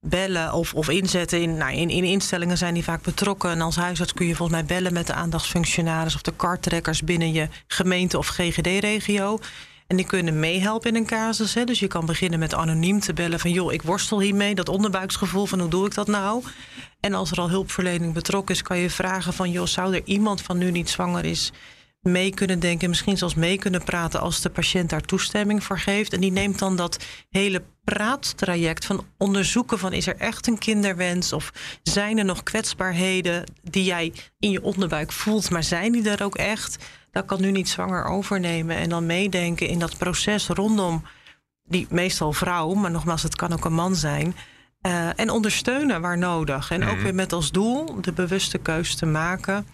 bellen 0.00 0.52
of, 0.52 0.74
of 0.74 0.88
inzetten. 0.88 1.42
In, 1.42 1.56
nou, 1.56 1.72
in, 1.72 1.90
in 1.90 2.04
instellingen 2.04 2.58
zijn 2.58 2.74
die 2.74 2.84
vaak 2.84 3.02
betrokken. 3.02 3.50
En 3.50 3.60
als 3.60 3.76
huisarts 3.76 4.12
kun 4.12 4.26
je 4.26 4.34
volgens 4.34 4.58
mij 4.58 4.66
bellen 4.66 4.92
met 4.92 5.06
de 5.06 5.14
aandachtsfunctionaris... 5.14 6.14
of 6.14 6.22
de 6.22 6.32
karttrekkers 6.36 7.02
binnen 7.02 7.32
je 7.32 7.48
gemeente 7.66 8.18
of 8.18 8.28
GGD-regio... 8.28 9.38
En 9.86 9.96
die 9.96 10.06
kunnen 10.06 10.40
meehelpen 10.40 10.90
in 10.90 10.96
een 10.96 11.06
casus. 11.06 11.54
Hè. 11.54 11.64
Dus 11.64 11.78
je 11.78 11.86
kan 11.86 12.06
beginnen 12.06 12.38
met 12.38 12.54
anoniem 12.54 13.00
te 13.00 13.12
bellen 13.12 13.40
van... 13.40 13.50
joh, 13.50 13.72
ik 13.72 13.82
worstel 13.82 14.20
hiermee, 14.20 14.54
dat 14.54 14.68
onderbuiksgevoel 14.68 15.46
van 15.46 15.60
hoe 15.60 15.68
doe 15.68 15.86
ik 15.86 15.94
dat 15.94 16.06
nou? 16.06 16.42
En 17.00 17.14
als 17.14 17.30
er 17.30 17.38
al 17.38 17.50
hulpverlening 17.50 18.14
betrokken 18.14 18.54
is, 18.54 18.62
kan 18.62 18.78
je 18.78 18.90
vragen 18.90 19.32
van... 19.32 19.50
joh, 19.50 19.66
zou 19.66 19.94
er 19.94 20.02
iemand 20.04 20.42
van 20.42 20.58
nu 20.58 20.70
niet 20.70 20.90
zwanger 20.90 21.24
is 21.24 21.52
mee 22.06 22.34
kunnen 22.34 22.58
denken... 22.58 22.88
misschien 22.88 23.16
zelfs 23.16 23.34
mee 23.34 23.58
kunnen 23.58 23.84
praten 23.84 24.20
als 24.20 24.40
de 24.40 24.50
patiënt 24.50 24.90
daar 24.90 25.00
toestemming 25.00 25.64
voor 25.64 25.78
geeft. 25.78 26.12
En 26.12 26.20
die 26.20 26.32
neemt 26.32 26.58
dan 26.58 26.76
dat 26.76 27.04
hele 27.30 27.62
praattraject 27.84 28.84
van 28.84 29.06
onderzoeken 29.18 29.78
van... 29.78 29.92
is 29.92 30.06
er 30.06 30.16
echt 30.16 30.46
een 30.46 30.58
kinderwens 30.58 31.32
of 31.32 31.52
zijn 31.82 32.18
er 32.18 32.24
nog 32.24 32.42
kwetsbaarheden... 32.42 33.44
die 33.62 33.84
jij 33.84 34.12
in 34.38 34.50
je 34.50 34.62
onderbuik 34.62 35.12
voelt, 35.12 35.50
maar 35.50 35.64
zijn 35.64 35.92
die 35.92 36.10
er 36.10 36.24
ook 36.24 36.36
echt 36.36 36.84
dat 37.16 37.26
kan 37.26 37.40
nu 37.40 37.50
niet 37.50 37.68
zwanger 37.68 38.04
overnemen 38.04 38.76
en 38.76 38.88
dan 38.88 39.06
meedenken 39.06 39.68
in 39.68 39.78
dat 39.78 39.98
proces 39.98 40.46
rondom 40.48 41.02
die 41.64 41.86
meestal 41.90 42.32
vrouw, 42.32 42.74
maar 42.74 42.90
nogmaals, 42.90 43.22
het 43.22 43.36
kan 43.36 43.52
ook 43.52 43.64
een 43.64 43.74
man 43.74 43.96
zijn. 43.96 44.36
Uh, 44.82 45.20
en 45.20 45.30
ondersteunen 45.30 46.00
waar 46.00 46.18
nodig. 46.18 46.70
En 46.70 46.84
ook 46.84 46.94
mhm. 46.94 47.02
weer 47.02 47.14
met 47.14 47.32
als 47.32 47.50
doel 47.50 48.00
de 48.00 48.12
bewuste 48.12 48.58
keus 48.58 48.94
te 48.94 49.06
maken. 49.06 49.66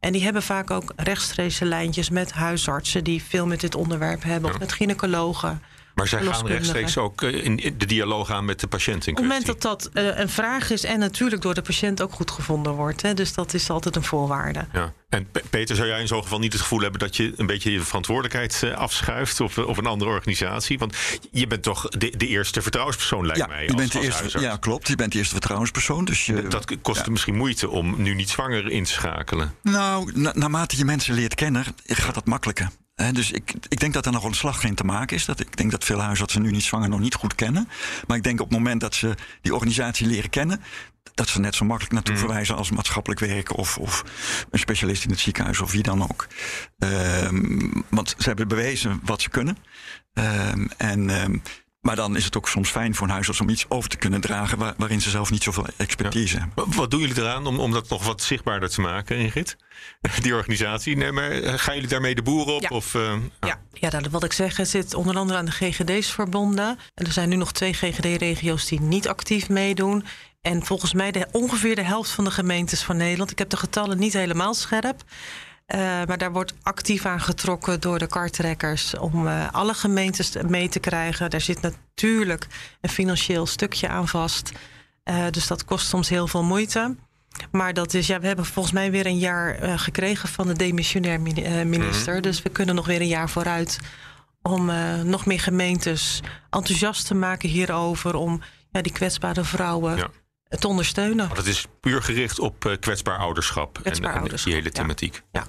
En 0.00 0.12
die 0.12 0.22
hebben 0.22 0.42
vaak 0.42 0.70
ook 0.70 0.92
rechtstreekse 0.96 1.64
lijntjes 1.64 2.10
met 2.10 2.32
huisartsen 2.32 3.04
die 3.04 3.22
veel 3.22 3.46
met 3.46 3.60
dit 3.60 3.74
onderwerp 3.74 4.22
hebben, 4.22 4.50
of 4.50 4.58
met 4.58 4.72
gynaecologen. 4.72 5.62
Maar 6.00 6.08
zij 6.08 6.32
gaan 6.32 6.46
rechtstreeks 6.46 6.98
ook 6.98 7.22
eh, 7.22 7.44
in 7.44 7.74
de 7.78 7.86
dialoog 7.86 8.30
aan 8.30 8.44
met 8.44 8.60
de 8.60 8.66
patiënt 8.66 9.06
in 9.06 9.12
Op 9.12 9.18
het 9.18 9.26
moment 9.26 9.46
dat 9.46 9.62
dat 9.62 9.90
uh, 9.94 10.18
een 10.18 10.28
vraag 10.28 10.70
is 10.70 10.84
en 10.84 10.98
natuurlijk 10.98 11.42
door 11.42 11.54
de 11.54 11.62
patiënt 11.62 12.02
ook 12.02 12.12
goed 12.12 12.30
gevonden 12.30 12.72
wordt. 12.72 13.02
Hè, 13.02 13.14
dus 13.14 13.34
dat 13.34 13.54
is 13.54 13.70
altijd 13.70 13.96
een 13.96 14.04
voorwaarde. 14.04 14.66
Ja. 14.72 14.92
En 15.08 15.28
Peter, 15.50 15.76
zou 15.76 15.88
jij 15.88 16.00
in 16.00 16.06
zo'n 16.06 16.22
geval 16.22 16.38
niet 16.38 16.52
het 16.52 16.62
gevoel 16.62 16.80
hebben 16.80 17.00
dat 17.00 17.16
je 17.16 17.32
een 17.36 17.46
beetje 17.46 17.72
je 17.72 17.80
verantwoordelijkheid 17.80 18.60
uh, 18.64 18.76
afschuift 18.76 19.40
of, 19.40 19.58
of 19.58 19.76
een 19.76 19.86
andere 19.86 20.10
organisatie? 20.10 20.78
Want 20.78 20.96
je 21.30 21.46
bent 21.46 21.62
toch 21.62 21.88
de, 21.88 22.16
de 22.16 22.26
eerste 22.26 22.62
vertrouwenspersoon, 22.62 23.26
lijkt 23.26 23.40
ja, 23.40 23.46
mij. 23.46 23.62
Je 23.62 23.68
als, 23.68 23.76
bent 23.76 23.92
de 23.92 23.98
als 23.98 24.06
eerste, 24.06 24.20
huisarts. 24.20 24.46
ja, 24.46 24.56
klopt. 24.56 24.88
Je 24.88 24.96
bent 24.96 25.12
de 25.12 25.18
eerste 25.18 25.34
vertrouwenspersoon. 25.34 26.04
Dus 26.04 26.26
je, 26.26 26.48
dat 26.48 26.80
kost 26.82 27.04
ja. 27.04 27.10
misschien 27.10 27.36
moeite 27.36 27.68
om 27.68 28.02
nu 28.02 28.14
niet 28.14 28.30
zwanger 28.30 28.70
in 28.70 28.84
te 28.84 28.92
schakelen. 28.92 29.54
Nou, 29.62 30.10
na, 30.14 30.32
naarmate 30.34 30.76
je 30.76 30.84
mensen 30.84 31.14
leert 31.14 31.34
kennen, 31.34 31.64
gaat 31.86 32.14
dat 32.14 32.26
makkelijker. 32.26 32.70
He, 33.00 33.12
dus 33.12 33.30
ik, 33.30 33.54
ik 33.68 33.80
denk 33.80 33.92
dat 33.92 34.06
er 34.06 34.12
nog 34.12 34.24
een 34.24 34.34
slag 34.34 34.60
geen 34.60 34.74
te 34.74 34.84
maken 34.84 35.16
is. 35.16 35.24
Dat, 35.24 35.40
ik 35.40 35.56
denk 35.56 35.70
dat 35.70 35.84
veel 35.84 36.00
huisartsen 36.00 36.42
nu 36.42 36.50
niet 36.50 36.62
zwanger 36.62 36.88
nog 36.88 37.00
niet 37.00 37.14
goed 37.14 37.34
kennen. 37.34 37.68
Maar 38.06 38.16
ik 38.16 38.22
denk 38.22 38.40
op 38.40 38.48
het 38.48 38.58
moment 38.58 38.80
dat 38.80 38.94
ze 38.94 39.14
die 39.42 39.54
organisatie 39.54 40.06
leren 40.06 40.30
kennen... 40.30 40.62
dat 41.14 41.28
ze 41.28 41.40
net 41.40 41.54
zo 41.54 41.64
makkelijk 41.64 41.94
naartoe 41.94 42.14
mm. 42.14 42.20
verwijzen 42.20 42.56
als 42.56 42.70
maatschappelijk 42.70 43.20
werk... 43.20 43.56
Of, 43.56 43.78
of 43.78 44.04
een 44.50 44.58
specialist 44.58 45.04
in 45.04 45.10
het 45.10 45.20
ziekenhuis 45.20 45.60
of 45.60 45.72
wie 45.72 45.82
dan 45.82 46.02
ook. 46.02 46.26
Um, 46.78 47.84
want 47.88 48.14
ze 48.18 48.28
hebben 48.28 48.48
bewezen 48.48 49.00
wat 49.04 49.22
ze 49.22 49.30
kunnen. 49.30 49.56
Um, 50.14 50.70
en... 50.76 51.10
Um, 51.10 51.42
maar 51.80 51.96
dan 51.96 52.16
is 52.16 52.24
het 52.24 52.36
ook 52.36 52.48
soms 52.48 52.70
fijn 52.70 52.94
voor 52.94 53.06
een 53.06 53.12
huisarts 53.12 53.40
om 53.40 53.48
iets 53.48 53.66
over 53.68 53.90
te 53.90 53.96
kunnen 53.96 54.20
dragen 54.20 54.58
waar, 54.58 54.74
waarin 54.76 55.00
ze 55.00 55.10
zelf 55.10 55.30
niet 55.30 55.42
zoveel 55.42 55.66
expertise 55.76 56.34
ja. 56.34 56.40
hebben. 56.40 56.76
Wat 56.76 56.90
doen 56.90 57.00
jullie 57.00 57.18
eraan 57.18 57.46
om, 57.46 57.58
om 57.58 57.72
dat 57.72 57.88
nog 57.88 58.04
wat 58.04 58.22
zichtbaarder 58.22 58.68
te 58.68 58.80
maken, 58.80 59.16
Ingrid? 59.16 59.56
Die 60.22 60.34
organisatie. 60.34 60.96
Nee, 60.96 61.12
maar 61.12 61.58
gaan 61.58 61.74
jullie 61.74 61.88
daarmee 61.88 62.14
de 62.14 62.22
boeren 62.22 62.54
op? 62.54 62.62
Ja, 62.62 62.68
of, 62.68 62.94
uh, 62.94 63.12
ja. 63.40 63.60
ja 63.72 63.90
dat, 63.90 64.06
wat 64.06 64.24
ik 64.24 64.32
zeg, 64.32 64.56
het 64.56 64.68
zit 64.68 64.94
onder 64.94 65.16
andere 65.16 65.38
aan 65.38 65.44
de 65.44 65.50
GGD's 65.50 66.10
verbonden. 66.10 66.78
En 66.94 67.06
er 67.06 67.12
zijn 67.12 67.28
nu 67.28 67.36
nog 67.36 67.52
twee 67.52 67.72
GGD-regio's 67.72 68.66
die 68.66 68.80
niet 68.80 69.08
actief 69.08 69.48
meedoen. 69.48 70.04
En 70.40 70.64
volgens 70.64 70.92
mij 70.92 71.10
de, 71.10 71.28
ongeveer 71.32 71.74
de 71.74 71.82
helft 71.82 72.10
van 72.10 72.24
de 72.24 72.30
gemeentes 72.30 72.82
van 72.82 72.96
Nederland. 72.96 73.30
Ik 73.30 73.38
heb 73.38 73.50
de 73.50 73.56
getallen 73.56 73.98
niet 73.98 74.12
helemaal 74.12 74.54
scherp. 74.54 75.02
Uh, 75.74 75.80
maar 75.80 76.18
daar 76.18 76.32
wordt 76.32 76.54
actief 76.62 77.06
aan 77.06 77.20
getrokken 77.20 77.80
door 77.80 77.98
de 77.98 78.06
kartrekkers 78.06 78.96
om 78.96 79.26
uh, 79.26 79.52
alle 79.52 79.74
gemeentes 79.74 80.36
mee 80.48 80.68
te 80.68 80.78
krijgen. 80.78 81.30
Daar 81.30 81.40
zit 81.40 81.60
natuurlijk 81.60 82.46
een 82.80 82.90
financieel 82.90 83.46
stukje 83.46 83.88
aan 83.88 84.08
vast. 84.08 84.52
Uh, 85.04 85.24
dus 85.30 85.46
dat 85.46 85.64
kost 85.64 85.86
soms 85.86 86.08
heel 86.08 86.26
veel 86.26 86.42
moeite. 86.42 86.96
Maar 87.50 87.74
dat 87.74 87.94
is, 87.94 88.06
ja, 88.06 88.20
we 88.20 88.26
hebben 88.26 88.44
volgens 88.44 88.74
mij 88.74 88.90
weer 88.90 89.06
een 89.06 89.18
jaar 89.18 89.78
gekregen 89.78 90.28
van 90.28 90.46
de 90.46 90.54
demissionair 90.54 91.20
minister. 91.20 92.06
Mm-hmm. 92.06 92.22
Dus 92.22 92.42
we 92.42 92.50
kunnen 92.50 92.74
nog 92.74 92.86
weer 92.86 93.00
een 93.00 93.06
jaar 93.06 93.30
vooruit 93.30 93.78
om 94.42 94.70
nog 95.04 95.26
meer 95.26 95.40
gemeentes 95.40 96.20
enthousiast 96.50 97.06
te 97.06 97.14
maken 97.14 97.48
hierover. 97.48 98.14
Om 98.14 98.42
ja, 98.70 98.82
die 98.82 98.92
kwetsbare 98.92 99.44
vrouwen. 99.44 99.96
Ja 99.96 100.10
te 100.58 100.68
ondersteunen. 100.68 101.26
Maar 101.26 101.36
dat 101.36 101.46
is 101.46 101.66
puur 101.80 102.02
gericht 102.02 102.38
op 102.38 102.64
uh, 102.64 102.76
kwetsbaar 102.80 103.18
ouderschap 103.18 103.78
kwetsbaar 103.82 104.08
en, 104.08 104.16
en 104.16 104.22
ouderschap, 104.22 104.52
die 104.52 104.60
hele 104.60 104.70
thematiek. 104.70 105.22
Ja. 105.32 105.44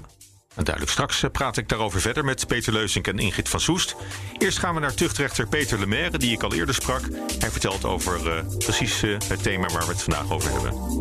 En 0.56 0.64
duidelijk. 0.64 0.92
Straks 0.94 1.24
uh, 1.24 1.30
praat 1.32 1.58
ik 1.58 1.70
daarover 1.70 2.02
verder 2.02 2.26
met 2.26 2.48
Peter 2.48 2.74
Leusink 2.74 3.08
en 3.08 3.20
Ingrid 3.20 3.50
van 3.50 3.60
Soest. 3.60 3.96
Eerst 4.38 4.60
gaan 4.60 4.74
we 4.74 4.80
naar 4.80 4.94
tuchtrechter 4.94 5.48
Peter 5.48 5.80
Lemaire, 5.80 6.18
die 6.18 6.32
ik 6.32 6.44
al 6.44 6.54
eerder 6.54 6.76
sprak. 6.76 7.02
Hij 7.40 7.52
vertelt 7.52 7.86
over 7.86 8.38
uh, 8.38 8.58
precies 8.58 9.02
het 9.02 9.44
thema 9.44 9.68
waar 9.68 9.86
we 9.86 9.92
het 9.92 10.02
vandaag 10.02 10.32
over 10.32 10.52
hebben. 10.52 11.00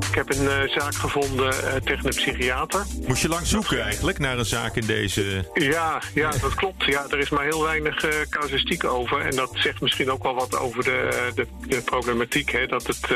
Ik 0.00 0.14
heb 0.14 0.30
een 0.30 0.42
uh, 0.42 0.76
zaak 0.78 0.94
gevonden 0.94 1.54
uh, 1.54 1.74
tegen 1.74 2.06
een 2.06 2.14
psychiater. 2.14 2.84
Moest 3.06 3.22
je 3.22 3.28
lang 3.28 3.46
zoeken 3.46 3.82
eigenlijk 3.82 4.18
naar 4.18 4.38
een 4.38 4.44
zaak 4.44 4.76
in 4.76 4.86
deze... 4.86 5.50
Ja, 5.54 6.02
ja 6.14 6.30
dat 6.30 6.54
klopt. 6.54 6.84
Ja, 6.84 7.06
er 7.10 7.18
is 7.18 7.30
maar 7.30 7.44
heel 7.44 7.62
weinig 7.62 8.04
uh, 8.04 8.10
casuïstiek 8.28 8.84
over. 8.84 9.20
En 9.20 9.36
dat 9.36 9.50
zegt 9.54 9.80
misschien 9.80 10.10
ook 10.10 10.22
wel 10.22 10.34
wat 10.34 10.58
over 10.58 10.84
de, 10.84 11.30
de, 11.34 11.46
de 11.66 11.82
problematiek. 11.82 12.50
Hè? 12.50 12.66
Dat 12.66 12.86
het, 12.86 13.08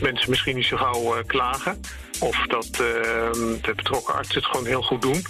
mensen 0.00 0.30
misschien 0.30 0.56
niet 0.56 0.66
zo 0.66 0.76
gauw 0.76 1.22
klagen. 1.26 1.80
Of 2.20 2.46
dat 2.46 2.66
de 2.74 3.72
betrokken 3.76 4.14
artsen 4.14 4.36
het 4.36 4.46
gewoon 4.46 4.66
heel 4.66 4.82
goed 4.82 5.02
doen. 5.02 5.24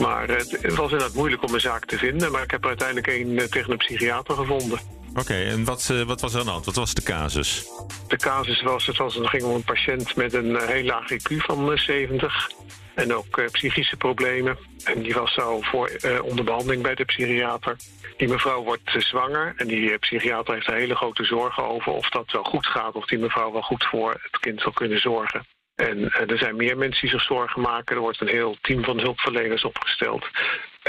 Maar 0.00 0.28
het, 0.28 0.56
het 0.60 0.74
was 0.74 0.90
inderdaad 0.90 1.14
moeilijk 1.14 1.42
om 1.42 1.54
een 1.54 1.60
zaak 1.60 1.84
te 1.84 1.98
vinden. 1.98 2.32
Maar 2.32 2.42
ik 2.42 2.50
heb 2.50 2.62
er 2.62 2.68
uiteindelijk 2.68 3.06
een 3.06 3.46
tegen 3.50 3.70
een 3.70 3.76
psychiater 3.76 4.34
gevonden. 4.34 4.99
Oké, 5.14 5.34
en 5.34 5.64
wat, 5.64 5.88
uh, 5.92 6.02
wat 6.02 6.20
was 6.20 6.34
er 6.34 6.40
aan? 6.40 6.62
Wat 6.64 6.74
was 6.74 6.94
de 6.94 7.02
casus? 7.02 7.68
De 8.08 8.16
casus 8.16 8.62
was, 8.62 8.86
het, 8.86 8.96
was, 8.96 9.14
het 9.14 9.28
ging 9.28 9.42
om 9.42 9.54
een 9.54 9.64
patiënt 9.64 10.16
met 10.16 10.34
een 10.34 10.50
uh, 10.50 10.62
heel 10.62 10.84
laag 10.84 11.12
IQ 11.12 11.36
van 11.36 11.72
uh, 11.72 11.78
70. 11.78 12.50
En 12.94 13.14
ook 13.14 13.50
psychische 13.52 13.96
problemen. 13.96 14.58
En 14.84 15.02
die 15.02 15.14
was 15.14 15.34
zo 15.34 15.60
voor 15.60 15.90
onder 16.22 16.44
behandeling 16.44 16.82
bij 16.82 16.94
de 16.94 17.04
psychiater. 17.04 17.76
Die 18.16 18.28
mevrouw 18.28 18.62
wordt 18.62 18.90
zwanger. 18.98 19.54
En 19.56 19.66
die 19.66 19.98
psychiater 19.98 20.54
heeft 20.54 20.66
er 20.66 20.74
hele 20.74 20.94
grote 20.94 21.24
zorgen 21.24 21.68
over 21.68 21.92
of 21.92 22.08
dat 22.08 22.32
wel 22.32 22.44
goed 22.44 22.66
gaat. 22.66 22.94
Of 22.94 23.06
die 23.06 23.18
mevrouw 23.18 23.52
wel 23.52 23.62
goed 23.62 23.84
voor 23.84 24.10
het 24.10 24.40
kind 24.40 24.60
zal 24.60 24.72
kunnen 24.72 25.00
zorgen. 25.00 25.46
En 25.74 26.10
er 26.10 26.38
zijn 26.38 26.56
meer 26.56 26.76
mensen 26.76 27.00
die 27.00 27.10
zich 27.10 27.22
zorgen 27.22 27.62
maken. 27.62 27.96
Er 27.96 28.02
wordt 28.02 28.20
een 28.20 28.28
heel 28.28 28.56
team 28.60 28.84
van 28.84 29.00
hulpverleners 29.00 29.64
opgesteld. 29.64 30.26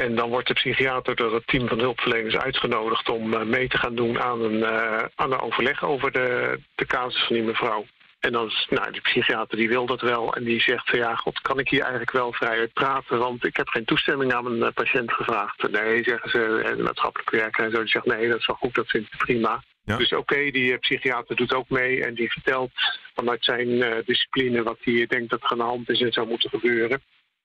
En 0.02 0.16
dan 0.16 0.30
wordt 0.30 0.48
de 0.48 0.54
psychiater 0.54 1.16
door 1.16 1.34
het 1.34 1.48
team 1.48 1.68
van 1.68 1.80
hulpverleners 1.80 2.36
uitgenodigd 2.36 3.10
om 3.10 3.34
uh, 3.34 3.42
mee 3.42 3.68
te 3.68 3.78
gaan 3.78 3.96
doen 3.96 4.22
aan 4.22 4.42
een, 4.42 4.58
uh, 4.58 5.04
aan 5.16 5.32
een 5.32 5.40
overleg 5.40 5.84
over 5.84 6.12
de, 6.12 6.60
de 6.76 6.86
casus 6.86 7.24
van 7.24 7.36
die 7.36 7.46
mevrouw. 7.46 7.86
En 8.20 8.32
dan 8.32 8.48
is, 8.48 8.68
nou, 8.70 8.92
de 8.92 9.02
psychiater 9.02 9.58
die 9.58 9.68
wil 9.68 9.86
dat 9.86 10.02
wel 10.02 10.36
en 10.36 10.44
die 10.44 10.62
zegt 10.62 10.90
van 10.90 11.00
ja, 11.00 11.16
god, 11.16 11.42
kan 11.42 11.60
ik 11.60 11.70
hier 11.70 11.82
eigenlijk 11.82 12.12
wel 12.12 12.34
vrij 12.34 12.60
uit 12.60 12.74
praten? 12.74 13.20
Want 13.20 13.46
ik 13.46 13.58
heb 13.58 13.68
geen 13.68 13.86
toestemming 13.86 14.34
aan 14.34 14.44
mijn 14.44 14.58
uh, 14.58 14.68
patiënt 14.74 15.12
gevraagd. 15.12 15.72
Nee, 15.72 16.04
zeggen 16.04 16.30
ze, 16.30 16.74
de 16.78 16.84
maatschappelijk 16.84 17.30
werker 17.30 17.64
en 17.64 17.72
zo, 17.72 17.80
die 17.80 17.88
zegt 17.88 18.06
nee, 18.06 18.30
dat 18.30 18.40
is 18.40 18.46
wel 18.46 18.56
goed, 18.56 18.76
dat 18.76 18.90
vindt 18.90 19.10
hij 19.10 19.18
prima. 19.18 19.64
Ja. 19.84 19.98
Dus 19.98 20.12
oké, 20.12 20.22
okay, 20.22 20.52
die 20.52 20.78
psychiater 20.78 21.36
doet 21.36 21.54
ook 21.54 21.70
mee 21.70 22.06
en 22.06 22.14
die 22.14 22.32
vertelt 22.32 22.72
vanuit 23.16 23.44
zijn 23.44 24.04
discipline 24.06 24.64
wat 24.64 24.78
hij 24.82 25.06
denkt 25.08 25.30
dat 25.30 25.44
er 25.44 25.50
aan 25.50 25.58
de 25.58 25.64
hand 25.64 25.90
is 25.90 26.02
en 26.02 26.12
zou 26.12 26.28
moeten 26.28 26.50
gebeuren. 26.50 27.02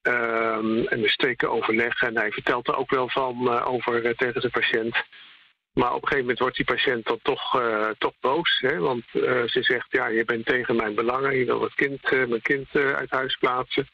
Um, 0.06 0.86
en 0.86 1.00
we 1.00 1.08
steken 1.08 1.50
overleg 1.50 2.02
en 2.02 2.16
hij 2.16 2.30
vertelt 2.30 2.68
er 2.68 2.76
ook 2.76 2.90
wel 2.90 3.08
van 3.08 3.36
uh, 3.42 3.66
over 3.68 4.04
uh, 4.04 4.10
tegen 4.10 4.40
zijn 4.40 4.52
patiënt. 4.52 4.96
Maar 5.72 5.88
op 5.88 6.02
een 6.02 6.08
gegeven 6.08 6.20
moment 6.20 6.38
wordt 6.38 6.56
die 6.56 6.64
patiënt 6.64 7.06
dan 7.06 7.18
toch, 7.22 7.60
uh, 7.60 7.90
toch 7.98 8.12
boos. 8.20 8.58
Hè? 8.60 8.78
Want 8.78 9.04
ze 9.46 9.58
zegt, 9.60 9.86
ja, 9.90 10.06
je 10.06 10.24
bent 10.24 10.46
tegen 10.46 10.76
mijn 10.76 10.94
belangen. 10.94 11.36
Je 11.36 11.44
wil 11.44 11.62
het 11.62 11.74
kind, 11.74 12.10
mijn 12.10 12.42
kind 12.42 12.68
uit 12.74 13.10
huis 13.10 13.36
plaatsen. 13.36 13.88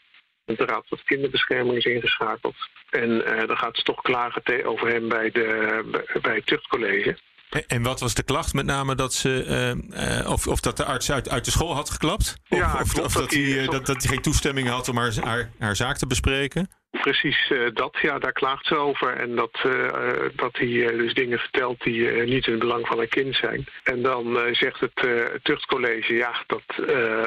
En 0.44 0.55
de 0.55 0.64
Raad 0.64 0.85
de 0.88 0.98
Kinderbescherming 1.05 1.77
is 1.77 1.85
ingeschakeld. 1.85 2.57
En 2.90 3.18
dan 3.46 3.59
gaat 3.59 3.77
ze 3.77 3.83
toch 3.83 4.03
klagen 4.03 4.64
over 4.64 4.88
hem 4.88 5.09
bij, 5.09 5.31
de, 5.31 5.85
bij 6.22 6.35
het 6.35 6.46
tuchtcollege. 6.46 7.16
En 7.52 7.82
wat 7.82 8.00
was 8.00 8.14
de 8.14 8.22
klacht? 8.22 8.54
Met 8.54 8.66
name 8.66 8.94
dat 8.94 9.14
ze 9.14 9.44
uh, 9.94 10.20
uh, 10.20 10.30
of, 10.30 10.46
of 10.46 10.60
dat 10.60 10.76
de 10.76 10.84
arts 10.84 11.12
uit, 11.12 11.28
uit 11.28 11.44
de 11.44 11.50
school 11.50 11.74
had 11.74 11.90
geklapt? 11.90 12.36
Of, 12.48 12.58
ja, 12.58 12.78
of, 12.80 12.92
klopt, 12.92 13.06
of 13.06 13.12
dat, 13.12 13.30
hij 13.30 13.40
uh, 13.40 13.68
dat, 13.68 13.86
dat 13.86 14.06
geen 14.06 14.20
toestemming 14.20 14.68
had 14.68 14.88
om 14.88 14.96
haar, 14.96 15.12
haar, 15.20 15.50
haar 15.58 15.76
zaak 15.76 15.96
te 15.96 16.06
bespreken? 16.06 16.70
Precies 16.90 17.52
dat, 17.74 17.98
ja, 18.02 18.18
daar 18.18 18.32
klaagt 18.32 18.66
ze 18.66 18.76
over. 18.76 19.16
En 19.16 19.36
dat, 19.36 19.58
dat 20.36 20.56
hij 20.56 20.96
dus 20.96 21.14
dingen 21.14 21.38
vertelt 21.38 21.82
die 21.82 22.10
niet 22.10 22.46
in 22.46 22.52
het 22.52 22.60
belang 22.60 22.86
van 22.86 22.98
haar 22.98 23.06
kind 23.06 23.36
zijn. 23.36 23.66
En 23.82 24.02
dan 24.02 24.38
zegt 24.52 24.80
het 24.80 25.08
tuchtcollege, 25.42 26.14
ja, 26.14 26.44
dat 26.46 26.62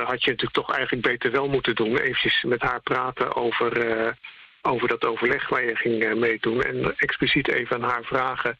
had 0.08 0.24
je 0.24 0.30
natuurlijk 0.30 0.52
toch 0.52 0.72
eigenlijk 0.72 1.08
beter 1.08 1.32
wel 1.32 1.48
moeten 1.48 1.76
doen. 1.76 1.98
Eventjes 1.98 2.44
met 2.44 2.62
haar 2.62 2.82
praten 2.82 3.36
over, 3.36 4.16
over 4.62 4.88
dat 4.88 5.06
overleg 5.06 5.50
waar 5.50 5.66
je 5.66 5.76
ging 5.76 6.16
meedoen. 6.20 6.62
En 6.62 6.94
expliciet 6.98 7.48
even 7.48 7.76
aan 7.76 7.90
haar 7.90 8.04
vragen 8.04 8.58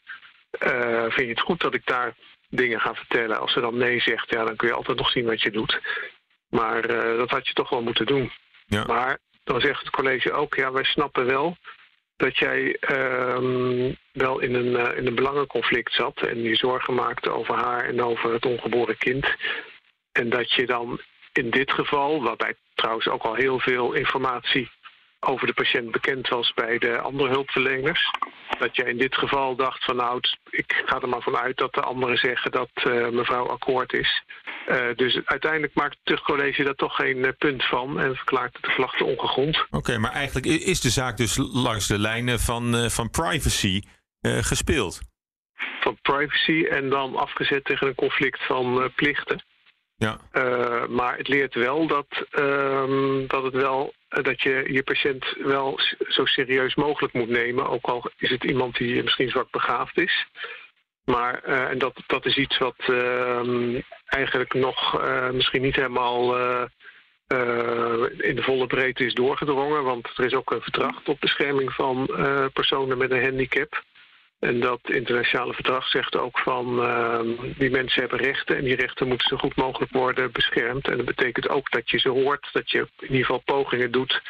uh, 0.60 1.02
vind 1.02 1.26
je 1.26 1.34
het 1.34 1.40
goed 1.40 1.60
dat 1.60 1.74
ik 1.74 1.86
daar 1.86 2.14
dingen 2.48 2.80
ga 2.80 2.94
vertellen? 2.94 3.40
Als 3.40 3.52
ze 3.52 3.60
dan 3.60 3.76
nee 3.76 4.00
zegt, 4.00 4.30
ja, 4.30 4.44
dan 4.44 4.56
kun 4.56 4.68
je 4.68 4.74
altijd 4.74 4.98
nog 4.98 5.10
zien 5.10 5.26
wat 5.26 5.42
je 5.42 5.50
doet. 5.50 5.80
Maar 6.48 6.90
uh, 6.90 7.18
dat 7.18 7.30
had 7.30 7.48
je 7.48 7.54
toch 7.54 7.70
wel 7.70 7.82
moeten 7.82 8.06
doen. 8.06 8.32
Ja. 8.66 8.84
Maar 8.84 9.18
dan 9.44 9.60
zegt 9.60 9.80
het 9.80 9.90
college 9.90 10.32
ook, 10.32 10.54
ja, 10.54 10.72
wij 10.72 10.84
snappen 10.84 11.26
wel 11.26 11.56
dat 12.16 12.38
jij 12.38 12.76
um, 12.90 13.96
wel 14.12 14.38
in 14.38 14.54
een, 14.54 14.72
uh, 14.72 14.96
in 14.96 15.06
een 15.06 15.14
belangenconflict 15.14 15.92
zat 15.92 16.20
en 16.20 16.42
je 16.42 16.54
zorgen 16.54 16.94
maakte 16.94 17.30
over 17.30 17.54
haar 17.54 17.84
en 17.84 18.02
over 18.02 18.32
het 18.32 18.46
ongeboren 18.46 18.98
kind. 18.98 19.26
En 20.12 20.28
dat 20.28 20.52
je 20.52 20.66
dan 20.66 21.00
in 21.32 21.50
dit 21.50 21.72
geval, 21.72 22.22
waarbij 22.22 22.54
trouwens 22.74 23.08
ook 23.08 23.22
al 23.22 23.34
heel 23.34 23.58
veel 23.58 23.92
informatie 23.92 24.70
over 25.26 25.46
de 25.46 25.54
patiënt 25.54 25.90
bekend 25.90 26.28
was 26.28 26.52
bij 26.54 26.78
de 26.78 26.98
andere 26.98 27.28
hulpverleners. 27.28 28.10
Dat 28.58 28.76
jij 28.76 28.90
in 28.90 28.98
dit 28.98 29.14
geval 29.14 29.56
dacht 29.56 29.84
van 29.84 29.96
nou, 29.96 30.20
ik 30.50 30.82
ga 30.86 31.00
er 31.00 31.08
maar 31.08 31.22
vanuit 31.22 31.56
dat 31.56 31.74
de 31.74 31.80
anderen 31.80 32.16
zeggen 32.16 32.50
dat 32.50 32.70
uh, 32.74 33.08
mevrouw 33.08 33.48
akkoord 33.48 33.92
is. 33.92 34.24
Uh, 34.68 34.76
dus 34.96 35.20
uiteindelijk 35.24 35.74
maakt 35.74 35.94
het 35.94 36.04
tuchtcollege 36.04 36.62
daar 36.62 36.74
toch 36.74 36.96
geen 36.96 37.16
uh, 37.16 37.28
punt 37.38 37.64
van 37.64 38.00
en 38.00 38.14
verklaart 38.14 38.58
de 38.60 38.72
klachten 38.74 39.06
ongegrond. 39.06 39.56
Oké, 39.56 39.76
okay, 39.76 39.96
maar 39.96 40.12
eigenlijk 40.12 40.46
is 40.46 40.80
de 40.80 40.90
zaak 40.90 41.16
dus 41.16 41.36
langs 41.52 41.86
de 41.86 41.98
lijnen 41.98 42.40
van, 42.40 42.90
van 42.90 43.10
privacy 43.10 43.82
gespeeld. 44.22 45.00
Van 45.80 45.98
privacy 46.02 46.66
en 46.70 46.88
dan 46.88 47.16
afgezet 47.16 47.64
tegen 47.64 47.86
een 47.86 47.94
conflict 47.94 48.46
van 48.46 48.92
plichten. 48.94 49.44
Ja. 49.96 50.18
Maar 50.88 51.16
het 51.16 51.28
leert 51.28 51.54
wel 51.54 51.86
dat, 51.86 52.06
uh, 52.38 53.28
dat, 53.28 53.42
het 53.42 53.54
wel, 53.54 53.94
dat 54.08 54.42
je 54.42 54.72
je 54.72 54.82
patiënt 54.82 55.34
wel 55.38 55.80
zo 56.08 56.24
serieus 56.24 56.74
mogelijk 56.74 57.12
moet 57.14 57.28
nemen. 57.28 57.68
Ook 57.68 57.84
al 57.84 58.10
is 58.18 58.30
het 58.30 58.44
iemand 58.44 58.76
die 58.76 59.02
misschien 59.02 59.28
zwak 59.28 59.50
begaafd 59.50 59.98
is. 59.98 60.26
Maar 61.04 61.42
uh, 61.46 61.70
en 61.70 61.78
dat, 61.78 62.02
dat 62.06 62.26
is 62.26 62.36
iets 62.36 62.58
wat 62.58 62.76
ehm, 62.78 63.80
eigenlijk 64.06 64.54
nog 64.54 65.02
misschien 65.32 65.62
niet 65.62 65.76
helemaal 65.76 66.36
in 68.18 68.36
de 68.36 68.42
volle 68.42 68.66
breedte 68.66 69.04
is 69.04 69.14
doorgedrongen. 69.14 69.84
Want 69.84 70.08
er 70.16 70.24
is 70.24 70.34
ook 70.34 70.50
een 70.50 70.62
verdrag 70.62 71.02
tot 71.02 71.20
bescherming 71.20 71.72
van 71.72 72.06
personen 72.52 72.98
met 72.98 73.10
een 73.10 73.22
handicap. 73.22 73.84
En 74.38 74.60
dat 74.60 74.80
internationale 74.82 75.52
verdrag 75.52 75.88
zegt 75.88 76.16
ook 76.16 76.38
van 76.38 76.78
uh, 76.78 77.20
die 77.58 77.70
mensen 77.70 78.00
hebben 78.00 78.18
rechten 78.18 78.56
en 78.56 78.64
die 78.64 78.76
rechten 78.76 79.08
moeten 79.08 79.28
zo 79.28 79.36
goed 79.36 79.56
mogelijk 79.56 79.92
worden 79.92 80.32
beschermd. 80.32 80.88
En 80.88 80.96
dat 80.96 81.06
betekent 81.06 81.48
ook 81.48 81.70
dat 81.70 81.90
je 81.90 81.98
ze 81.98 82.08
hoort, 82.08 82.48
dat 82.52 82.70
je 82.70 82.78
in 82.78 83.10
ieder 83.10 83.24
geval 83.24 83.42
pogingen 83.44 83.90
doet 83.90 84.22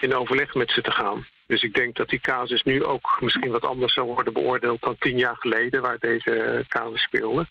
in 0.00 0.14
overleg 0.14 0.54
met 0.54 0.70
ze 0.70 0.82
te 0.82 0.90
gaan. 0.90 1.26
Dus 1.46 1.62
ik 1.62 1.74
denk 1.74 1.96
dat 1.96 2.08
die 2.08 2.20
casus 2.20 2.62
nu 2.62 2.84
ook 2.84 3.18
misschien 3.20 3.50
wat 3.50 3.64
anders 3.64 3.94
zou 3.94 4.06
worden 4.06 4.32
beoordeeld 4.32 4.82
dan 4.82 4.96
tien 4.98 5.18
jaar 5.18 5.36
geleden, 5.36 5.82
waar 5.82 5.98
deze 5.98 6.64
casus 6.68 7.02
speelde. 7.02 7.46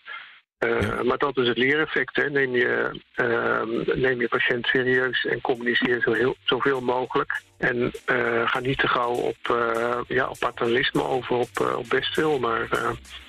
Uh, 0.58 0.80
ja. 0.80 1.02
Maar 1.02 1.18
dat 1.18 1.36
is 1.36 1.48
het 1.48 1.58
leereffect. 1.58 2.16
Hè. 2.16 2.30
Neem, 2.30 2.54
je, 2.54 3.00
uh, 3.16 3.94
neem 3.94 4.20
je 4.20 4.28
patiënt 4.28 4.66
serieus 4.66 5.24
en 5.24 5.40
communiceer 5.40 6.00
zo 6.00 6.12
heel, 6.12 6.36
zoveel 6.44 6.80
mogelijk. 6.80 7.42
En 7.58 7.76
uh, 7.76 8.48
ga 8.48 8.60
niet 8.60 8.78
te 8.78 8.88
gauw 8.88 9.12
op, 9.12 9.36
ja, 10.08 10.28
op 10.28 10.38
paternalisme 10.38 11.02
over 11.02 11.36
op, 11.36 11.74
op 11.76 11.88
best 11.88 12.14
veel, 12.14 12.38
maar 12.38 12.68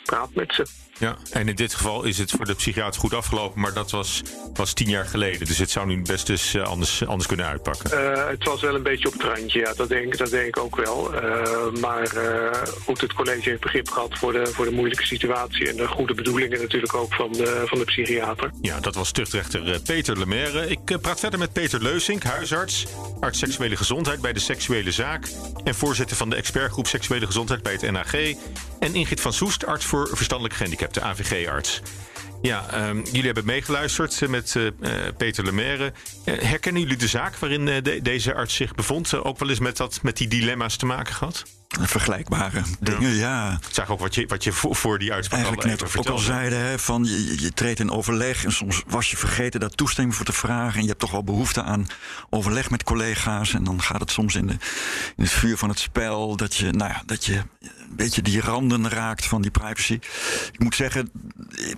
praat 0.03 0.33
met 0.33 0.53
ze. 0.53 0.65
Ja, 0.99 1.15
en 1.31 1.47
in 1.47 1.55
dit 1.55 1.73
geval 1.73 2.03
is 2.03 2.17
het 2.17 2.31
voor 2.31 2.45
de 2.45 2.55
psychiater 2.55 3.01
goed 3.01 3.13
afgelopen, 3.13 3.61
maar 3.61 3.73
dat 3.73 3.91
was, 3.91 4.21
was 4.53 4.73
tien 4.73 4.89
jaar 4.89 5.05
geleden. 5.05 5.47
Dus 5.47 5.57
het 5.57 5.71
zou 5.71 5.87
nu 5.87 6.01
best 6.01 6.27
dus 6.27 6.57
anders, 6.57 7.05
anders 7.05 7.27
kunnen 7.27 7.45
uitpakken. 7.45 7.99
Uh, 7.99 8.27
het 8.27 8.43
was 8.43 8.61
wel 8.61 8.75
een 8.75 8.83
beetje 8.83 9.07
op 9.07 9.13
het 9.13 9.23
randje, 9.23 9.59
ja, 9.59 9.73
dat 9.73 9.89
denk, 9.89 10.17
dat 10.17 10.29
denk 10.29 10.47
ik 10.47 10.57
ook 10.57 10.75
wel. 10.75 11.13
Uh, 11.13 11.71
maar 11.81 12.15
uh, 12.15 12.51
goed, 12.85 13.01
het 13.01 13.13
college 13.13 13.49
heeft 13.49 13.61
begrip 13.61 13.89
gehad 13.89 14.17
voor 14.17 14.33
de, 14.33 14.45
voor 14.45 14.65
de 14.65 14.71
moeilijke 14.71 15.05
situatie 15.05 15.69
en 15.69 15.75
de 15.75 15.87
goede 15.87 16.13
bedoelingen 16.13 16.59
natuurlijk 16.59 16.93
ook 16.93 17.13
van 17.13 17.31
de, 17.31 17.63
van 17.65 17.79
de 17.79 17.85
psychiater. 17.85 18.51
Ja, 18.61 18.79
dat 18.79 18.95
was 18.95 19.11
tuchtrechter 19.11 19.81
Peter 19.81 20.17
Lemaire. 20.17 20.67
Ik 20.67 20.97
praat 21.01 21.19
verder 21.19 21.39
met 21.39 21.53
Peter 21.53 21.81
Leusink, 21.81 22.23
huisarts, 22.23 22.85
arts 23.19 23.39
seksuele 23.39 23.75
gezondheid 23.75 24.18
bij 24.21 24.33
de 24.33 24.39
Seksuele 24.39 24.91
Zaak 24.91 25.27
en 25.63 25.75
voorzitter 25.75 26.17
van 26.17 26.29
de 26.29 26.35
expertgroep 26.35 26.87
Seksuele 26.87 27.25
Gezondheid 27.25 27.63
bij 27.63 27.71
het 27.71 27.91
NAG. 27.91 28.13
En 28.79 28.95
Ingrid 28.95 29.21
van 29.21 29.33
Soest, 29.33 29.65
arts 29.65 29.85
voor 29.85 30.09
verstandelijk 30.13 30.55
gehandicapten 30.55 31.03
AVG-arts. 31.03 31.81
Ja, 32.41 32.87
um, 32.89 33.03
jullie 33.05 33.25
hebben 33.25 33.45
meegeluisterd 33.45 34.27
met 34.27 34.55
uh, 34.55 34.71
Peter 35.17 35.43
Lemaire. 35.43 35.93
Uh, 36.25 36.41
herkennen 36.41 36.81
jullie 36.81 36.97
de 36.97 37.07
zaak 37.07 37.35
waarin 37.35 37.65
de, 37.65 37.99
deze 38.01 38.33
arts 38.33 38.55
zich 38.55 38.75
bevond? 38.75 39.13
ook 39.13 39.39
wel 39.39 39.49
eens 39.49 39.59
met, 39.59 39.77
dat, 39.77 39.99
met 40.01 40.17
die 40.17 40.27
dilemma's 40.27 40.75
te 40.75 40.85
maken 40.85 41.13
gehad? 41.13 41.45
Vergelijkbare 41.67 42.61
dingen, 42.79 43.15
ja. 43.15 43.59
Ik 43.67 43.73
zag 43.73 43.89
ook 43.89 43.99
wat 43.99 44.15
je, 44.15 44.25
wat 44.27 44.43
je 44.43 44.51
voor, 44.51 44.75
voor 44.75 44.99
die 44.99 45.13
uitspraak 45.13 45.39
Eigenlijk 45.39 45.81
net 45.81 45.97
ook 45.97 46.07
al 46.07 46.17
zeiden, 46.17 46.59
hè, 46.59 46.79
van 46.79 47.03
je, 47.03 47.41
je 47.41 47.53
treedt 47.53 47.79
in 47.79 47.91
overleg... 47.91 48.45
en 48.45 48.51
soms 48.51 48.83
was 48.87 49.11
je 49.11 49.17
vergeten 49.17 49.59
daar 49.59 49.69
toestemming 49.69 50.15
voor 50.15 50.25
te 50.25 50.33
vragen... 50.33 50.75
en 50.75 50.81
je 50.81 50.87
hebt 50.87 50.99
toch 50.99 51.11
wel 51.11 51.23
behoefte 51.23 51.63
aan 51.63 51.87
overleg 52.29 52.69
met 52.69 52.83
collega's... 52.83 53.53
en 53.53 53.63
dan 53.63 53.81
gaat 53.81 53.99
het 53.99 54.11
soms 54.11 54.35
in, 54.35 54.47
de, 54.47 54.53
in 55.15 55.23
het 55.23 55.31
vuur 55.31 55.57
van 55.57 55.69
het 55.69 55.79
spel... 55.79 56.35
dat 56.35 56.55
je, 56.55 56.71
nou 56.71 56.91
ja, 56.91 57.03
dat 57.05 57.25
je 57.25 57.41
een 57.89 57.95
beetje 57.95 58.21
die 58.21 58.41
randen 58.41 58.89
raakt 58.89 59.25
van 59.25 59.41
die 59.41 59.51
privacy. 59.51 59.99
Ik 60.51 60.59
moet 60.59 60.75
zeggen, 60.75 61.11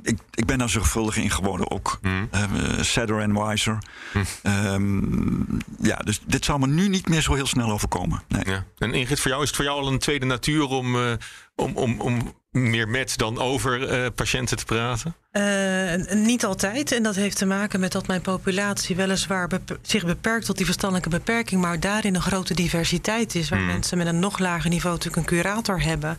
ik, 0.03 0.19
ik 0.31 0.45
ben 0.45 0.57
daar 0.57 0.69
zorgvuldig 0.69 1.17
in 1.17 1.29
geworden 1.29 1.71
ook. 1.71 1.99
Mm. 2.01 2.29
Uh, 2.35 2.81
sadder 2.81 3.21
and 3.21 3.49
wiser. 3.49 3.77
Mm. 4.13 4.25
Um, 4.65 5.47
ja, 5.81 5.95
dus 5.95 6.21
dit 6.25 6.45
zal 6.45 6.57
me 6.57 6.67
nu 6.67 6.87
niet 6.87 7.09
meer 7.09 7.21
zo 7.21 7.33
heel 7.33 7.47
snel 7.47 7.71
overkomen. 7.71 8.23
Nee. 8.27 8.43
Ja. 8.45 8.65
En 8.77 8.93
Ingrid, 8.93 9.19
voor 9.19 9.31
jou 9.31 9.43
is 9.43 9.47
het 9.47 9.57
voor 9.57 9.65
jou 9.65 9.79
al 9.79 9.87
een 9.87 9.99
tweede 9.99 10.25
natuur 10.25 10.63
om, 10.67 10.95
uh, 10.95 11.13
om, 11.55 11.77
om, 11.77 12.01
om 12.01 12.33
meer 12.51 12.89
met 12.89 13.17
dan 13.17 13.39
over 13.39 14.03
uh, 14.03 14.07
patiënten 14.15 14.57
te 14.57 14.65
praten? 14.65 15.15
Uh, 15.31 16.13
niet 16.13 16.45
altijd. 16.45 16.91
En 16.91 17.03
dat 17.03 17.15
heeft 17.15 17.37
te 17.37 17.45
maken 17.45 17.79
met 17.79 17.91
dat 17.91 18.07
mijn 18.07 18.21
populatie 18.21 18.95
weliswaar 18.95 19.47
bep 19.47 19.79
zich 19.81 20.05
beperkt 20.05 20.45
tot 20.45 20.57
die 20.57 20.65
verstandelijke 20.65 21.09
beperking, 21.09 21.61
maar 21.61 21.79
daarin 21.79 22.15
een 22.15 22.21
grote 22.21 22.53
diversiteit 22.53 23.35
is. 23.35 23.49
Waar 23.49 23.59
mm. 23.59 23.65
mensen 23.65 23.97
met 23.97 24.07
een 24.07 24.19
nog 24.19 24.39
lager 24.39 24.69
niveau 24.69 24.95
natuurlijk 24.95 25.21
een 25.21 25.37
curator 25.37 25.81
hebben. 25.83 26.17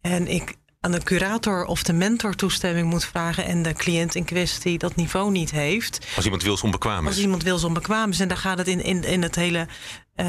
En 0.00 0.26
ik 0.26 0.54
aan 0.84 0.92
de 0.92 1.02
curator 1.02 1.64
of 1.64 1.82
de 1.82 1.92
mentor 1.92 2.34
toestemming 2.34 2.90
moet 2.90 3.04
vragen 3.04 3.44
en 3.44 3.62
de 3.62 3.72
cliënt 3.72 4.14
in 4.14 4.24
kwestie 4.24 4.78
dat 4.78 4.96
niveau 4.96 5.30
niet 5.30 5.50
heeft. 5.50 6.06
Als 6.16 6.24
iemand 6.24 6.42
wil 6.42 6.58
onbekwaam 6.62 7.02
is. 7.02 7.08
Als 7.08 7.18
iemand 7.18 7.42
wil 7.42 7.64
onbekwaam 7.64 8.10
is. 8.10 8.20
En 8.20 8.28
daar 8.28 8.36
gaat 8.36 8.58
het 8.58 8.68
in, 8.68 8.84
in, 8.84 9.04
in 9.04 9.22
het 9.22 9.34
hele, 9.34 9.66
uh, 10.16 10.26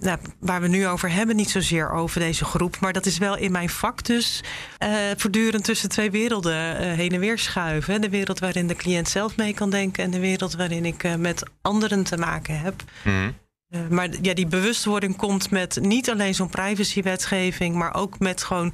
nou, 0.00 0.18
waar 0.40 0.60
we 0.60 0.68
nu 0.68 0.86
over 0.86 1.10
hebben, 1.10 1.36
niet 1.36 1.50
zozeer 1.50 1.90
over 1.90 2.20
deze 2.20 2.44
groep. 2.44 2.80
Maar 2.80 2.92
dat 2.92 3.06
is 3.06 3.18
wel 3.18 3.36
in 3.36 3.52
mijn 3.52 3.68
vak 3.68 4.04
dus 4.04 4.40
uh, 4.82 4.88
voortdurend 5.16 5.64
tussen 5.64 5.88
twee 5.88 6.10
werelden 6.10 6.82
uh, 6.82 6.92
heen 6.92 7.12
en 7.12 7.20
weer 7.20 7.38
schuiven. 7.38 8.00
De 8.00 8.08
wereld 8.08 8.38
waarin 8.38 8.66
de 8.66 8.76
cliënt 8.76 9.08
zelf 9.08 9.36
mee 9.36 9.54
kan 9.54 9.70
denken 9.70 10.04
en 10.04 10.10
de 10.10 10.20
wereld 10.20 10.54
waarin 10.54 10.84
ik 10.84 11.16
met 11.16 11.42
anderen 11.62 12.04
te 12.04 12.16
maken 12.16 12.60
heb. 12.60 12.82
Mm. 13.04 13.34
maar 13.90 14.08
ja, 14.22 14.34
die 14.34 14.46
bewustwording 14.46 15.16
komt 15.16 15.50
met 15.50 15.78
niet 15.80 16.10
alleen 16.10 16.34
zo'n 16.34 16.50
privacywetgeving, 16.50 17.74
maar 17.74 17.94
ook 17.94 18.18
met 18.18 18.42
gewoon 18.42 18.72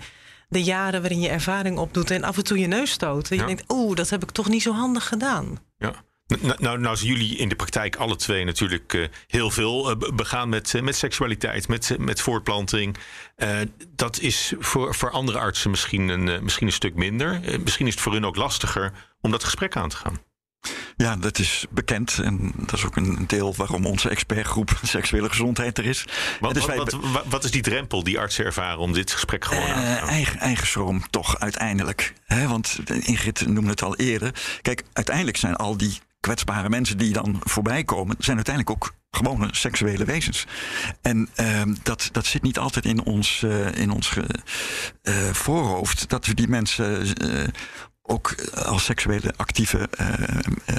de 0.54 0.62
jaren 0.62 1.00
waarin 1.00 1.20
je 1.20 1.28
ervaring 1.28 1.78
opdoet 1.78 2.10
en 2.10 2.24
af 2.24 2.36
en 2.36 2.44
toe 2.44 2.58
je 2.58 2.66
neus 2.66 2.90
stoot. 2.90 3.30
En 3.30 3.36
je 3.36 3.44
denkt, 3.44 3.64
oeh, 3.68 3.96
dat 3.96 4.10
heb 4.10 4.22
ik 4.22 4.30
toch 4.30 4.48
niet 4.48 4.62
zo 4.62 4.72
handig 4.72 5.08
gedaan. 5.08 5.58
Ja. 5.76 5.92
Nou, 6.26 6.54
nou, 6.58 6.78
nou 6.78 6.96
zijn 6.96 7.10
jullie 7.10 7.36
in 7.36 7.48
de 7.48 7.54
praktijk 7.54 7.96
alle 7.96 8.16
twee 8.16 8.44
natuurlijk 8.44 8.92
uh, 8.92 9.06
heel 9.26 9.50
veel 9.50 9.90
uh, 9.90 9.96
begaan 10.14 10.48
met, 10.48 10.72
uh, 10.72 10.82
met 10.82 10.96
seksualiteit, 10.96 11.68
met, 11.68 11.96
met 11.98 12.20
voortplanting. 12.20 12.96
dat 13.88 14.20
is 14.20 14.54
voor, 14.58 14.94
voor 14.94 15.10
andere 15.10 15.38
artsen 15.38 15.70
misschien 15.70 16.08
een, 16.08 16.44
misschien 16.44 16.66
een 16.66 16.72
stuk 16.72 16.94
minder. 16.94 17.40
misschien 17.64 17.86
is 17.86 17.92
het 17.92 18.02
voor 18.02 18.12
hun 18.12 18.26
ook 18.26 18.36
lastiger 18.36 18.92
om 19.20 19.30
dat 19.30 19.44
gesprek 19.44 19.76
aan 19.76 19.88
te 19.88 19.96
gaan. 19.96 20.18
Ja, 20.96 21.16
dat 21.16 21.38
is 21.38 21.66
bekend. 21.70 22.18
En 22.18 22.52
dat 22.56 22.72
is 22.72 22.84
ook 22.84 22.96
een 22.96 23.24
deel 23.26 23.54
waarom 23.56 23.86
onze 23.86 24.08
expertgroep 24.08 24.78
seksuele 24.82 25.28
gezondheid 25.28 25.78
er 25.78 25.84
is. 25.84 26.04
Wat, 26.40 26.54
dus 26.54 26.66
wat, 26.66 26.92
wat, 26.92 27.24
wat, 27.28 27.44
is 27.44 27.50
die 27.50 27.62
drempel 27.62 28.02
die 28.02 28.18
artsen 28.18 28.44
ervaren 28.44 28.78
om 28.78 28.92
dit 28.92 29.12
gesprek 29.12 29.44
gewoon 29.44 29.62
aan 29.62 29.84
te 29.84 29.90
gaan? 29.90 30.08
eigen, 30.08 30.38
eigen 30.38 30.66
schroom 30.66 31.10
toch 31.10 31.38
uiteindelijk. 31.38 32.14
He, 32.24 32.48
want 32.48 32.78
Ingrid 32.86 33.46
noemde 33.46 33.70
het 33.70 33.82
al 33.82 33.96
eerder. 33.96 34.34
Kijk, 34.62 34.82
uiteindelijk 34.92 35.36
zijn 35.36 35.56
al 35.56 35.76
die 35.76 36.00
kwetsbare 36.20 36.68
mensen 36.68 36.98
die 36.98 37.12
dan 37.12 37.40
voorbij 37.42 37.84
komen, 37.84 38.16
zijn 38.18 38.36
uiteindelijk 38.36 38.76
ook 38.76 38.94
gewone 39.10 39.48
seksuele 39.50 40.04
wezens. 40.04 40.46
En 41.02 41.28
uh, 41.40 41.62
dat, 41.82 42.08
dat 42.12 42.26
zit 42.26 42.42
niet 42.42 42.58
altijd 42.58 42.84
in 42.84 43.04
ons, 43.04 43.42
uh, 43.44 43.74
in 43.74 43.90
ons 43.90 44.16
uh, 44.16 45.14
voorhoofd. 45.32 46.08
Dat 46.08 46.26
we 46.26 46.34
die 46.34 46.48
mensen 46.48 47.06
ook 48.06 48.30
eh, 48.30 48.62
als 48.62 48.84
seksuele 48.84 49.34
actieve 49.36 49.88
uh, 50.00 50.08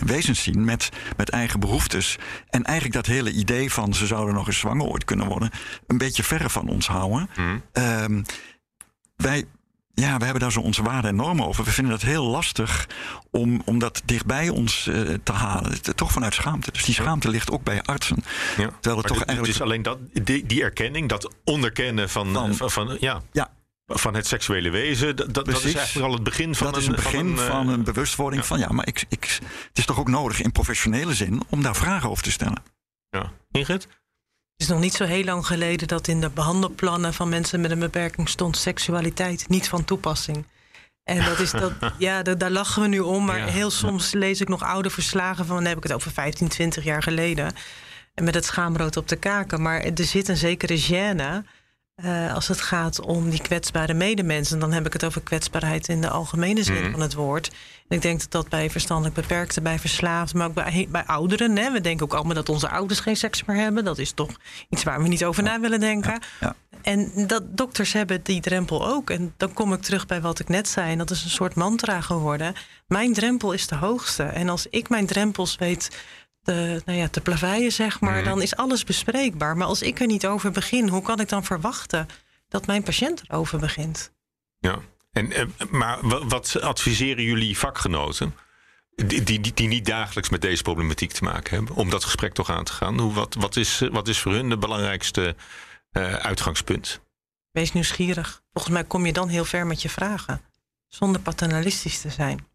wezens 0.06 0.44
zien 0.44 0.66
met, 0.66 0.90
met 1.18 1.30
eigen 1.30 1.60
behoeftes. 1.60 2.18
En 2.50 2.64
eigenlijk 2.64 2.96
dat 2.96 3.06
hele 3.06 3.32
idee 3.32 3.72
van 3.72 3.94
ze 3.94 4.06
zouden 4.06 4.36
nog 4.36 4.48
eens 4.48 4.60
zwanger 4.60 4.88
ooit 4.88 5.06
kunnen 5.06 5.28
worden, 5.28 5.52
een 5.88 5.98
beetje 5.98 6.24
verre 6.24 6.50
van 6.50 6.70
ons 6.70 6.88
houden. 6.88 7.30
Mm. 7.36 7.62
Um, 7.74 8.26
wij, 9.16 9.46
ja, 9.94 10.18
we 10.18 10.24
hebben 10.24 10.42
daar 10.42 10.52
zo 10.52 10.60
onze 10.60 10.84
waarden 10.84 11.10
en 11.10 11.16
normen 11.16 11.46
over. 11.46 11.64
We 11.64 11.72
vinden 11.72 11.94
het 11.94 12.02
heel 12.02 12.26
lastig 12.26 12.88
om, 13.32 13.62
om 13.66 13.80
dat 13.80 14.02
dichtbij 14.06 14.50
ons 14.50 14.88
uh, 14.88 15.14
te 15.24 15.32
halen. 15.32 15.96
Toch 15.96 16.12
vanuit 16.12 16.34
schaamte. 16.34 16.72
Dus 16.72 16.84
die 16.84 16.94
schaamte 16.94 17.30
ligt 17.30 17.52
ook 17.52 17.64
bij 17.64 17.82
artsen. 17.82 18.18
Ja. 18.58 18.70
Terwijl 18.80 18.98
het 18.98 19.08
toch 19.08 19.24
eigenlijk... 19.24 19.48
Het 19.48 19.56
is 19.56 19.62
alleen 19.62 19.82
dat, 19.82 19.98
die, 20.24 20.46
die 20.46 20.64
erkenning, 20.64 21.10
dat 21.10 21.34
onderkennen 21.44 22.10
van, 22.10 22.34
van, 22.34 22.56
van, 22.56 22.72
van 22.72 22.98
ja. 23.00 23.22
ja, 23.32 23.52
van 23.88 24.16
het 24.16 24.28
seksuele 24.28 24.70
wezen. 24.70 25.16
Dat, 25.16 25.34
dat 25.34 25.48
is 25.48 25.76
eigenlijk 25.76 26.08
al 26.08 26.14
het 26.14 26.24
begin 26.24 26.56
van 26.56 26.66
dat 26.66 26.76
een... 26.76 26.82
is 26.82 26.88
het 26.88 26.96
begin 26.96 27.38
van 27.38 27.46
een, 27.46 27.52
van 27.52 27.68
een 27.68 27.80
eh, 27.80 27.86
bewustwording 27.86 28.42
ja. 28.42 28.48
van... 28.48 28.60
ja, 28.60 28.68
maar 28.72 28.88
ik, 28.88 29.06
ik, 29.10 29.40
het 29.68 29.78
is 29.78 29.86
toch 29.86 30.00
ook 30.00 30.10
nodig 30.10 30.42
in 30.42 30.52
professionele 30.52 31.14
zin... 31.14 31.42
om 31.50 31.62
daar 31.62 31.76
vragen 31.76 32.10
over 32.10 32.24
te 32.24 32.32
stellen. 32.32 32.64
Ja. 33.10 33.32
Ingrid? 33.52 33.84
Het 33.84 34.64
is 34.64 34.68
nog 34.68 34.80
niet 34.80 34.94
zo 34.94 35.04
heel 35.04 35.24
lang 35.24 35.46
geleden 35.46 35.88
dat 35.88 36.08
in 36.08 36.22
de 36.22 36.30
behandelplannen 36.30 37.14
van 37.14 37.30
mensen 37.30 37.62
met 37.62 37.72
een 37.72 37.80
beperking 37.80 38.30
stond 38.30 38.58
seksualiteit 38.58 39.50
niet 39.50 39.70
van 39.70 39.86
toepassing. 39.86 40.46
En 41.04 41.26
dat 41.26 41.40
is 41.40 41.52
dat, 41.52 41.74
ja, 41.98 42.24
dat, 42.24 42.40
daar 42.40 42.52
lachen 42.52 42.82
we 42.82 42.88
nu 42.88 43.00
om. 43.00 43.26
Maar 43.26 43.38
ja. 43.38 43.46
heel 43.46 43.72
soms 43.72 44.12
lees 44.12 44.42
ik 44.42 44.48
nog 44.48 44.64
oude 44.64 44.90
verslagen 44.90 45.46
van, 45.46 45.56
dan 45.56 45.66
heb 45.66 45.78
ik 45.78 45.84
het 45.84 45.94
over 45.94 46.12
15, 46.12 46.48
20 46.48 46.84
jaar 46.84 47.04
geleden. 47.04 47.54
En 48.14 48.24
met 48.24 48.36
het 48.36 48.46
schaamrood 48.46 48.98
op 48.98 49.08
de 49.08 49.16
kaken. 49.16 49.62
Maar 49.62 49.82
er 49.82 50.06
zit 50.06 50.28
een 50.28 50.38
zekere 50.38 50.82
gêne 50.82 51.48
Uh, 52.04 52.34
als 52.34 52.48
het 52.48 52.62
gaat 52.62 53.00
om 53.02 53.30
die 53.30 53.42
kwetsbare 53.42 53.94
medemensen, 53.94 54.60
dan 54.60 54.72
heb 54.72 54.86
ik 54.86 54.94
het 54.94 55.04
over 55.04 55.22
kwetsbaarheid 55.22 55.88
in 55.88 56.02
de 56.02 56.10
algemene 56.10 56.64
zin 56.64 56.82
Mhm. 56.82 56.92
van 56.92 57.00
het 57.02 57.14
woord. 57.14 57.48
En 57.88 57.96
ik 57.96 58.02
denk 58.02 58.20
dat 58.20 58.32
dat 58.32 58.50
bij 58.50 58.70
verstandelijk 58.70 59.16
beperkten, 59.16 59.64
bij 59.64 59.80
verslaafden, 59.80 60.38
maar 60.38 60.48
ook 60.48 60.54
bij, 60.54 60.88
bij 60.90 61.04
ouderen. 61.06 61.58
Hè. 61.58 61.72
We 61.72 61.82
denken 61.82 62.06
ook 62.06 62.14
allemaal 62.14 62.34
dat 62.36 62.50
onze 62.50 62.70
ouders 62.70 63.00
geen 63.00 63.16
seks 63.16 63.44
meer 63.46 63.58
hebben. 63.58 63.84
Dat 63.84 63.98
is 63.98 64.12
toch 64.12 64.30
iets 64.70 64.84
waar 64.84 65.02
we 65.02 65.08
niet 65.08 65.26
over 65.26 65.44
na 65.44 65.60
willen 65.60 65.80
denken. 65.80 66.20
ja. 66.40 66.56
En 66.82 67.12
dat 67.28 67.44
dokters 67.58 67.94
hebben 67.94 68.20
die 68.24 68.42
drempel 68.42 68.88
ook. 68.88 69.10
En 69.10 69.34
dan 69.38 69.54
kom 69.54 69.74
ik 69.74 69.82
terug 69.82 70.06
bij 70.06 70.22
wat 70.22 70.40
ik 70.40 70.48
net 70.50 70.68
zei. 70.68 70.92
En 70.92 70.98
dat 70.98 71.12
is 71.12 71.24
een 71.24 71.30
soort 71.30 71.56
mantra 71.56 72.02
geworden. 72.02 72.54
Mijn 72.88 73.14
drempel 73.14 73.52
is 73.52 73.68
de 73.68 73.76
hoogste. 73.76 74.24
En 74.24 74.50
als 74.50 74.68
ik 74.70 74.90
mijn 74.90 75.06
drempels 75.06 75.56
weet 75.56 75.98
te, 76.46 76.82
nou 76.86 76.98
ja, 77.00 77.08
te 77.08 77.22
plaveien, 77.22 77.72
zeg 77.72 78.00
maar, 78.00 78.16
Mhm. 78.16 78.24
dan 78.26 78.42
is 78.42 78.56
alles 78.56 78.84
bespreekbaar. 78.84 79.58
Maar 79.58 79.68
als 79.68 79.82
ik 79.82 80.00
er 80.00 80.08
niet 80.08 80.26
over 80.28 80.52
begin, 80.52 80.88
hoe 80.88 81.02
kan 81.02 81.20
ik 81.20 81.30
dan 81.30 81.44
verwachten 81.44 82.08
dat 82.50 82.66
mijn 82.68 82.84
patiënt 82.84 83.22
erover 83.28 83.60
begint? 83.60 84.12
Ja. 84.60 84.80
En, 85.12 85.32
eh, 85.32 85.46
maar 85.70 85.98
wa- 86.02 86.26
wat 86.26 86.62
adviseren 86.62 87.24
jullie 87.24 87.58
vakgenoten? 87.58 88.36
Die, 88.96 89.24
die, 89.24 89.40
die, 89.42 89.54
die 89.54 89.68
niet 89.68 89.86
dagelijks 89.86 90.30
met 90.30 90.42
deze 90.42 90.62
problematiek 90.64 91.12
te 91.12 91.24
maken 91.24 91.56
hebben, 91.56 91.76
om 91.76 91.90
dat 91.90 92.04
gesprek 92.04 92.34
toch 92.34 92.50
aan 92.50 92.64
te 92.64 92.72
gaan? 92.72 93.00
Hoe, 93.00 93.14
wat, 93.14 93.34
wat, 93.40 93.56
is, 93.56 93.82
eh, 93.82 93.90
wat 93.90 94.08
is 94.08 94.20
voor 94.20 94.32
hun 94.32 94.50
de 94.50 94.58
belangrijkste 94.58 95.36
eh, 95.92 96.14
uitgangspunt? 96.14 97.00
Wees 97.52 97.72
nieuwsgierig. 97.74 98.42
Volgens 98.54 98.74
mij 98.74 98.84
kom 98.84 99.06
je 99.06 99.14
dan 99.14 99.28
heel 99.28 99.46
ver 99.46 99.68
met 99.68 99.82
je 99.82 99.90
vragen. 99.90 100.42
Zonder 100.88 101.22
paternalistisch 101.22 102.02
te 102.02 102.10
zijn. 102.10 102.48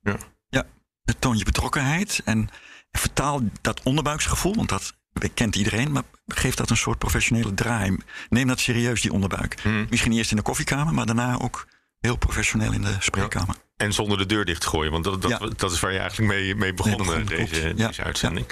toon 1.19 1.37
je 1.39 1.45
betrokkenheid 1.45 2.21
en 2.25 2.49
vertaal 2.93 3.41
dat 3.61 3.81
onderbuiksgevoel, 3.83 4.55
want 4.55 4.69
dat 4.69 4.93
kent 5.35 5.57
iedereen, 5.57 5.93
maar 5.93 6.03
geef 6.27 6.55
dat 6.55 6.71
een 6.71 6.77
soort 6.77 6.99
professionele 6.99 7.55
draai. 7.55 7.97
Neem 8.29 8.47
dat 8.47 8.61
serieus, 8.61 9.01
die 9.03 9.13
onderbuik. 9.13 9.61
Hmm. 9.63 9.87
Misschien 9.91 10.13
eerst 10.13 10.31
in 10.31 10.37
de 10.37 10.43
koffiekamer, 10.43 10.95
maar 10.95 11.07
daarna 11.07 11.39
ook 11.39 11.67
heel 12.01 12.17
professioneel 12.17 12.73
in 12.73 12.83
de 12.83 12.97
spreekkamer. 12.99 13.55
En 13.77 13.93
zonder 13.93 14.19
de 14.19 14.27
deur 14.27 14.45
dicht 14.45 14.61
te 14.61 14.69
gooien, 14.69 14.93
want 14.93 15.05
dat, 15.05 15.23
dat, 15.23 15.31
Ja. 15.31 15.39
dat 15.57 15.73
is 15.73 15.81
waar 15.81 15.93
je 15.93 15.99
eigenlijk 15.99 16.33
mee, 16.33 16.43
mee 16.45 16.55
Nee, 16.55 16.75
begonnen, 16.75 17.27
deze. 17.27 17.73
Ja, 17.77 17.87
deze 17.87 18.03
uitzending. 18.03 18.47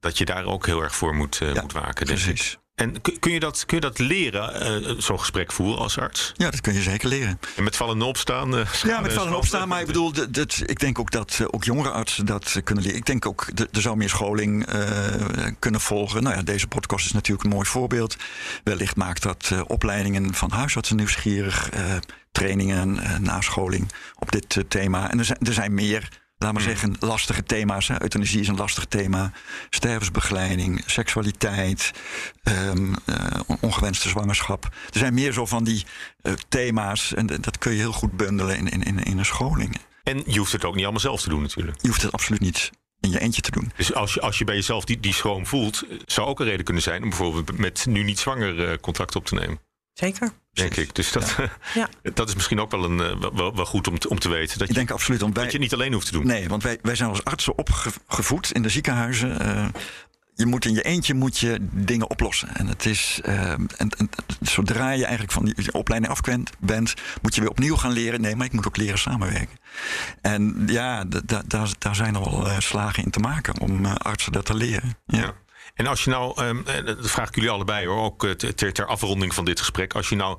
Dat 0.00 0.18
je 0.18 0.24
daar 0.24 0.44
ook 0.44 0.66
heel 0.66 0.82
erg 0.82 0.94
voor 0.96 1.14
moet, 1.14 1.36
Ja, 1.36 1.60
moet 1.62 1.72
waken. 1.72 2.06
precies. 2.06 2.58
En 2.78 3.00
kun 3.20 3.32
je 3.32 3.40
dat, 3.40 3.64
kun 3.66 3.76
je 3.76 3.80
dat 3.82 3.98
leren, 3.98 4.54
eh, 4.60 4.94
zo'n 4.98 5.18
gesprek 5.20 5.52
voeren 5.52 5.78
als 5.82 5.98
arts? 5.98 6.32
Ja, 6.36 6.50
dat 6.50 6.60
kun 6.60 6.74
je 6.74 6.82
zeker 6.82 7.08
leren. 7.08 7.38
En 7.56 7.64
met 7.64 7.76
vallen 7.76 7.94
en 7.94 8.02
opstaan? 8.02 8.56
eh, 8.58 8.66
Ja, 8.84 9.00
met 9.00 9.12
vallen 9.12 9.28
en 9.28 9.36
opstaan. 9.36 9.68
Maar 9.68 9.80
ik 9.80 9.86
bedoel, 9.86 10.12
dat, 10.12 10.34
dat- 10.34 10.62
ik 10.66 10.78
denk 10.80 10.98
ook 10.98 11.10
dat 11.10 11.36
eh, 11.40 11.46
ook 11.50 11.64
jongere 11.64 11.90
artsen 11.90 12.26
dat 12.26 12.52
eh, 12.56 12.62
kunnen 12.64 12.84
leren. 12.84 12.98
Ik 12.98 13.06
denk 13.06 13.26
ook, 13.26 13.46
er 13.72 13.80
zou 13.80 13.96
meer 13.96 14.08
scholing 14.08 14.66
eh, 14.66 15.46
kunnen 15.58 15.80
volgen. 15.80 16.22
Nou 16.22 16.36
ja, 16.36 16.42
deze 16.42 16.66
podcast 16.66 17.04
is 17.06 17.12
natuurlijk 17.12 17.44
een 17.48 17.54
mooi 17.54 17.66
voorbeeld. 17.66 18.16
Wellicht 18.64 18.96
maakt 18.96 19.22
dat 19.22 19.48
eh, 19.52 19.60
opleidingen 19.66 20.34
van 20.34 20.50
huisartsen 20.50 20.96
nieuwsgierig. 20.96 21.70
eh, 21.70 21.94
trainingen, 22.32 22.98
eh, 22.98 23.16
nascholing 23.18 23.92
op 24.18 24.32
dit 24.32 24.56
eh, 24.56 24.62
thema. 24.68 25.10
En 25.10 25.18
er 25.18 25.24
zijn, 25.24 25.38
er 25.46 25.52
zijn 25.52 25.74
meer, 25.74 26.08
laat 26.38 26.52
maar 26.52 26.62
zeggen, 26.62 26.96
lastige 27.00 27.42
thema's. 27.42 27.88
Hè. 27.88 28.02
Euthanasie 28.02 28.40
is 28.40 28.48
een 28.48 28.56
lastig 28.56 28.84
thema. 28.84 29.32
Stervensbegeleiding, 29.70 30.82
seksualiteit, 30.86 31.92
ehm, 32.42 32.94
eh, 33.04 33.40
ongewenste 33.60 34.08
zwangerschap. 34.08 34.64
Er 34.64 34.98
zijn 34.98 35.14
meer 35.14 35.32
zo 35.32 35.46
van 35.46 35.64
die 35.64 35.84
eh, 36.22 36.32
thema's. 36.48 37.14
En 37.14 37.26
dat 37.26 37.58
kun 37.58 37.72
je 37.72 37.78
heel 37.78 37.92
goed 37.92 38.16
bundelen 38.16 38.56
in, 38.56 38.68
in, 38.68 38.82
in, 38.82 39.02
in 39.02 39.18
een 39.18 39.24
scholing. 39.24 39.76
En 40.02 40.22
je 40.26 40.38
hoeft 40.38 40.52
het 40.52 40.64
ook 40.64 40.74
niet 40.74 40.82
allemaal 40.82 41.00
zelf 41.00 41.20
te 41.20 41.28
doen 41.28 41.42
natuurlijk. 41.42 41.82
Je 41.82 41.88
hoeft 41.88 42.02
het 42.02 42.12
absoluut 42.12 42.40
niet 42.40 42.70
in 43.00 43.10
je 43.10 43.20
eentje 43.20 43.40
te 43.40 43.50
doen. 43.50 43.72
Dus 43.76 43.94
als 43.94 44.14
je, 44.14 44.20
als 44.20 44.38
je 44.38 44.44
bij 44.44 44.54
jezelf 44.54 44.84
die, 44.84 45.00
die 45.00 45.12
schroom 45.12 45.46
voelt, 45.46 45.84
zou 46.06 46.28
ook 46.28 46.40
een 46.40 46.46
reden 46.46 46.64
kunnen 46.64 46.82
zijn 46.82 47.02
om 47.02 47.08
bijvoorbeeld 47.08 47.58
met 47.58 47.86
nu 47.86 48.02
niet 48.02 48.18
zwanger 48.18 48.68
eh, 48.68 48.78
contact 48.80 49.16
op 49.16 49.24
te 49.24 49.34
nemen. 49.34 49.60
Zeker. 49.98 50.30
Denk 50.52 50.76
ik. 50.76 50.94
Dus 50.94 51.12
dat, 51.12 51.36
Ja. 51.74 51.88
dat 52.14 52.28
is 52.28 52.34
misschien 52.34 52.60
ook 52.60 52.70
wel, 52.70 52.84
een, 52.84 53.00
eh, 53.00 53.30
wel- 53.34 53.54
wel, 53.56 53.64
goed 53.66 53.88
om 53.88 53.98
te, 53.98 54.08
om 54.08 54.18
te 54.18 54.28
weten. 54.28 54.52
Dat 54.58 54.62
Ik 54.68 54.74
je, 54.74 54.78
denk 54.78 54.90
absoluut. 54.90 55.20
Want 55.20 55.34
dat 55.34 55.44
je 55.44 55.50
wij, 55.50 55.60
het 55.60 55.70
niet 55.70 55.80
alleen 55.80 55.92
hoeft 55.92 56.06
te 56.06 56.12
doen. 56.12 56.26
nee, 56.26 56.48
want 56.48 56.62
wij, 56.62 56.78
wij 56.82 56.94
zijn 56.94 57.08
als 57.08 57.24
artsen 57.24 57.58
opgevoed 57.58 58.52
in 58.52 58.62
de 58.62 58.68
ziekenhuizen. 58.68 59.40
eh, 59.40 59.66
je 60.34 60.46
moet 60.46 60.64
in 60.64 60.72
je 60.74 60.82
eentje 60.82 61.14
moet 61.14 61.38
je 61.38 61.58
dingen 61.60 62.10
oplossen. 62.10 62.48
En 62.56 62.66
het 62.66 62.86
is. 62.86 63.20
eh, 63.22 63.50
en, 63.50 63.68
en, 63.76 64.10
zodra 64.40 64.90
je 64.90 65.02
eigenlijk 65.04 65.32
van 65.32 65.44
die 65.44 65.72
opleiding 65.72 66.12
af 66.12 66.20
bent, 66.58 66.94
moet 67.22 67.34
je 67.34 67.40
weer 67.40 67.50
opnieuw 67.50 67.76
gaan 67.76 67.92
leren. 67.92 68.20
Nee, 68.20 68.36
maar 68.36 68.46
ik 68.46 68.52
moet 68.52 68.66
ook 68.66 68.76
leren 68.76 68.98
samenwerken. 68.98 69.58
En 70.20 70.62
ja, 70.66 71.04
daar, 71.24 71.68
daar 71.78 71.94
zijn 71.94 72.14
er 72.14 72.20
wel 72.20 72.60
slagen 72.60 73.04
in 73.04 73.10
te 73.10 73.18
maken 73.18 73.60
om 73.60 73.86
artsen 73.86 74.32
dat 74.32 74.44
te 74.44 74.54
leren. 74.54 74.96
Ja. 75.06 75.18
Ja. 75.18 75.32
En 75.78 75.86
als 75.86 76.04
je 76.04 76.10
nou, 76.10 76.42
eh, 76.64 76.84
dat 76.84 77.10
vraag 77.10 77.28
ik 77.28 77.34
jullie 77.34 77.50
allebei 77.50 77.86
hoor, 77.86 78.02
ook 78.02 78.24
eh, 78.24 78.30
ter, 78.30 78.72
ter 78.72 78.86
afronding 78.86 79.34
van 79.34 79.44
dit 79.44 79.58
gesprek. 79.58 79.94
Als 79.94 80.08
je 80.08 80.16
nou 80.16 80.38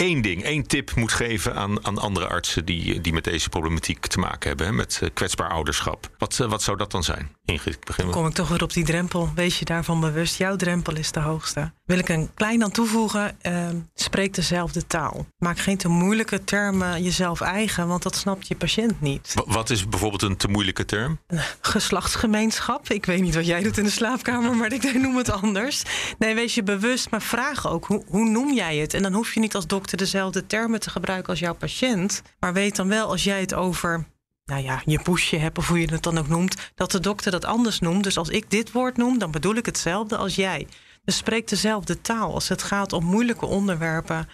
één 0.00 0.22
ding, 0.22 0.42
één 0.42 0.66
tip 0.66 0.94
moet 0.94 1.12
geven 1.12 1.54
aan, 1.54 1.84
aan 1.86 1.98
andere 1.98 2.26
artsen 2.28 2.64
die, 2.64 3.00
die 3.00 3.12
met 3.12 3.24
deze 3.24 3.48
problematiek 3.48 4.06
te 4.06 4.18
maken 4.18 4.48
hebben, 4.48 4.66
hè, 4.66 4.72
met 4.72 4.98
eh, 5.02 5.08
kwetsbaar 5.14 5.50
ouderschap. 5.50 6.10
Wat, 6.18 6.40
eh, 6.40 6.48
wat 6.50 6.62
zou 6.62 6.76
dat 6.76 6.90
dan 6.90 7.02
zijn? 7.04 7.30
Ingrid, 7.44 7.74
ik 7.74 7.84
begin 7.84 8.04
Dan 8.04 8.12
kom 8.14 8.26
ik 8.26 8.32
toch 8.34 8.48
weer 8.48 8.62
op 8.62 8.72
die 8.72 8.84
drempel. 8.84 9.30
Wees 9.34 9.58
je 9.58 9.64
daarvan 9.64 10.00
bewust. 10.00 10.38
Jouw 10.38 10.56
drempel 10.56 10.96
is 10.96 11.12
de 11.12 11.20
hoogste. 11.20 11.72
Wil 11.84 11.98
ik 11.98 12.08
een 12.08 12.30
klein 12.34 12.62
aan 12.62 12.70
toevoegen. 12.70 13.36
ehm, 13.40 13.76
spreek 13.94 14.34
dezelfde 14.34 14.86
taal. 14.86 15.26
Maak 15.38 15.58
geen 15.58 15.76
te 15.76 15.88
moeilijke 15.88 16.44
termen 16.44 17.02
jezelf 17.02 17.40
eigen, 17.40 17.86
want 17.88 18.02
dat 18.02 18.16
snapt 18.16 18.48
je 18.48 18.54
patiënt 18.56 19.00
niet. 19.00 19.32
Wa- 19.34 19.44
Wat 19.52 19.70
is 19.70 19.88
bijvoorbeeld 19.88 20.22
een 20.22 20.36
te 20.36 20.48
moeilijke 20.48 20.84
term? 20.84 21.18
Geslachtsgemeenschap. 21.60 22.88
Ik 22.88 23.06
weet 23.06 23.20
niet 23.20 23.34
wat 23.34 23.46
jij 23.46 23.62
doet 23.62 23.78
in 23.78 23.84
de 23.84 23.90
slaapkamer, 23.90 24.56
maar 24.56 24.72
ik 24.72 24.94
noem 25.02 25.16
het 25.16 25.30
anders. 25.30 25.82
Nee, 26.18 26.34
wees 26.34 26.54
je 26.54 26.62
bewust, 26.62 27.10
maar 27.10 27.22
vraag 27.22 27.68
ook 27.68 27.84
hoe, 27.86 28.04
hoe 28.08 28.28
noem 28.28 28.52
jij 28.54 28.76
het? 28.76 28.94
En 28.94 29.02
dan 29.02 29.12
hoef 29.12 29.34
je 29.34 29.40
niet 29.40 29.54
als 29.54 29.66
dokter 29.66 29.89
dezelfde 29.96 30.46
termen 30.46 30.80
te 30.80 30.90
gebruiken 30.90 31.30
als 31.30 31.38
jouw 31.38 31.54
patiënt. 31.54 32.22
Maar 32.38 32.52
weet 32.52 32.76
dan 32.76 32.88
wel, 32.88 33.08
als 33.08 33.24
jij 33.24 33.40
het 33.40 33.54
over 33.54 34.06
nou 34.50 34.62
ja, 34.62 34.82
je 34.84 35.02
poesje 35.02 35.36
hebt, 35.36 35.58
of 35.58 35.68
hoe 35.68 35.80
je 35.80 35.90
het 35.90 36.02
dan 36.02 36.18
ook 36.18 36.28
noemt, 36.28 36.70
dat 36.74 36.90
de 36.90 37.00
dokter 37.00 37.30
dat 37.30 37.44
anders 37.44 37.78
noemt. 37.78 38.04
Dus 38.04 38.16
als 38.16 38.28
ik 38.28 38.50
dit 38.50 38.72
woord 38.72 38.96
noem, 38.96 39.18
dan 39.18 39.30
bedoel 39.30 39.54
ik 39.54 39.66
hetzelfde 39.66 40.16
als 40.16 40.34
jij. 40.34 40.66
Dus 41.04 41.16
spreek 41.16 41.48
dezelfde 41.48 42.00
taal 42.00 42.34
als 42.34 42.48
het 42.48 42.62
gaat 42.62 42.92
om 42.92 43.04
moeilijke 43.04 43.46
onderwerpen. 43.46 44.28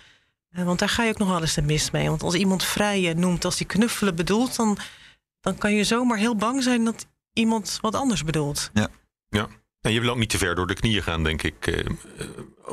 Eh, 0.50 0.64
Want 0.64 0.78
daar 0.78 0.88
ga 0.88 1.02
je 1.02 1.10
ook 1.10 1.18
nog 1.18 1.28
wel 1.28 1.40
eens 1.40 1.54
de 1.54 1.62
mis 1.62 1.90
mee. 1.90 2.08
Want 2.08 2.22
als 2.22 2.34
iemand 2.34 2.64
vrije 2.64 3.14
noemt 3.14 3.44
als 3.44 3.56
die 3.56 3.66
knuffelen 3.66 4.14
bedoelt, 4.14 4.56
dan, 4.56 4.78
dan 5.40 5.58
kan 5.58 5.74
je 5.74 5.84
zomaar 5.84 6.18
heel 6.18 6.36
bang 6.36 6.62
zijn 6.62 6.84
dat 6.84 7.06
iemand 7.32 7.78
wat 7.80 7.94
anders 7.94 8.24
bedoelt. 8.24 8.70
Ja. 9.28 9.48
En 9.86 9.92
je 9.92 10.00
wil 10.00 10.10
ook 10.10 10.16
niet 10.16 10.28
te 10.30 10.38
ver 10.38 10.54
door 10.54 10.66
de 10.66 10.74
knieën 10.74 11.02
gaan, 11.02 11.22
denk 11.22 11.42
ik. 11.42 11.54
eh, 11.66 11.78
eh, 11.78 11.86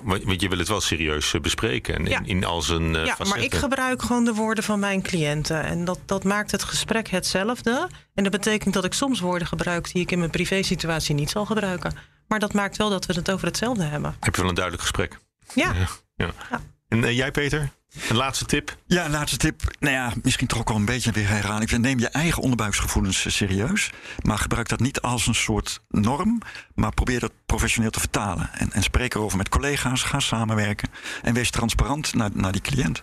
Want 0.04 0.42
je 0.42 0.50
wil 0.50 0.58
het 0.58 0.68
wel 0.68 0.82
serieus 0.82 1.34
eh, 1.34 1.42
bespreken. 1.42 1.96
En 1.96 2.06
Ja. 2.06 2.18
in, 2.20 2.26
in 2.26 2.44
al 2.44 2.62
zijn 2.62 2.84
ja, 2.84 2.92
maar 3.02 3.16
facetten. 3.16 3.42
ik 3.44 3.54
gebruik 3.56 4.02
gewoon 4.02 4.26
de 4.26 4.34
woorden 4.34 4.64
van 4.64 4.80
mijn 4.80 5.02
cliënten. 5.02 5.64
En 5.64 5.86
dat, 5.86 6.00
dat 6.06 6.24
maakt 6.24 6.52
het 6.52 6.64
gesprek 6.64 7.08
hetzelfde. 7.08 7.88
En 8.14 8.24
dat 8.24 8.32
betekent 8.32 8.74
dat 8.74 8.86
ik 8.86 8.94
soms 8.94 9.20
woorden 9.20 9.48
gebruik 9.48 9.92
die 9.94 10.02
ik 10.02 10.12
in 10.12 10.20
mijn 10.20 10.30
privésituatie 10.32 11.16
niet 11.16 11.30
zal 11.30 11.46
gebruiken. 11.46 11.94
Maar 12.28 12.40
dat 12.40 12.54
maakt 12.54 12.78
wel 12.78 12.90
dat 12.90 13.06
we 13.06 13.14
het 13.14 13.32
over 13.32 13.48
hetzelfde 13.48 13.84
hebben. 13.84 14.16
Heb 14.20 14.36
je 14.36 14.42
wel 14.42 14.50
een 14.50 14.56
duidelijk 14.56 14.84
gesprek. 14.84 15.20
Ja, 15.54 15.74
Ja. 16.16 16.32
Ja. 16.50 16.62
En 16.88 17.14
jij, 17.16 17.32
Peter? 17.32 17.72
Een 18.10 18.16
laatste 18.16 18.46
tip? 18.46 18.78
Ja, 18.88 19.10
laatste 19.10 19.38
tip. 19.38 19.62
Nou 19.80 19.94
ja, 19.96 20.14
misschien 20.24 20.48
toch 20.48 20.60
ook 20.60 20.68
wel 20.68 20.78
een 20.78 20.86
beetje 20.86 21.12
weer 21.12 21.28
herhaling. 21.28 21.72
Neem 21.78 22.00
je 22.00 22.08
eigen 22.08 22.42
onderbuiksgevoelens 22.42 23.26
eh, 23.26 23.32
serieus. 23.32 23.90
Maar 24.24 24.38
gebruik 24.38 24.68
dat 24.70 24.80
niet 24.80 25.02
als 25.02 25.28
een 25.28 25.36
soort 25.36 25.82
norm. 25.90 26.42
Maar 26.76 26.94
probeer 26.94 27.20
dat 27.20 27.32
professioneel 27.46 27.90
te 27.92 28.00
vertalen. 28.00 28.50
En, 28.54 28.72
en 28.72 28.84
spreek 28.84 29.14
erover 29.14 29.38
met 29.38 29.50
collega's. 29.50 30.04
Ga 30.04 30.20
samenwerken. 30.20 30.90
En 31.22 31.34
wees 31.34 31.50
transparant 31.52 32.14
naar, 32.14 32.30
naar 32.34 32.52
die 32.52 32.62
cliënt. 32.62 33.00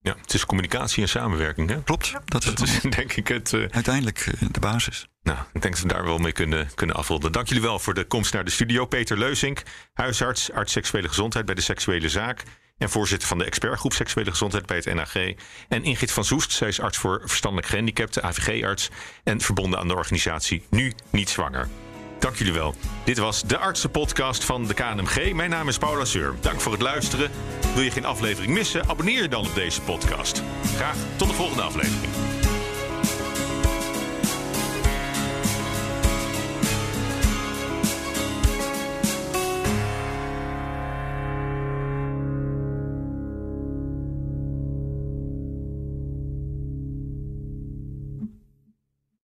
Ja, 0.00 0.14
het 0.20 0.34
is 0.34 0.46
communicatie 0.46 1.02
en 1.02 1.08
samenwerking. 1.08 1.68
Hè? 1.70 1.82
Klopt, 1.82 2.12
dat 2.24 2.44
is, 2.44 2.54
Dat 2.54 2.68
is 2.68 2.80
denk 2.96 3.12
ik 3.12 3.28
het. 3.28 3.52
eh, 3.52 3.60
uiteindelijk 3.70 4.18
eh, 4.40 4.48
de 4.50 4.60
basis. 4.60 5.06
nou, 5.22 5.38
ik 5.52 5.62
denk 5.62 5.74
dat 5.74 5.82
we 5.82 5.88
daar 5.88 6.04
wel 6.04 6.18
mee 6.18 6.32
kunnen, 6.32 6.68
kunnen 6.74 6.96
afronden. 6.96 7.32
Dank 7.32 7.48
jullie 7.48 7.62
wel 7.62 7.78
voor 7.78 7.94
de 7.94 8.04
komst 8.04 8.32
naar 8.32 8.44
de 8.44 8.50
studio. 8.50 8.86
Peter 8.86 9.18
Leusink, 9.18 9.62
huisarts, 9.92 10.52
arts 10.52 10.72
seksuele 10.72 11.08
gezondheid 11.08 11.46
bij 11.46 11.54
de 11.54 11.60
Seksuele 11.60 12.08
Zaak. 12.08 12.42
En 12.78 12.90
voorzitter 12.90 13.28
van 13.28 13.38
de 13.38 13.44
expertgroep 13.44 13.92
Seksuele 13.92 14.30
Gezondheid 14.30 14.66
bij 14.66 14.76
het 14.76 14.94
NAG. 14.94 15.14
En 15.68 15.84
Ingrid 15.84 16.12
van 16.12 16.24
Soest, 16.24 16.52
zij 16.52 16.68
is 16.68 16.80
arts 16.80 16.98
voor 16.98 17.22
verstandelijk 17.24 17.68
gehandicapten, 17.68 18.22
AVG-arts. 18.22 18.88
En 19.24 19.40
verbonden 19.40 19.78
aan 19.78 19.88
de 19.88 19.94
organisatie 19.94 20.62
Nu 20.70 20.92
Niet 21.10 21.28
Zwanger. 21.28 21.68
Dank 22.18 22.36
jullie 22.36 22.52
wel. 22.52 22.74
Dit 23.04 23.18
was 23.18 23.42
de 23.42 23.58
Artsenpodcast 23.58 24.44
van 24.44 24.66
de 24.66 24.74
KNMG. 24.74 25.32
Mijn 25.32 25.50
naam 25.50 25.68
is 25.68 25.78
Paula 25.78 26.04
Seur. 26.04 26.34
Dank 26.40 26.60
voor 26.60 26.72
het 26.72 26.82
luisteren. 26.82 27.30
Wil 27.74 27.82
je 27.82 27.90
geen 27.90 28.04
aflevering 28.04 28.52
missen? 28.52 28.88
Abonneer 28.88 29.22
je 29.22 29.28
dan 29.28 29.46
op 29.46 29.54
deze 29.54 29.80
podcast. 29.80 30.42
Graag 30.76 30.96
tot 31.16 31.28
de 31.28 31.34
volgende 31.34 31.62
aflevering. 31.62 32.45